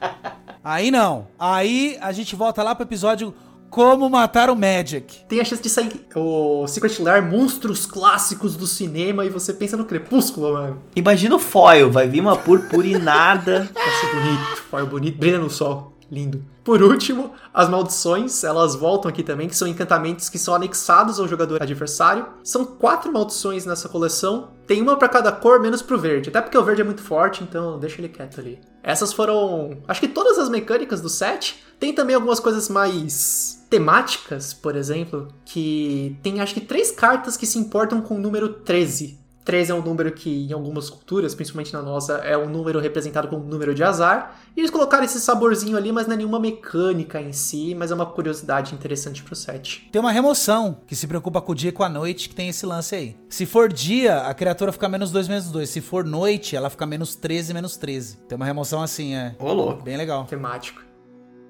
Aí 0.62 0.90
não. 0.90 1.28
Aí 1.38 1.96
a 2.02 2.12
gente 2.12 2.36
volta 2.36 2.62
lá 2.62 2.74
pro 2.74 2.84
episódio 2.84 3.32
Como 3.70 4.08
Matar 4.08 4.50
o 4.50 4.56
Magic. 4.56 5.24
Tem 5.28 5.40
a 5.40 5.44
chance 5.44 5.62
de 5.62 5.68
sair 5.68 6.06
o 6.14 6.66
Secret 6.66 7.00
Lair, 7.00 7.22
monstros 7.22 7.86
clássicos 7.86 8.56
do 8.56 8.66
cinema, 8.66 9.24
e 9.24 9.28
você 9.28 9.52
pensa 9.52 9.76
no 9.76 9.84
Crepúsculo, 9.84 10.54
mano. 10.54 10.82
Imagina 10.96 11.36
o 11.36 11.38
foil, 11.38 11.90
vai 11.90 12.08
vir 12.08 12.20
uma 12.20 12.36
purpurinada. 12.36 13.68
Vai 13.74 14.00
ser 14.00 14.14
bonito, 14.14 14.56
foi 14.70 14.86
bonito, 14.86 15.18
brilha 15.18 15.38
no 15.38 15.50
sol. 15.50 15.92
Lindo. 16.10 16.42
Por 16.64 16.82
último, 16.82 17.32
as 17.52 17.68
maldições, 17.68 18.42
elas 18.42 18.74
voltam 18.74 19.10
aqui 19.10 19.22
também, 19.22 19.46
que 19.46 19.56
são 19.56 19.68
encantamentos 19.68 20.30
que 20.30 20.38
são 20.38 20.54
anexados 20.54 21.20
ao 21.20 21.28
jogador 21.28 21.62
adversário. 21.62 22.26
São 22.42 22.64
quatro 22.64 23.12
maldições 23.12 23.66
nessa 23.66 23.90
coleção. 23.90 24.48
Tem 24.66 24.80
uma 24.80 24.96
para 24.96 25.08
cada 25.08 25.30
cor, 25.30 25.60
menos 25.60 25.82
pro 25.82 25.98
verde. 25.98 26.30
Até 26.30 26.40
porque 26.40 26.56
o 26.56 26.64
verde 26.64 26.80
é 26.80 26.84
muito 26.84 27.02
forte, 27.02 27.44
então 27.44 27.78
deixa 27.78 28.00
ele 28.00 28.08
quieto 28.08 28.40
ali. 28.40 28.58
Essas 28.82 29.12
foram, 29.12 29.78
acho 29.86 30.00
que 30.00 30.08
todas 30.08 30.38
as 30.38 30.48
mecânicas 30.48 31.02
do 31.02 31.10
set. 31.10 31.62
Tem 31.78 31.92
também 31.92 32.14
algumas 32.16 32.40
coisas 32.40 32.70
mais 32.70 33.57
temáticas, 33.68 34.52
por 34.52 34.76
exemplo, 34.76 35.28
que 35.44 36.16
tem 36.22 36.40
acho 36.40 36.54
que 36.54 36.60
três 36.60 36.90
cartas 36.90 37.36
que 37.36 37.46
se 37.46 37.58
importam 37.58 38.00
com 38.00 38.16
o 38.16 38.18
número 38.18 38.48
13. 38.48 39.18
13 39.48 39.72
é 39.72 39.74
um 39.74 39.80
número 39.80 40.12
que, 40.12 40.46
em 40.46 40.52
algumas 40.52 40.90
culturas, 40.90 41.34
principalmente 41.34 41.72
na 41.72 41.80
nossa, 41.80 42.16
é 42.18 42.36
um 42.36 42.50
número 42.50 42.78
representado 42.78 43.28
como 43.28 43.42
um 43.42 43.48
número 43.48 43.74
de 43.74 43.82
azar. 43.82 44.38
E 44.54 44.60
eles 44.60 44.70
colocaram 44.70 45.04
esse 45.04 45.18
saborzinho 45.18 45.74
ali, 45.74 45.90
mas 45.90 46.06
não 46.06 46.12
é 46.12 46.16
nenhuma 46.18 46.38
mecânica 46.38 47.18
em 47.18 47.32
si, 47.32 47.74
mas 47.74 47.90
é 47.90 47.94
uma 47.94 48.04
curiosidade 48.04 48.74
interessante 48.74 49.22
pro 49.22 49.34
set. 49.34 49.88
Tem 49.90 50.00
uma 50.00 50.12
remoção 50.12 50.82
que 50.86 50.94
se 50.94 51.06
preocupa 51.06 51.40
com 51.40 51.52
o 51.52 51.54
dia 51.54 51.70
e 51.70 51.72
com 51.72 51.82
a 51.82 51.88
noite, 51.88 52.28
que 52.28 52.34
tem 52.34 52.50
esse 52.50 52.66
lance 52.66 52.94
aí. 52.94 53.16
Se 53.30 53.46
for 53.46 53.72
dia, 53.72 54.18
a 54.18 54.34
criatura 54.34 54.70
fica 54.70 54.86
menos 54.86 55.10
2, 55.10 55.28
menos 55.28 55.50
2. 55.50 55.66
Se 55.66 55.80
for 55.80 56.04
noite, 56.04 56.54
ela 56.54 56.68
fica 56.68 56.84
menos 56.84 57.14
13, 57.14 57.54
menos 57.54 57.78
13. 57.78 58.18
Tem 58.28 58.36
uma 58.36 58.44
remoção 58.44 58.82
assim, 58.82 59.14
é. 59.14 59.34
Ô, 59.38 59.50
louco. 59.50 59.82
Bem 59.82 59.96
legal. 59.96 60.26
Temático. 60.26 60.87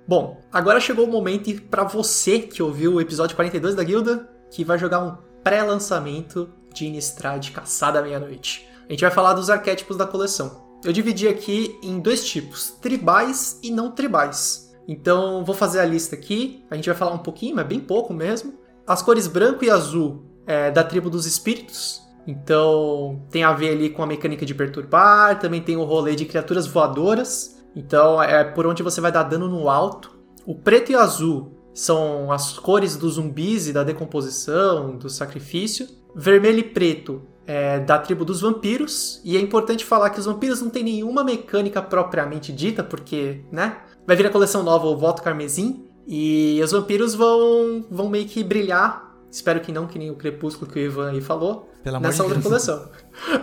Bom, 0.09 0.41
agora 0.51 0.81
chegou 0.81 1.05
o 1.05 1.11
momento 1.11 1.55
para 1.65 1.85
você 1.85 2.39
que 2.39 2.63
ouviu 2.63 2.95
o 2.95 3.01
episódio 3.01 3.37
42 3.37 3.75
da 3.75 3.85
Guilda, 3.85 4.27
que 4.51 4.65
vai 4.65 4.79
jogar 4.79 5.01
um 5.01 5.19
pré-lançamento 5.45 6.49
de 6.73 6.87
Innistrad 6.87 7.51
Caçada 7.51 7.99
à 7.99 8.03
Meia-Noite. 8.03 8.67
A 8.89 8.91
gente 8.91 9.03
vai 9.03 9.11
falar 9.11 9.35
dos 9.35 9.51
arquétipos 9.51 9.99
da 9.99 10.07
coleção. 10.07 10.67
Eu 10.83 10.95
dividi 10.95 11.29
aqui 11.29 11.79
em 11.83 12.01
dois 12.01 12.25
tipos, 12.25 12.71
tribais 12.81 13.61
e 13.63 13.71
não 13.71 13.91
tribais. 13.91 14.75
Então, 14.89 15.45
vou 15.45 15.55
fazer 15.55 15.81
a 15.81 15.85
lista 15.85 16.17
aqui, 16.17 16.65
a 16.71 16.75
gente 16.75 16.89
vai 16.89 16.97
falar 16.97 17.13
um 17.13 17.19
pouquinho, 17.19 17.57
mas 17.57 17.67
bem 17.67 17.79
pouco 17.79 18.15
mesmo. 18.15 18.55
As 18.87 19.03
cores 19.03 19.27
branco 19.27 19.63
e 19.63 19.71
azul 19.71 20.25
é 20.47 20.71
da 20.71 20.83
tribo 20.83 21.11
dos 21.11 21.27
espíritos, 21.27 22.01
então 22.27 23.27
tem 23.31 23.45
a 23.45 23.53
ver 23.53 23.73
ali 23.73 23.91
com 23.91 24.03
a 24.03 24.07
mecânica 24.07 24.47
de 24.47 24.55
perturbar, 24.55 25.39
também 25.39 25.61
tem 25.61 25.77
o 25.77 25.85
rolê 25.85 26.17
de 26.17 26.25
criaturas 26.25 26.67
voadoras, 26.67 27.58
então 27.79 28.21
é 28.21 28.43
por 28.43 28.67
onde 28.67 28.83
você 28.83 29.01
vai 29.01 29.13
dar 29.13 29.23
dano 29.23 29.47
no 29.47 29.71
alto. 29.71 30.19
O 30.45 30.53
preto 30.53 30.91
e 30.91 30.97
o 30.97 30.99
azul 30.99 31.53
são 31.73 32.33
as 32.33 32.59
cores 32.59 32.97
dos 32.97 33.15
zumbis 33.15 33.69
e 33.69 33.73
da 33.73 33.85
decomposição, 33.85 34.97
do 34.97 35.09
sacrifício. 35.09 35.87
Vermelho 36.13 36.59
e 36.59 36.65
preto 36.65 37.23
é 37.47 37.79
da 37.79 37.97
tribo 37.97 38.25
dos 38.25 38.41
vampiros. 38.41 39.21
E 39.25 39.37
é 39.37 39.41
importante 39.41 39.85
falar 39.85 40.11
que 40.11 40.19
os 40.19 40.27
vampiros 40.27 40.61
não 40.61 40.71
tem 40.71 40.83
nenhuma 40.83 41.23
mecânica 41.23 41.81
propriamente 41.81 42.53
dita, 42.53 42.83
porque, 42.83 43.45
né? 43.53 43.79
Vai 44.05 44.17
vir 44.17 44.27
a 44.27 44.31
coleção 44.31 44.65
nova, 44.65 44.89
o 44.89 44.97
Voto 44.97 45.23
Carmesim. 45.23 45.85
E 46.05 46.61
os 46.65 46.73
vampiros 46.73 47.15
vão, 47.15 47.87
vão 47.89 48.09
meio 48.09 48.27
que 48.27 48.43
brilhar. 48.43 49.08
Espero 49.31 49.61
que 49.61 49.71
não, 49.71 49.87
que 49.87 49.99
nem 49.99 50.11
o 50.11 50.17
Crepúsculo 50.17 50.71
que 50.71 50.79
o 50.79 50.83
Ivan 50.83 51.11
aí 51.11 51.21
falou. 51.21 51.69
Pelo 51.83 51.97
amor 51.97 52.09
nessa 52.09 52.25
outra 52.25 52.41
coleção. 52.41 52.89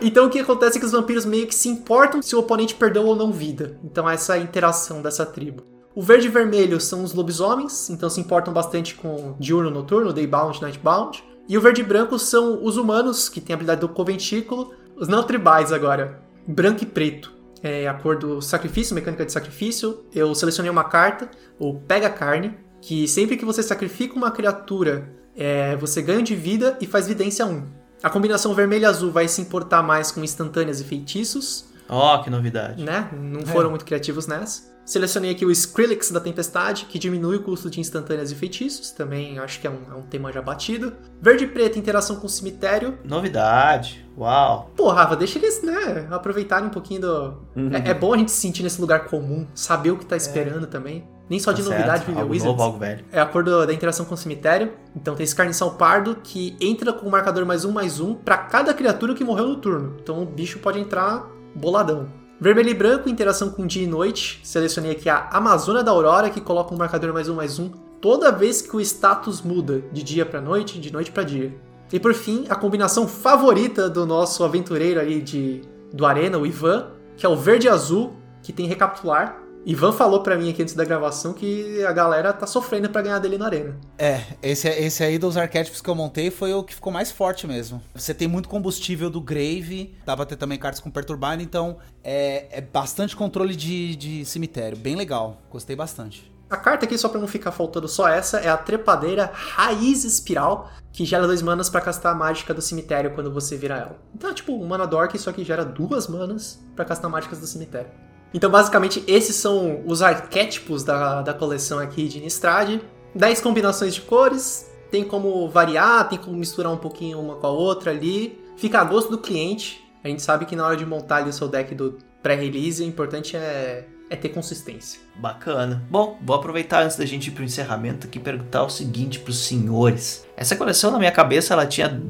Então 0.01 0.25
o 0.25 0.29
que 0.29 0.39
acontece 0.39 0.77
é 0.77 0.79
que 0.79 0.85
os 0.85 0.91
vampiros 0.91 1.25
meio 1.25 1.47
que 1.47 1.55
se 1.55 1.69
importam 1.69 2.21
se 2.21 2.35
o 2.35 2.39
oponente 2.39 2.75
perdeu 2.75 3.05
ou 3.05 3.15
não 3.15 3.31
vida. 3.31 3.79
Então 3.83 4.09
essa 4.09 4.35
é 4.35 4.39
a 4.39 4.43
interação 4.43 5.01
dessa 5.01 5.25
tribo. 5.25 5.63
O 5.95 6.01
verde 6.01 6.27
e 6.27 6.29
vermelho 6.29 6.79
são 6.81 7.03
os 7.03 7.13
lobisomens, 7.13 7.89
então 7.89 8.09
se 8.09 8.19
importam 8.19 8.53
bastante 8.53 8.95
com 8.95 9.35
diurno, 9.39 9.69
noturno, 9.69 10.11
daybound, 10.11 10.61
nightbound. 10.61 11.23
E 11.47 11.57
o 11.57 11.61
verde 11.61 11.81
e 11.81 11.83
branco 11.85 12.19
são 12.19 12.63
os 12.63 12.75
humanos, 12.75 13.29
que 13.29 13.39
têm 13.39 13.53
a 13.53 13.55
habilidade 13.55 13.81
do 13.81 13.89
conventículo. 13.89 14.73
Os 14.97 15.07
não 15.07 15.23
tribais 15.23 15.71
agora, 15.71 16.21
branco 16.45 16.83
e 16.83 16.85
preto. 16.85 17.33
É 17.63 17.87
a 17.87 17.93
cor 17.93 18.17
do 18.17 18.41
sacrifício, 18.41 18.93
mecânica 18.93 19.25
de 19.25 19.31
sacrifício. 19.31 20.03
Eu 20.13 20.35
selecionei 20.35 20.69
uma 20.69 20.83
carta, 20.83 21.29
o 21.57 21.75
Pega 21.75 22.09
Carne, 22.09 22.57
que 22.81 23.07
sempre 23.07 23.37
que 23.37 23.45
você 23.45 23.63
sacrifica 23.63 24.15
uma 24.15 24.31
criatura, 24.31 25.09
é, 25.35 25.75
você 25.75 26.01
ganha 26.01 26.23
de 26.23 26.35
vida 26.35 26.77
e 26.79 26.87
faz 26.87 27.07
vidência 27.07 27.45
1. 27.45 27.63
A 28.03 28.09
combinação 28.09 28.53
vermelho 28.53 28.83
e 28.83 28.85
azul 28.85 29.11
vai 29.11 29.27
se 29.27 29.41
importar 29.41 29.81
mais 29.81 30.11
com 30.11 30.23
instantâneas 30.23 30.79
e 30.79 30.83
feitiços, 30.83 31.65
Ó, 31.87 32.17
que 32.19 32.29
novidade. 32.29 32.83
né? 32.83 33.09
Não 33.13 33.41
foram 33.45 33.69
muito 33.69 33.85
criativos 33.85 34.27
nessa. 34.27 34.75
Selecionei 34.85 35.31
aqui 35.31 35.43
o 35.43 35.49
Skrillex 35.49 36.11
da 36.11 36.19
Tempestade, 36.19 36.85
que 36.85 36.99
diminui 36.99 37.37
o 37.37 37.41
custo 37.41 37.71
de 37.71 37.79
instantâneas 37.79 38.31
e 38.31 38.35
feitiços. 38.35 38.91
Também 38.91 39.39
acho 39.39 39.59
que 39.59 39.65
é 39.65 39.69
um, 39.69 39.79
é 39.91 39.95
um 39.95 40.03
tema 40.03 40.31
já 40.31 40.43
batido. 40.43 40.93
Verde 41.19 41.45
e 41.45 41.47
preto, 41.47 41.79
interação 41.79 42.17
com 42.17 42.27
o 42.27 42.29
cemitério. 42.29 42.95
Novidade. 43.03 44.05
Uau. 44.15 44.71
Pô, 44.75 44.89
Rafa, 44.89 45.15
deixa 45.15 45.39
eles, 45.39 45.63
né, 45.63 46.07
aproveitarem 46.11 46.67
um 46.67 46.71
pouquinho 46.71 47.01
do. 47.01 47.47
É, 47.83 47.89
é 47.89 47.93
bom 47.95 48.13
a 48.13 48.17
gente 48.17 48.29
se 48.29 48.37
sentir 48.37 48.61
nesse 48.61 48.79
lugar 48.79 49.05
comum, 49.05 49.47
saber 49.55 49.89
o 49.89 49.97
que 49.97 50.05
tá 50.05 50.15
esperando 50.15 50.67
também. 50.67 51.03
Nem 51.29 51.39
só 51.39 51.51
de 51.51 51.63
Tá 51.63 51.69
novidade 51.69 51.97
certo. 51.99 52.07
viver 52.07 52.19
Algo 52.21 52.33
Wizards. 52.33 52.51
novo, 52.51 52.63
algo 52.63 52.77
velho. 52.79 53.03
É 53.11 53.19
a 53.19 53.25
cor 53.25 53.43
do- 53.43 53.65
da 53.65 53.73
interação 53.73 54.05
com 54.05 54.13
o 54.13 54.17
cemitério. 54.17 54.73
Então 54.95 55.15
tem 55.15 55.23
esse 55.23 55.35
carniçal 55.35 55.71
pardo 55.71 56.17
que 56.23 56.55
entra 56.61 56.93
com 56.93 57.07
o 57.07 57.11
marcador 57.11 57.45
mais 57.45 57.65
um, 57.65 57.71
mais 57.71 57.99
um 57.99 58.13
pra 58.13 58.37
cada 58.37 58.73
criatura 58.73 59.13
que 59.15 59.23
morreu 59.23 59.47
no 59.47 59.55
turno. 59.55 59.95
Então 60.01 60.21
o 60.21 60.25
bicho 60.25 60.59
pode 60.59 60.79
entrar 60.79 61.25
boladão. 61.55 62.07
Vermelho 62.39 62.69
e 62.69 62.73
branco, 62.73 63.07
interação 63.09 63.49
com 63.49 63.65
dia 63.65 63.83
e 63.83 63.87
noite. 63.87 64.39
Selecionei 64.43 64.91
aqui 64.91 65.09
a 65.09 65.29
Amazônia 65.31 65.81
da 65.83 65.91
Aurora, 65.91 66.29
que 66.29 66.41
coloca 66.41 66.73
um 66.73 66.77
marcador 66.77 67.11
mais 67.13 67.27
um, 67.29 67.35
mais 67.35 67.57
um. 67.57 67.71
Toda 68.01 68.31
vez 68.31 68.61
que 68.61 68.75
o 68.75 68.81
status 68.81 69.41
muda 69.41 69.81
de 69.91 70.03
dia 70.03 70.25
pra 70.25 70.39
noite, 70.41 70.79
de 70.79 70.91
noite 70.93 71.11
pra 71.11 71.23
dia. 71.23 71.55
E 71.91 71.99
por 71.99 72.13
fim, 72.13 72.45
a 72.49 72.55
combinação 72.55 73.07
favorita 73.07 73.89
do 73.89 74.05
nosso 74.05 74.43
aventureiro 74.43 74.99
aí 74.99 75.21
de, 75.21 75.61
do 75.93 76.05
Arena, 76.05 76.37
o 76.37 76.45
Ivan, 76.45 76.87
que 77.15 77.25
é 77.25 77.29
o 77.29 77.35
verde 77.37 77.67
e 77.67 77.69
azul, 77.69 78.13
que 78.43 78.51
tem 78.51 78.67
recapitular. 78.67 79.37
Ivan 79.65 79.91
falou 79.91 80.21
pra 80.21 80.37
mim 80.37 80.51
aqui 80.51 80.61
antes 80.61 80.75
da 80.75 80.85
gravação 80.85 81.33
que 81.33 81.83
a 81.83 81.91
galera 81.91 82.31
tá 82.31 82.45
sofrendo 82.45 82.87
pra 82.87 83.01
ganhar 83.01 83.17
dele 83.17 83.35
na 83.35 83.47
arena. 83.47 83.75
É, 83.97 84.21
esse, 84.43 84.69
esse 84.69 85.03
aí 85.03 85.17
dos 85.17 85.37
arquétipos 85.37 85.81
que 85.81 85.89
eu 85.89 85.95
montei 85.95 86.29
foi 86.29 86.53
o 86.53 86.63
que 86.63 86.75
ficou 86.75 86.93
mais 86.93 87.11
forte 87.11 87.47
mesmo. 87.47 87.81
Você 87.95 88.13
tem 88.13 88.27
muito 88.27 88.47
combustível 88.47 89.09
do 89.09 89.19
Grave, 89.19 89.97
dá 90.05 90.15
pra 90.15 90.25
ter 90.25 90.35
também 90.35 90.59
cartas 90.59 90.79
com 90.79 90.91
Perturbar, 90.91 91.41
então 91.41 91.77
é, 92.03 92.45
é 92.51 92.61
bastante 92.61 93.15
controle 93.15 93.55
de, 93.55 93.95
de 93.95 94.23
cemitério. 94.23 94.77
Bem 94.77 94.95
legal, 94.95 95.41
gostei 95.49 95.75
bastante. 95.75 96.31
A 96.47 96.57
carta 96.57 96.85
aqui, 96.85 96.95
só 96.95 97.09
pra 97.09 97.19
não 97.19 97.27
ficar 97.27 97.51
faltando 97.51 97.87
só 97.87 98.07
essa, 98.07 98.37
é 98.37 98.49
a 98.49 98.55
Trepadeira 98.55 99.31
Raiz 99.33 100.03
Espiral, 100.03 100.69
que 100.93 101.03
gera 101.03 101.25
dois 101.25 101.41
manas 101.41 101.71
pra 101.71 101.81
castar 101.81 102.11
a 102.11 102.15
mágica 102.15 102.53
do 102.53 102.61
cemitério 102.61 103.15
quando 103.15 103.33
você 103.33 103.57
vira 103.57 103.77
ela. 103.77 103.99
Então 104.13 104.29
é 104.29 104.33
tipo 104.33 104.53
um 104.53 104.67
mana 104.67 104.85
dork, 104.85 105.17
só 105.17 105.31
que 105.31 105.43
gera 105.43 105.65
duas 105.65 106.07
manas 106.07 106.63
pra 106.75 106.85
castar 106.85 107.09
mágicas 107.09 107.39
do 107.39 107.47
cemitério. 107.47 107.89
Então 108.33 108.49
basicamente 108.49 109.03
esses 109.07 109.35
são 109.35 109.81
os 109.85 110.01
arquétipos 110.01 110.83
da, 110.83 111.21
da 111.21 111.33
coleção 111.33 111.79
aqui 111.79 112.07
de 112.07 112.17
Innistrad. 112.17 112.79
10 113.13 113.39
combinações 113.39 113.95
de 113.95 114.01
cores, 114.01 114.69
tem 114.91 115.03
como 115.03 115.49
variar, 115.49 116.09
tem 116.09 116.17
como 116.17 116.37
misturar 116.37 116.71
um 116.71 116.77
pouquinho 116.77 117.19
uma 117.19 117.35
com 117.35 117.47
a 117.47 117.51
outra 117.51 117.91
ali. 117.91 118.39
Fica 118.57 118.79
a 118.79 118.83
gosto 118.83 119.09
do 119.09 119.17
cliente. 119.17 119.83
A 120.03 120.07
gente 120.07 120.21
sabe 120.21 120.45
que 120.45 120.55
na 120.55 120.65
hora 120.65 120.77
de 120.77 120.85
montar 120.85 121.17
ali 121.17 121.29
o 121.29 121.33
seu 121.33 121.47
deck 121.47 121.73
do 121.73 121.97
pré-release, 122.21 122.83
o 122.83 122.85
importante 122.85 123.35
é, 123.35 123.85
é 124.09 124.15
ter 124.15 124.29
consistência. 124.29 124.99
Bacana. 125.15 125.83
Bom, 125.89 126.19
vou 126.21 126.35
aproveitar 126.35 126.83
antes 126.83 126.95
da 126.95 127.05
gente 127.05 127.27
ir 127.27 127.31
pro 127.31 127.43
encerramento 127.43 128.07
aqui 128.07 128.19
perguntar 128.19 128.63
o 128.63 128.69
seguinte 128.69 129.19
pros 129.19 129.39
senhores. 129.39 130.25
Essa 130.37 130.55
coleção 130.55 130.91
na 130.91 130.99
minha 130.99 131.11
cabeça 131.11 131.53
ela 131.53 131.65
tinha 131.65 132.01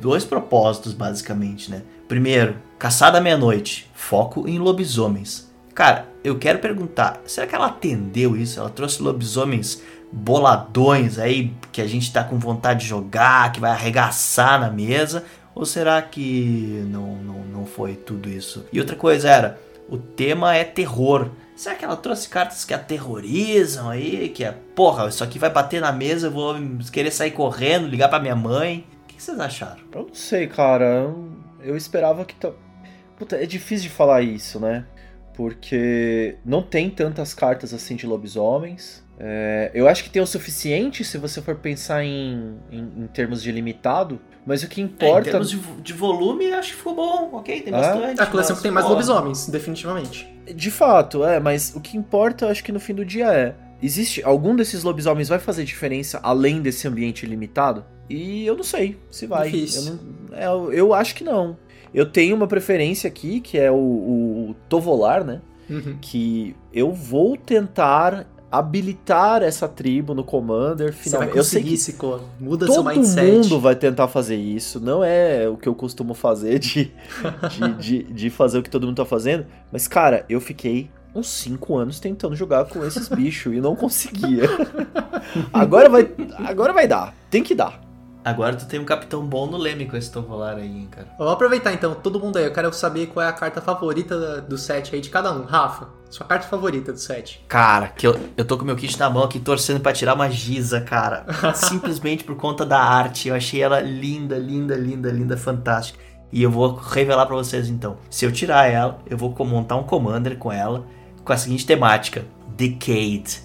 dois 0.00 0.24
propósitos 0.24 0.92
basicamente, 0.92 1.70
né? 1.70 1.82
Primeiro, 2.08 2.56
caçada 2.78 3.18
à 3.18 3.20
meia-noite, 3.20 3.90
foco 3.94 4.48
em 4.48 4.58
lobisomens. 4.58 5.49
Cara, 5.80 6.04
eu 6.22 6.38
quero 6.38 6.58
perguntar, 6.58 7.22
será 7.24 7.46
que 7.46 7.54
ela 7.54 7.68
atendeu 7.68 8.36
isso? 8.36 8.60
Ela 8.60 8.68
trouxe 8.68 9.02
lobisomens 9.02 9.82
boladões 10.12 11.18
aí 11.18 11.54
que 11.72 11.80
a 11.80 11.86
gente 11.86 12.12
tá 12.12 12.22
com 12.22 12.38
vontade 12.38 12.80
de 12.80 12.86
jogar, 12.86 13.50
que 13.50 13.60
vai 13.60 13.70
arregaçar 13.70 14.60
na 14.60 14.68
mesa? 14.68 15.24
Ou 15.54 15.64
será 15.64 16.02
que 16.02 16.84
não, 16.88 17.14
não, 17.16 17.44
não 17.44 17.64
foi 17.64 17.94
tudo 17.94 18.28
isso? 18.28 18.66
E 18.70 18.78
outra 18.78 18.94
coisa 18.94 19.30
era, 19.30 19.58
o 19.88 19.96
tema 19.96 20.54
é 20.54 20.64
terror. 20.64 21.30
Será 21.56 21.74
que 21.74 21.82
ela 21.86 21.96
trouxe 21.96 22.28
cartas 22.28 22.62
que 22.62 22.74
aterrorizam 22.74 23.88
aí? 23.88 24.28
Que 24.28 24.44
é, 24.44 24.52
porra, 24.76 25.08
isso 25.08 25.24
aqui 25.24 25.38
vai 25.38 25.48
bater 25.48 25.80
na 25.80 25.92
mesa, 25.92 26.26
eu 26.26 26.30
vou 26.30 26.56
querer 26.92 27.10
sair 27.10 27.30
correndo, 27.30 27.88
ligar 27.88 28.08
pra 28.10 28.20
minha 28.20 28.36
mãe. 28.36 28.86
O 29.04 29.14
que 29.14 29.22
vocês 29.22 29.40
acharam? 29.40 29.80
Eu 29.94 30.02
não 30.08 30.14
sei, 30.14 30.46
cara. 30.46 31.10
Eu, 31.62 31.74
esperava 31.74 32.22
que. 32.26 32.34
ta- 32.34 32.52
Puta, 33.16 33.36
é 33.36 33.46
difícil 33.46 33.88
de 33.88 33.94
falar 33.94 34.20
isso, 34.20 34.60
né? 34.60 34.84
Porque 35.40 36.36
não 36.44 36.60
tem 36.60 36.90
tantas 36.90 37.32
cartas 37.32 37.72
assim 37.72 37.96
de 37.96 38.06
lobisomens. 38.06 39.02
É, 39.18 39.70
eu 39.72 39.88
acho 39.88 40.04
que 40.04 40.10
tem 40.10 40.20
o 40.20 40.26
suficiente 40.26 41.02
se 41.02 41.16
você 41.16 41.40
for 41.40 41.54
pensar 41.56 42.04
em, 42.04 42.56
em, 42.70 42.78
em 43.04 43.06
termos 43.06 43.42
de 43.42 43.50
limitado, 43.50 44.20
mas 44.46 44.62
o 44.62 44.68
que 44.68 44.80
É, 44.80 44.84
em 44.84 44.86
importa. 44.86 45.30
termos 45.30 45.48
de, 45.50 45.56
de 45.58 45.92
volume, 45.94 46.52
acho 46.52 46.70
que 46.72 46.76
ficou 46.76 46.94
bom, 46.94 47.30
ok? 47.32 47.62
Tem 47.62 47.72
Ah? 47.74 47.78
bastante. 47.80 48.20
É 48.20 48.22
a 48.22 48.26
coleção 48.26 48.54
que 48.56 48.62
tem 48.62 48.70
mais 48.70 48.86
lobisomens, 48.86 49.46
definitivamente. 49.48 50.28
De 50.54 50.70
fato, 50.70 51.24
é, 51.24 51.40
mas 51.40 51.74
o 51.74 51.80
que 51.80 51.96
importa, 51.96 52.44
eu 52.44 52.50
acho 52.50 52.62
que 52.62 52.70
no 52.72 52.80
fim 52.80 52.94
do 52.94 53.04
dia 53.04 53.32
é. 53.32 53.54
Existe. 53.82 54.22
Algum 54.22 54.54
desses 54.54 54.82
lobisomens 54.84 55.28
vai 55.28 55.38
fazer 55.38 55.64
diferença 55.64 56.20
além 56.22 56.60
desse 56.60 56.86
ambiente 56.86 57.24
limitado? 57.24 57.82
E 58.10 58.44
eu 58.44 58.54
não 58.56 58.62
sei 58.64 58.98
se 59.10 59.26
vai. 59.26 59.50
Difícil. 59.50 59.92
Eu, 59.92 59.98
não- 60.30 60.36
é, 60.36 60.46
eu- 60.46 60.72
eu 60.72 60.94
acho 60.94 61.14
que 61.14 61.24
não. 61.24 61.56
Eu 61.92 62.06
tenho 62.06 62.36
uma 62.36 62.46
preferência 62.46 63.08
aqui, 63.08 63.40
que 63.40 63.58
é 63.58 63.70
o, 63.70 63.74
o 63.76 64.56
Tovolar, 64.68 65.24
né? 65.24 65.40
Uhum. 65.68 65.96
Que 66.00 66.54
eu 66.72 66.92
vou 66.92 67.36
tentar 67.36 68.26
habilitar 68.50 69.42
essa 69.42 69.68
tribo 69.68 70.12
no 70.12 70.24
Commander 70.24 70.92
finalmente. 70.92 71.36
Eu 71.36 71.44
sei 71.44 71.62
que 71.62 71.76
Cico. 71.76 72.20
Muda 72.40 72.66
seu 72.66 72.76
todo 72.76 72.88
mindset. 72.88 73.30
mundo 73.30 73.60
vai 73.60 73.76
tentar 73.76 74.08
fazer 74.08 74.36
isso. 74.36 74.80
Não 74.80 75.04
é 75.04 75.48
o 75.48 75.56
que 75.56 75.68
eu 75.68 75.74
costumo 75.74 76.14
fazer 76.14 76.58
de, 76.58 76.92
de, 77.50 77.74
de, 77.74 78.02
de 78.12 78.30
fazer 78.30 78.58
o 78.58 78.62
que 78.62 78.70
todo 78.70 78.86
mundo 78.86 78.96
tá 78.96 79.04
fazendo. 79.04 79.46
Mas, 79.70 79.86
cara, 79.86 80.24
eu 80.28 80.40
fiquei 80.40 80.90
uns 81.14 81.28
5 81.28 81.76
anos 81.76 82.00
tentando 82.00 82.34
jogar 82.34 82.64
com 82.64 82.84
esses 82.84 83.08
bichos 83.10 83.54
e 83.54 83.60
não 83.60 83.76
conseguia. 83.76 84.44
agora 85.52 85.88
vai, 85.88 86.10
agora 86.38 86.72
vai 86.72 86.88
dar. 86.88 87.14
Tem 87.30 87.42
que 87.44 87.54
dar. 87.54 87.80
Agora 88.24 88.54
tu 88.54 88.66
tem 88.66 88.78
um 88.78 88.84
capitão 88.84 89.24
bom 89.24 89.46
no 89.46 89.56
Leme 89.56 89.86
com 89.86 89.96
esse 89.96 90.10
Tovolar 90.10 90.56
aí, 90.56 90.66
hein, 90.66 90.88
cara. 90.90 91.08
Vamos 91.18 91.32
aproveitar 91.32 91.72
então, 91.72 91.94
todo 91.94 92.20
mundo 92.20 92.36
aí. 92.36 92.44
Eu 92.44 92.52
quero 92.52 92.72
saber 92.72 93.06
qual 93.06 93.24
é 93.24 93.28
a 93.28 93.32
carta 93.32 93.60
favorita 93.60 94.40
do 94.42 94.58
set 94.58 94.94
aí 94.94 95.00
de 95.00 95.08
cada 95.08 95.32
um. 95.32 95.44
Rafa, 95.44 95.88
sua 96.10 96.26
carta 96.26 96.46
favorita 96.46 96.92
do 96.92 96.98
set. 96.98 97.42
Cara, 97.48 97.88
que 97.88 98.06
eu, 98.06 98.18
eu 98.36 98.44
tô 98.44 98.58
com 98.58 98.64
meu 98.64 98.76
kit 98.76 98.98
na 98.98 99.08
mão 99.08 99.22
aqui 99.22 99.40
torcendo 99.40 99.80
pra 99.80 99.92
tirar 99.92 100.14
uma 100.14 100.28
giza, 100.28 100.80
cara. 100.80 101.24
Simplesmente 101.54 102.22
por 102.24 102.36
conta 102.36 102.66
da 102.66 102.78
arte. 102.78 103.28
Eu 103.28 103.34
achei 103.34 103.62
ela 103.62 103.80
linda, 103.80 104.36
linda, 104.36 104.74
linda, 104.74 105.10
linda, 105.10 105.36
fantástica. 105.36 105.98
E 106.32 106.42
eu 106.42 106.50
vou 106.50 106.74
revelar 106.74 107.26
pra 107.26 107.36
vocês 107.36 107.68
então. 107.68 107.96
Se 108.10 108.24
eu 108.24 108.32
tirar 108.32 108.66
ela, 108.70 108.98
eu 109.08 109.16
vou 109.16 109.34
montar 109.46 109.76
um 109.76 109.82
commander 109.82 110.36
com 110.36 110.52
ela 110.52 110.84
com 111.24 111.32
a 111.32 111.36
seguinte 111.36 111.64
temática: 111.66 112.24
Decade. 112.56 113.40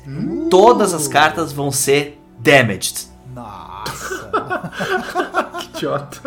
Todas 0.49 0.93
as 0.93 1.07
cartas 1.07 1.53
vão 1.53 1.71
ser 1.71 2.19
damaged. 2.39 3.07
Nossa. 3.33 4.04
Que 5.59 5.77
idiota. 5.77 6.19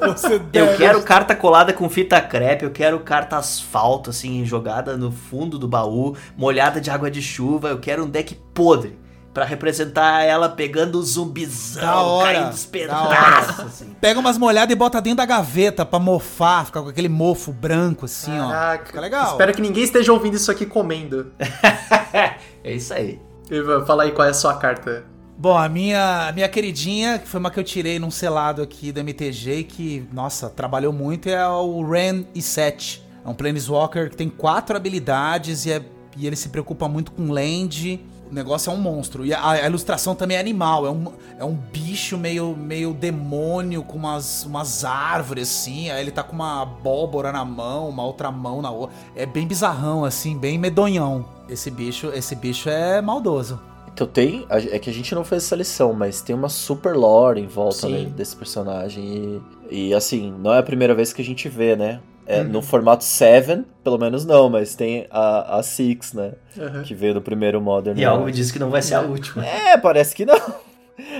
Você 0.00 0.40
Eu 0.52 0.76
quero 0.76 1.02
carta 1.02 1.34
colada 1.34 1.72
com 1.72 1.88
fita 1.88 2.20
crepe, 2.20 2.64
eu 2.64 2.70
quero 2.70 3.00
carta 3.00 3.36
asfalto, 3.36 4.10
assim, 4.10 4.44
jogada 4.44 4.96
no 4.96 5.10
fundo 5.10 5.58
do 5.58 5.66
baú, 5.66 6.16
molhada 6.36 6.80
de 6.80 6.90
água 6.90 7.10
de 7.10 7.20
chuva, 7.20 7.68
eu 7.68 7.78
quero 7.78 8.04
um 8.04 8.08
deck 8.08 8.34
podre. 8.54 8.98
Pra 9.34 9.44
representar 9.44 10.22
ela 10.22 10.48
pegando 10.48 10.96
o 10.98 11.02
zumbizão, 11.02 11.82
Da 11.82 12.00
hora, 12.00 12.32
caindo 12.32 12.52
os 12.54 12.64
da 12.64 12.70
pedaços, 12.70 13.66
assim. 13.66 13.96
Pega 14.00 14.18
umas 14.18 14.38
molhadas 14.38 14.72
e 14.72 14.74
bota 14.74 14.98
dentro 14.98 15.18
da 15.18 15.26
gaveta 15.26 15.84
pra 15.84 15.98
mofar, 15.98 16.64
ficar 16.64 16.80
com 16.80 16.88
aquele 16.88 17.10
mofo 17.10 17.52
branco 17.52 18.06
assim, 18.06 18.32
ó. 18.40 18.48
Caraca, 18.48 18.86
Fica 18.86 18.98
legal. 18.98 19.32
Espero 19.32 19.52
que 19.52 19.60
ninguém 19.60 19.84
esteja 19.84 20.10
ouvindo 20.10 20.36
isso 20.36 20.50
aqui 20.50 20.64
comendo. 20.64 21.32
É 22.64 22.72
isso 22.72 22.94
aí. 22.94 23.20
Ivan, 23.50 23.84
Fala 23.84 24.04
aí 24.04 24.10
qual 24.10 24.26
é 24.26 24.30
a 24.30 24.34
sua 24.34 24.54
carta. 24.54 25.04
Bom, 25.38 25.56
a 25.56 25.68
minha, 25.68 26.28
a 26.28 26.32
minha 26.32 26.48
queridinha, 26.48 27.18
que 27.18 27.28
foi 27.28 27.38
uma 27.38 27.50
que 27.50 27.60
eu 27.60 27.64
tirei 27.64 27.98
num 27.98 28.10
selado 28.10 28.62
aqui 28.62 28.90
do 28.90 29.00
MTG, 29.00 29.64
que, 29.64 30.08
nossa, 30.10 30.48
trabalhou 30.48 30.92
muito, 30.94 31.28
é 31.28 31.46
o 31.46 31.86
Ren 31.86 32.24
E7. 32.34 33.02
É 33.24 33.28
um 33.28 33.34
Planeswalker 33.34 34.08
que 34.08 34.16
tem 34.16 34.30
quatro 34.30 34.74
habilidades 34.76 35.66
e, 35.66 35.72
é- 35.72 35.82
e 36.16 36.26
ele 36.26 36.36
se 36.36 36.48
preocupa 36.48 36.88
muito 36.88 37.12
com 37.12 37.30
land. 37.30 38.00
O 38.30 38.34
negócio 38.34 38.70
é 38.70 38.74
um 38.74 38.78
monstro. 38.78 39.26
E 39.26 39.34
a, 39.34 39.50
a 39.50 39.66
ilustração 39.66 40.14
também 40.14 40.38
é 40.38 40.40
animal. 40.40 40.86
É 40.86 40.90
um, 40.90 41.12
é 41.38 41.44
um 41.44 41.54
bicho 41.54 42.16
meio, 42.16 42.56
meio 42.56 42.94
demônio 42.94 43.82
com 43.84 43.98
umas, 43.98 44.44
umas 44.46 44.84
árvores, 44.84 45.50
assim. 45.50 45.90
Aí 45.90 46.00
ele 46.00 46.10
tá 46.10 46.22
com 46.22 46.32
uma 46.34 46.62
abóbora 46.62 47.30
na 47.30 47.44
mão, 47.44 47.88
uma 47.90 48.04
outra 48.04 48.30
mão 48.30 48.62
na 48.62 48.70
outra. 48.70 48.96
É 49.14 49.26
bem 49.26 49.46
bizarrão, 49.46 50.02
assim, 50.04 50.36
bem 50.38 50.56
medonhão. 50.58 51.26
Esse 51.48 51.70
bicho, 51.70 52.08
esse 52.14 52.34
bicho 52.34 52.70
é 52.70 53.02
maldoso. 53.02 53.60
Então 53.96 54.06
tem. 54.06 54.46
É 54.50 54.78
que 54.78 54.90
a 54.90 54.92
gente 54.92 55.14
não 55.14 55.24
fez 55.24 55.44
essa 55.44 55.56
lição, 55.56 55.94
mas 55.94 56.20
tem 56.20 56.36
uma 56.36 56.50
super 56.50 56.94
lore 56.94 57.40
em 57.40 57.46
volta 57.46 57.88
né, 57.88 58.04
desse 58.04 58.36
personagem. 58.36 59.42
E, 59.70 59.88
e, 59.88 59.94
assim, 59.94 60.30
não 60.38 60.52
é 60.52 60.58
a 60.58 60.62
primeira 60.62 60.94
vez 60.94 61.14
que 61.14 61.22
a 61.22 61.24
gente 61.24 61.48
vê, 61.48 61.74
né? 61.74 62.00
É, 62.26 62.42
Uhum. 62.42 62.48
No 62.48 62.60
formato 62.60 63.04
7, 63.04 63.62
pelo 63.82 63.96
menos 63.96 64.24
não, 64.26 64.50
mas 64.50 64.74
tem 64.74 65.06
a, 65.10 65.58
a 65.58 65.62
6, 65.62 66.12
né? 66.12 66.32
Uhum. 66.58 66.82
Que 66.82 66.94
veio 66.94 67.14
no 67.14 67.22
primeiro 67.22 67.58
Modern. 67.60 67.98
E 67.98 68.04
algo 68.04 68.30
diz 68.30 68.50
que 68.50 68.58
não 68.58 68.68
vai 68.68 68.82
ser 68.82 68.96
a 68.96 69.00
última. 69.00 69.46
É, 69.46 69.78
parece 69.78 70.14
que 70.14 70.26
não. 70.26 70.38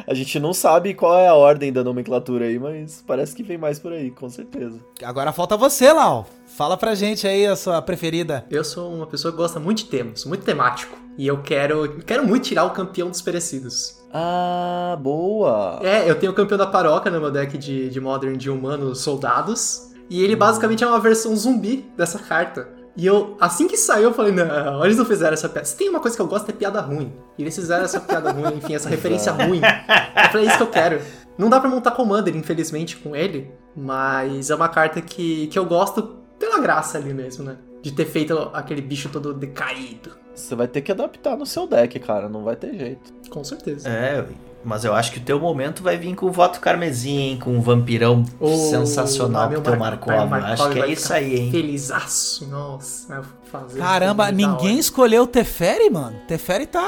A 0.06 0.14
gente 0.14 0.38
não 0.40 0.52
sabe 0.52 0.94
qual 0.94 1.18
é 1.18 1.28
a 1.28 1.34
ordem 1.34 1.72
da 1.72 1.84
nomenclatura 1.84 2.46
aí, 2.46 2.58
mas 2.58 3.02
parece 3.06 3.34
que 3.34 3.42
vem 3.42 3.58
mais 3.58 3.78
por 3.78 3.92
aí, 3.92 4.10
com 4.10 4.28
certeza. 4.28 4.78
Agora 5.02 5.32
falta 5.32 5.56
você, 5.56 5.92
Lau. 5.92 6.26
Fala 6.46 6.76
pra 6.76 6.94
gente 6.94 7.26
aí 7.26 7.46
a 7.46 7.56
sua 7.56 7.82
preferida. 7.82 8.44
Eu 8.50 8.64
sou 8.64 8.92
uma 8.92 9.06
pessoa 9.06 9.32
que 9.32 9.38
gosta 9.38 9.60
muito 9.60 9.78
de 9.78 9.86
temas, 9.86 10.24
muito 10.24 10.44
temático. 10.44 10.96
E 11.18 11.26
eu 11.26 11.42
quero, 11.42 11.98
quero 12.04 12.26
muito 12.26 12.44
tirar 12.44 12.64
o 12.64 12.70
campeão 12.70 13.10
dos 13.10 13.22
perecidos. 13.22 13.98
Ah, 14.12 14.96
boa! 15.00 15.80
É, 15.82 16.08
eu 16.08 16.18
tenho 16.18 16.32
o 16.32 16.34
campeão 16.34 16.58
da 16.58 16.66
paróquia 16.66 17.10
no 17.10 17.20
meu 17.20 17.30
deck 17.30 17.56
de, 17.58 17.88
de 17.88 18.00
Modern 18.00 18.36
de 18.36 18.50
humanos 18.50 19.00
soldados. 19.00 19.92
E 20.08 20.22
ele 20.22 20.36
basicamente 20.36 20.84
é 20.84 20.86
uma 20.86 21.00
versão 21.00 21.34
zumbi 21.34 21.84
dessa 21.96 22.18
carta. 22.18 22.68
E 22.96 23.04
eu, 23.04 23.36
assim 23.38 23.68
que 23.68 23.76
saiu, 23.76 24.04
eu 24.04 24.14
falei, 24.14 24.32
não, 24.32 24.84
eles 24.84 24.96
não 24.96 25.04
fizeram 25.04 25.34
essa 25.34 25.48
piada. 25.48 25.66
Se 25.66 25.76
tem 25.76 25.88
uma 25.88 26.00
coisa 26.00 26.16
que 26.16 26.22
eu 26.22 26.26
gosto 26.26 26.48
é 26.48 26.52
piada 26.52 26.80
ruim. 26.80 27.12
E 27.36 27.42
eles 27.42 27.54
fizeram 27.54 27.84
essa 27.84 28.00
piada 28.00 28.32
ruim, 28.32 28.56
enfim, 28.56 28.74
essa 28.74 28.88
referência 28.88 29.30
ruim. 29.32 29.60
Eu 29.60 30.30
falei, 30.30 30.46
é 30.46 30.48
isso 30.48 30.56
que 30.56 30.62
eu 30.62 30.70
quero. 30.70 31.02
Não 31.36 31.50
dá 31.50 31.60
pra 31.60 31.68
montar 31.68 31.90
Commander, 31.90 32.34
infelizmente, 32.34 32.96
com 32.96 33.14
ele. 33.14 33.50
Mas 33.76 34.48
é 34.48 34.54
uma 34.54 34.70
carta 34.70 35.02
que, 35.02 35.46
que 35.48 35.58
eu 35.58 35.66
gosto 35.66 36.16
pela 36.38 36.58
graça 36.58 36.96
ali 36.96 37.12
mesmo, 37.12 37.44
né? 37.44 37.58
De 37.82 37.92
ter 37.92 38.06
feito 38.06 38.50
aquele 38.54 38.80
bicho 38.80 39.10
todo 39.10 39.34
decaído. 39.34 40.12
Você 40.34 40.54
vai 40.54 40.66
ter 40.66 40.80
que 40.80 40.90
adaptar 40.90 41.36
no 41.36 41.44
seu 41.44 41.66
deck, 41.66 41.98
cara, 42.00 42.28
não 42.28 42.44
vai 42.44 42.56
ter 42.56 42.76
jeito. 42.76 43.12
Com 43.28 43.44
certeza. 43.44 43.88
É, 43.88 44.24
mas 44.66 44.84
eu 44.84 44.92
acho 44.94 45.12
que 45.12 45.18
o 45.18 45.22
teu 45.22 45.38
momento 45.40 45.82
vai 45.82 45.96
vir 45.96 46.14
com 46.14 46.26
o 46.26 46.30
voto 46.32 46.60
carmesim, 46.60 47.16
hein? 47.18 47.38
Com 47.38 47.56
um 47.56 47.60
vampirão 47.60 48.24
O- 48.40 48.70
sensacional 48.70 49.48
pro 49.48 49.60
teu 49.60 49.76
Mar- 49.76 49.92
Markov. 49.92 50.28
Mar- 50.28 50.44
Acho 50.52 50.70
que 50.70 50.80
é 50.80 50.88
isso 50.88 51.12
aí, 51.12 51.36
hein? 51.36 51.50
Felizaço, 51.50 52.46
nossa. 52.48 53.22
fazer 53.50 53.78
Caramba, 53.78 54.30
ninguém 54.32 54.78
escolheu 54.78 55.22
o 55.22 55.26
Teferi, 55.26 55.88
mano. 55.88 56.16
Teferi 56.26 56.66
tá. 56.66 56.82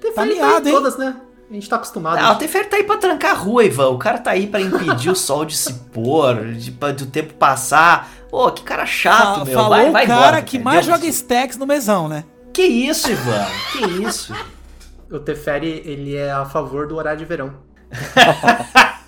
Teferi 0.00 0.34
tá 0.34 0.40
tá 0.40 0.46
miado, 0.46 0.68
em 0.68 0.70
hein? 0.72 0.76
todas, 0.76 0.96
né? 0.98 1.16
A 1.50 1.54
gente 1.54 1.68
tá 1.68 1.76
acostumado. 1.76 2.18
Ah, 2.18 2.32
o 2.32 2.36
Teferi 2.36 2.66
tá 2.66 2.76
aí 2.76 2.84
pra 2.84 2.96
trancar 2.96 3.32
a 3.32 3.34
rua, 3.34 3.64
Ivan. 3.64 3.88
O 3.90 3.98
cara 3.98 4.18
tá 4.18 4.30
aí 4.30 4.46
pra 4.46 4.60
impedir 4.60 5.10
o 5.10 5.14
sol 5.16 5.44
de 5.44 5.56
se 5.56 5.72
pôr, 5.92 6.52
de, 6.54 6.70
do 6.70 7.06
tempo 7.06 7.34
passar. 7.34 8.10
Ô, 8.30 8.50
que 8.50 8.62
cara 8.62 8.86
chato, 8.86 9.44
meu. 9.44 9.54
falou 9.54 9.68
vai, 9.70 9.90
vai 9.90 10.04
o 10.04 10.08
cara 10.08 10.20
embora, 10.20 10.42
que 10.42 10.58
mais 10.58 10.86
Deus 10.86 10.98
joga 10.98 11.06
stacks 11.10 11.58
no 11.58 11.66
mesão, 11.66 12.08
né? 12.08 12.24
Que 12.54 12.62
isso, 12.62 13.10
Ivan? 13.10 13.46
Que 13.72 13.84
isso? 14.06 14.34
O 15.12 15.20
Teferi, 15.20 15.82
ele 15.84 16.16
é 16.16 16.30
a 16.30 16.46
favor 16.46 16.88
do 16.88 16.96
horário 16.96 17.18
de 17.18 17.26
verão. 17.26 17.52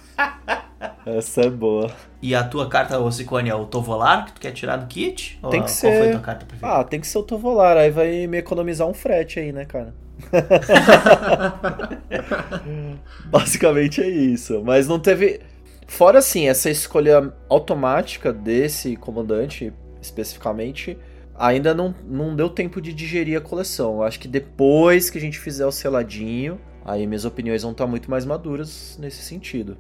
Essa 1.07 1.43
é 1.43 1.51
boa. 1.51 1.91
E 2.21 2.35
a 2.35 2.45
tua 2.45 2.69
carta, 2.69 2.99
ô 2.99 3.11
Cicone, 3.11 3.49
é 3.49 3.55
o 3.55 3.65
Tovolar 3.65 4.27
que 4.27 4.33
tu 4.35 4.41
quer 4.41 4.53
tirar 4.53 4.77
do 4.77 4.87
kit? 4.87 5.39
Ou 5.43 5.51
Tem 5.51 5.63
que 5.63 5.67
qual 5.67 5.75
ser. 5.75 5.99
foi 5.99 6.09
a 6.09 6.13
tua 6.13 6.21
carta 6.21 6.47
preferida? 6.47 6.79
Ah, 6.79 6.85
tem 6.85 7.01
que 7.01 7.07
ser 7.07 7.19
o 7.19 7.23
Tovolar, 7.23 7.77
aí 7.79 7.91
vai 7.91 8.27
me 8.27 8.39
economizar 8.39 8.87
um 8.87 8.95
frete 8.95 9.41
aí, 9.41 9.51
né, 9.51 9.65
cara? 9.65 9.95
Basicamente 13.27 14.03
é 14.03 14.09
isso. 14.09 14.63
Mas 14.63 14.87
não 14.87 14.99
teve. 14.99 15.41
Fora 15.87 16.19
assim, 16.19 16.49
essa 16.49 16.71
escolha 16.71 17.33
automática 17.49 18.33
desse 18.33 18.97
comandante, 18.97 19.73
especificamente, 20.01 20.99
ainda 21.35 21.75
não, 21.75 21.95
não 22.07 22.35
deu 22.35 22.49
tempo 22.49 22.81
de 22.81 22.93
digerir 22.93 23.37
a 23.37 23.41
coleção. 23.41 23.97
Eu 23.97 24.03
acho 24.03 24.21
que 24.21 24.29
depois 24.29 25.11
que 25.11 25.19
a 25.19 25.21
gente 25.21 25.39
fizer 25.39 25.67
o 25.67 25.73
seladinho, 25.73 26.61
aí 26.85 27.07
minhas 27.07 27.25
opiniões 27.25 27.63
vão 27.63 27.73
estar 27.73 27.87
muito 27.87 28.11
mais 28.11 28.25
maduras 28.25 28.97
nesse 29.01 29.23
sentido. 29.23 29.77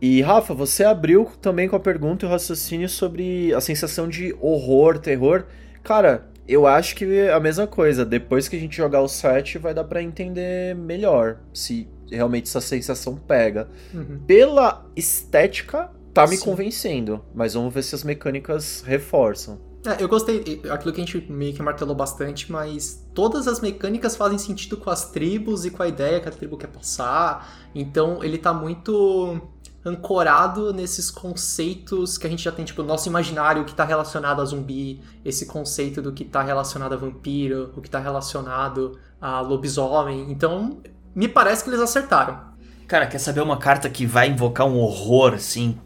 E 0.00 0.20
Rafa, 0.20 0.54
você 0.54 0.84
abriu 0.84 1.24
também 1.40 1.68
com 1.68 1.74
a 1.74 1.80
pergunta 1.80 2.24
e 2.24 2.28
o 2.28 2.30
raciocínio 2.30 2.88
sobre 2.88 3.52
a 3.52 3.60
sensação 3.60 4.08
de 4.08 4.34
horror, 4.40 4.98
terror. 4.98 5.46
Cara, 5.82 6.28
eu 6.46 6.66
acho 6.66 6.94
que 6.94 7.04
é 7.04 7.32
a 7.32 7.40
mesma 7.40 7.66
coisa. 7.66 8.04
Depois 8.04 8.48
que 8.48 8.56
a 8.56 8.60
gente 8.60 8.76
jogar 8.76 9.00
o 9.00 9.08
set, 9.08 9.58
vai 9.58 9.74
dar 9.74 9.84
pra 9.84 10.02
entender 10.02 10.76
melhor 10.76 11.40
se 11.52 11.88
realmente 12.10 12.48
essa 12.48 12.60
sensação 12.60 13.16
pega. 13.16 13.68
Uhum. 13.92 14.20
Pela 14.26 14.86
estética, 14.94 15.90
tá 16.14 16.26
me 16.26 16.36
Sim. 16.36 16.44
convencendo. 16.44 17.24
Mas 17.34 17.54
vamos 17.54 17.74
ver 17.74 17.82
se 17.82 17.94
as 17.94 18.04
mecânicas 18.04 18.82
reforçam. 18.86 19.67
É, 19.88 20.02
eu 20.02 20.06
gostei, 20.06 20.60
aquilo 20.70 20.92
que 20.92 21.00
a 21.00 21.04
gente 21.04 21.32
meio 21.32 21.54
que 21.54 21.62
martelou 21.62 21.94
bastante, 21.94 22.52
mas 22.52 23.06
todas 23.14 23.48
as 23.48 23.58
mecânicas 23.58 24.14
fazem 24.14 24.36
sentido 24.36 24.76
com 24.76 24.90
as 24.90 25.10
tribos 25.10 25.64
e 25.64 25.70
com 25.70 25.82
a 25.82 25.88
ideia 25.88 26.20
que 26.20 26.28
a 26.28 26.30
tribo 26.30 26.58
quer 26.58 26.66
passar. 26.66 27.48
Então 27.74 28.22
ele 28.22 28.36
tá 28.36 28.52
muito 28.52 29.40
ancorado 29.82 30.74
nesses 30.74 31.10
conceitos 31.10 32.18
que 32.18 32.26
a 32.26 32.30
gente 32.30 32.42
já 32.42 32.52
tem, 32.52 32.66
tipo, 32.66 32.82
o 32.82 32.84
nosso 32.84 33.08
imaginário 33.08 33.64
que 33.64 33.74
tá 33.74 33.82
relacionado 33.82 34.42
a 34.42 34.44
zumbi, 34.44 35.00
esse 35.24 35.46
conceito 35.46 36.02
do 36.02 36.12
que 36.12 36.22
tá 36.22 36.42
relacionado 36.42 36.92
a 36.92 36.96
vampiro, 36.96 37.72
o 37.74 37.80
que 37.80 37.88
tá 37.88 37.98
relacionado 37.98 38.98
a 39.18 39.40
lobisomem. 39.40 40.30
Então, 40.30 40.82
me 41.14 41.28
parece 41.28 41.64
que 41.64 41.70
eles 41.70 41.80
acertaram. 41.80 42.38
Cara, 42.86 43.06
quer 43.06 43.18
saber 43.18 43.40
uma 43.40 43.56
carta 43.56 43.88
que 43.88 44.04
vai 44.04 44.28
invocar 44.28 44.66
um 44.66 44.78
horror, 44.78 45.32
assim? 45.32 45.78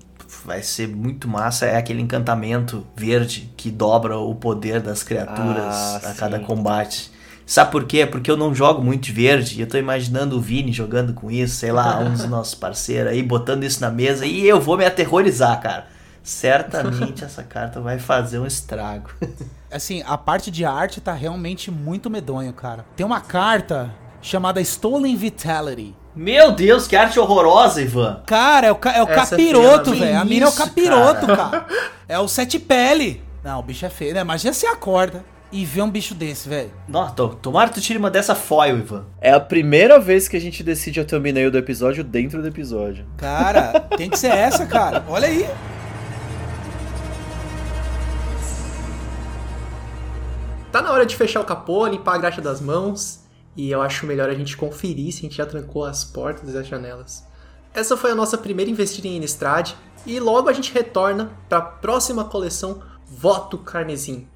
Vai 0.45 0.63
ser 0.63 0.89
muito 0.89 1.29
massa. 1.29 1.67
É 1.67 1.77
aquele 1.77 2.01
encantamento 2.03 2.87
verde 2.97 3.53
que 3.57 3.71
dobra 3.71 4.19
o 4.19 4.35
poder 4.35 4.81
das 4.81 5.03
criaturas 5.03 5.75
Ah, 5.75 5.97
a 6.05 6.13
sim. 6.13 6.17
cada 6.19 6.41
combate. 6.41 7.11
Sabe 7.47 7.71
por 7.73 7.85
quê? 7.85 8.07
Porque 8.07 8.31
eu 8.31 8.37
não 8.37 8.55
jogo 8.55 8.83
muito 8.83 9.05
de 9.05 9.13
verde 9.13 9.59
e 9.59 9.61
eu 9.61 9.67
tô 9.69 9.77
imaginando 9.77 10.37
o 10.37 10.41
Vini 10.41 10.73
jogando 10.73 11.13
com 11.13 11.31
isso, 11.31 11.57
sei 11.57 11.73
lá, 11.73 11.99
um 11.99 12.13
dos 12.13 12.25
nossos 12.29 12.55
parceiros 12.55 13.13
aí, 13.13 13.23
botando 13.23 13.65
isso 13.65 13.81
na 13.81 13.91
mesa 13.91 14.25
e 14.25 14.47
eu 14.47 14.61
vou 14.61 14.77
me 14.79 14.85
aterrorizar, 14.85 15.61
cara. 15.61 15.87
Certamente 16.23 17.23
essa 17.25 17.43
carta 17.43 17.81
vai 17.81 17.99
fazer 17.99 18.39
um 18.39 18.47
estrago. 18.47 19.11
Assim, 19.71 20.03
a 20.07 20.17
parte 20.19 20.51
de 20.51 20.65
arte 20.65 21.01
tá 21.01 21.13
realmente 21.13 21.71
muito 21.71 22.09
medonho, 22.11 22.53
cara. 22.53 22.85
Tem 22.95 23.05
uma 23.05 23.21
carta 23.21 23.91
chamada 24.21 24.61
Stolen 24.61 25.17
Vitality. 25.17 25.95
Meu 26.15 26.53
Deus, 26.53 26.87
que 26.87 26.95
arte 26.95 27.19
horrorosa, 27.19 27.81
Ivan. 27.81 28.23
Cara, 28.27 28.67
é 28.67 28.73
o, 28.73 28.77
ca- 28.77 28.93
é 28.93 29.03
o 29.03 29.09
Essa 29.09 29.35
é 29.35 29.39
capiroto, 29.39 29.95
velho. 29.95 30.19
A 30.19 30.25
mina 30.25 30.47
é 30.47 30.49
o 30.49 30.53
capiroto, 30.53 31.27
cara. 31.27 31.67
É 32.09 32.19
o 32.19 32.29
sete 32.29 32.59
pele. 32.59 33.23
Não, 33.43 33.61
o 33.61 33.63
bicho 33.63 33.87
é 33.87 33.89
feio, 33.91 34.13
né? 34.15 34.21
Imagina 34.21 34.53
você 34.53 34.67
acorda 34.67 35.25
e 35.51 35.65
vê 35.65 35.81
um 35.81 35.91
bicho 35.91 36.15
desse, 36.15 36.49
velho. 36.49 36.71
Nossa, 36.87 37.15
to- 37.15 37.39
tomara 37.41 37.69
que 37.71 37.77
tu 37.77 37.81
tire 37.81 37.99
uma 37.99 38.11
dessa 38.11 38.35
foil, 38.35 38.79
Ivan. 38.79 39.07
É 39.21 39.33
a 39.33 39.41
primeira 39.41 39.99
vez 39.99 40.29
que 40.29 40.37
a 40.37 40.41
gente 40.41 40.63
decide 40.63 41.01
a 41.01 41.05
thumbnail 41.05 41.51
do 41.51 41.57
episódio 41.59 42.05
dentro 42.05 42.43
do 42.43 42.49
episódio. 42.49 43.07
Cara, 43.17 43.81
tem 43.97 44.11
que 44.11 44.19
ser 44.19 44.33
essa, 44.33 44.67
cara. 44.67 45.03
Olha 45.09 45.27
aí. 45.29 45.49
Tá 50.71 50.81
na 50.81 50.91
hora 50.93 51.05
de 51.05 51.15
fechar 51.17 51.41
o 51.41 51.45
capô, 51.45 51.87
limpar 51.87 52.15
a 52.15 52.19
graxa 52.19 52.41
das 52.41 52.61
mãos, 52.61 53.21
e 53.57 53.71
eu 53.71 53.83
acho 53.83 54.07
melhor 54.07 54.29
a 54.29 54.35
gente 54.35 54.57
conferir 54.57 55.13
se 55.13 55.21
a 55.21 55.23
gente 55.23 55.37
já 55.37 55.47
trancou 55.47 55.85
as 55.85 56.05
portas 56.05 56.55
e 56.55 56.59
as 56.59 56.67
janelas. 56.67 57.25
Essa 57.75 57.97
foi 57.97 58.11
a 58.11 58.15
nossa 58.15 58.37
primeira 58.37 58.71
investida 58.71 59.09
em 59.09 59.17
Innistrad, 59.17 59.73
e 60.05 60.19
logo 60.19 60.49
a 60.49 60.53
gente 60.53 60.73
retorna 60.73 61.31
para 61.49 61.59
a 61.59 61.63
próxima 61.63 62.25
coleção 62.25 62.83
Voto 63.07 63.57
Carmesim. 63.59 64.27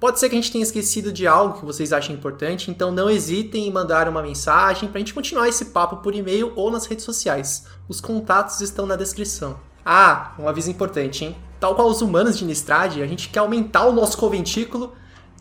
Pode 0.00 0.18
ser 0.18 0.28
que 0.28 0.34
a 0.34 0.40
gente 0.40 0.50
tenha 0.50 0.64
esquecido 0.64 1.12
de 1.12 1.28
algo 1.28 1.60
que 1.60 1.64
vocês 1.64 1.92
achem 1.92 2.16
importante, 2.16 2.70
então 2.70 2.90
não 2.90 3.08
hesitem 3.08 3.68
em 3.68 3.70
mandar 3.70 4.08
uma 4.08 4.20
mensagem 4.20 4.88
para 4.88 4.98
a 4.98 5.00
gente 5.00 5.14
continuar 5.14 5.48
esse 5.48 5.66
papo 5.66 5.98
por 5.98 6.12
e-mail 6.12 6.52
ou 6.56 6.72
nas 6.72 6.86
redes 6.86 7.04
sociais. 7.04 7.66
Os 7.88 8.00
contatos 8.00 8.60
estão 8.60 8.84
na 8.84 8.96
descrição. 8.96 9.60
Ah, 9.84 10.34
um 10.38 10.48
aviso 10.48 10.70
importante, 10.70 11.24
hein? 11.24 11.36
Tal 11.60 11.76
qual 11.76 11.88
os 11.88 12.02
humanos 12.02 12.36
de 12.36 12.44
Innistrad, 12.44 13.00
a 13.00 13.06
gente 13.06 13.28
quer 13.28 13.38
aumentar 13.38 13.86
o 13.86 13.92
nosso 13.92 14.18
conventículo 14.18 14.92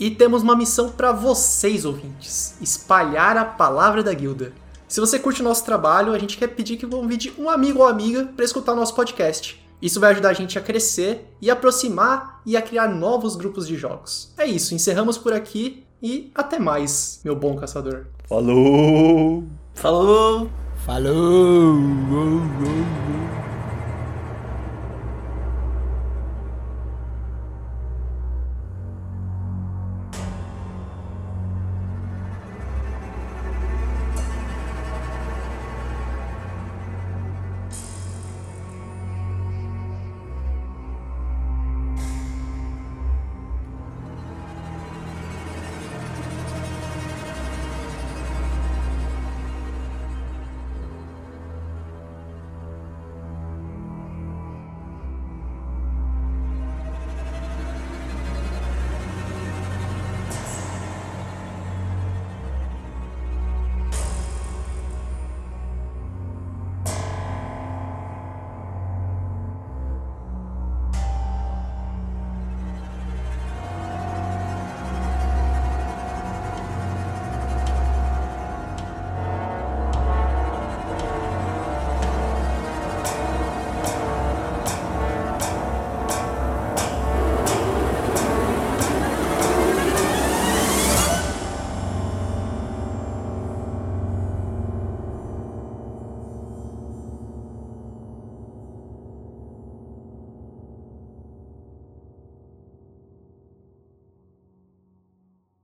e 0.01 0.09
temos 0.09 0.41
uma 0.41 0.55
missão 0.55 0.89
para 0.89 1.11
vocês, 1.11 1.85
ouvintes: 1.85 2.55
espalhar 2.59 3.37
a 3.37 3.45
palavra 3.45 4.01
da 4.01 4.11
guilda. 4.11 4.51
Se 4.87 4.99
você 4.99 5.19
curte 5.19 5.41
o 5.41 5.43
nosso 5.43 5.63
trabalho, 5.63 6.11
a 6.11 6.17
gente 6.17 6.37
quer 6.37 6.47
pedir 6.47 6.75
que 6.75 6.87
convide 6.87 7.31
um 7.37 7.47
amigo 7.47 7.79
ou 7.79 7.87
amiga 7.87 8.25
para 8.35 8.43
escutar 8.43 8.73
o 8.73 8.75
nosso 8.75 8.95
podcast. 8.95 9.63
Isso 9.79 9.99
vai 9.99 10.11
ajudar 10.11 10.29
a 10.29 10.33
gente 10.33 10.57
a 10.57 10.61
crescer 10.61 11.31
e 11.39 11.51
aproximar 11.51 12.41
e 12.45 12.57
a 12.57 12.61
criar 12.61 12.87
novos 12.87 13.35
grupos 13.35 13.67
de 13.67 13.75
jogos. 13.77 14.33
É 14.37 14.45
isso, 14.45 14.73
encerramos 14.73 15.19
por 15.19 15.33
aqui 15.33 15.83
e 16.01 16.31
até 16.33 16.57
mais, 16.57 17.21
meu 17.23 17.35
bom 17.35 17.55
caçador. 17.55 18.07
Falou! 18.27 19.43
Falou! 19.75 20.49
Falou! 20.83 21.77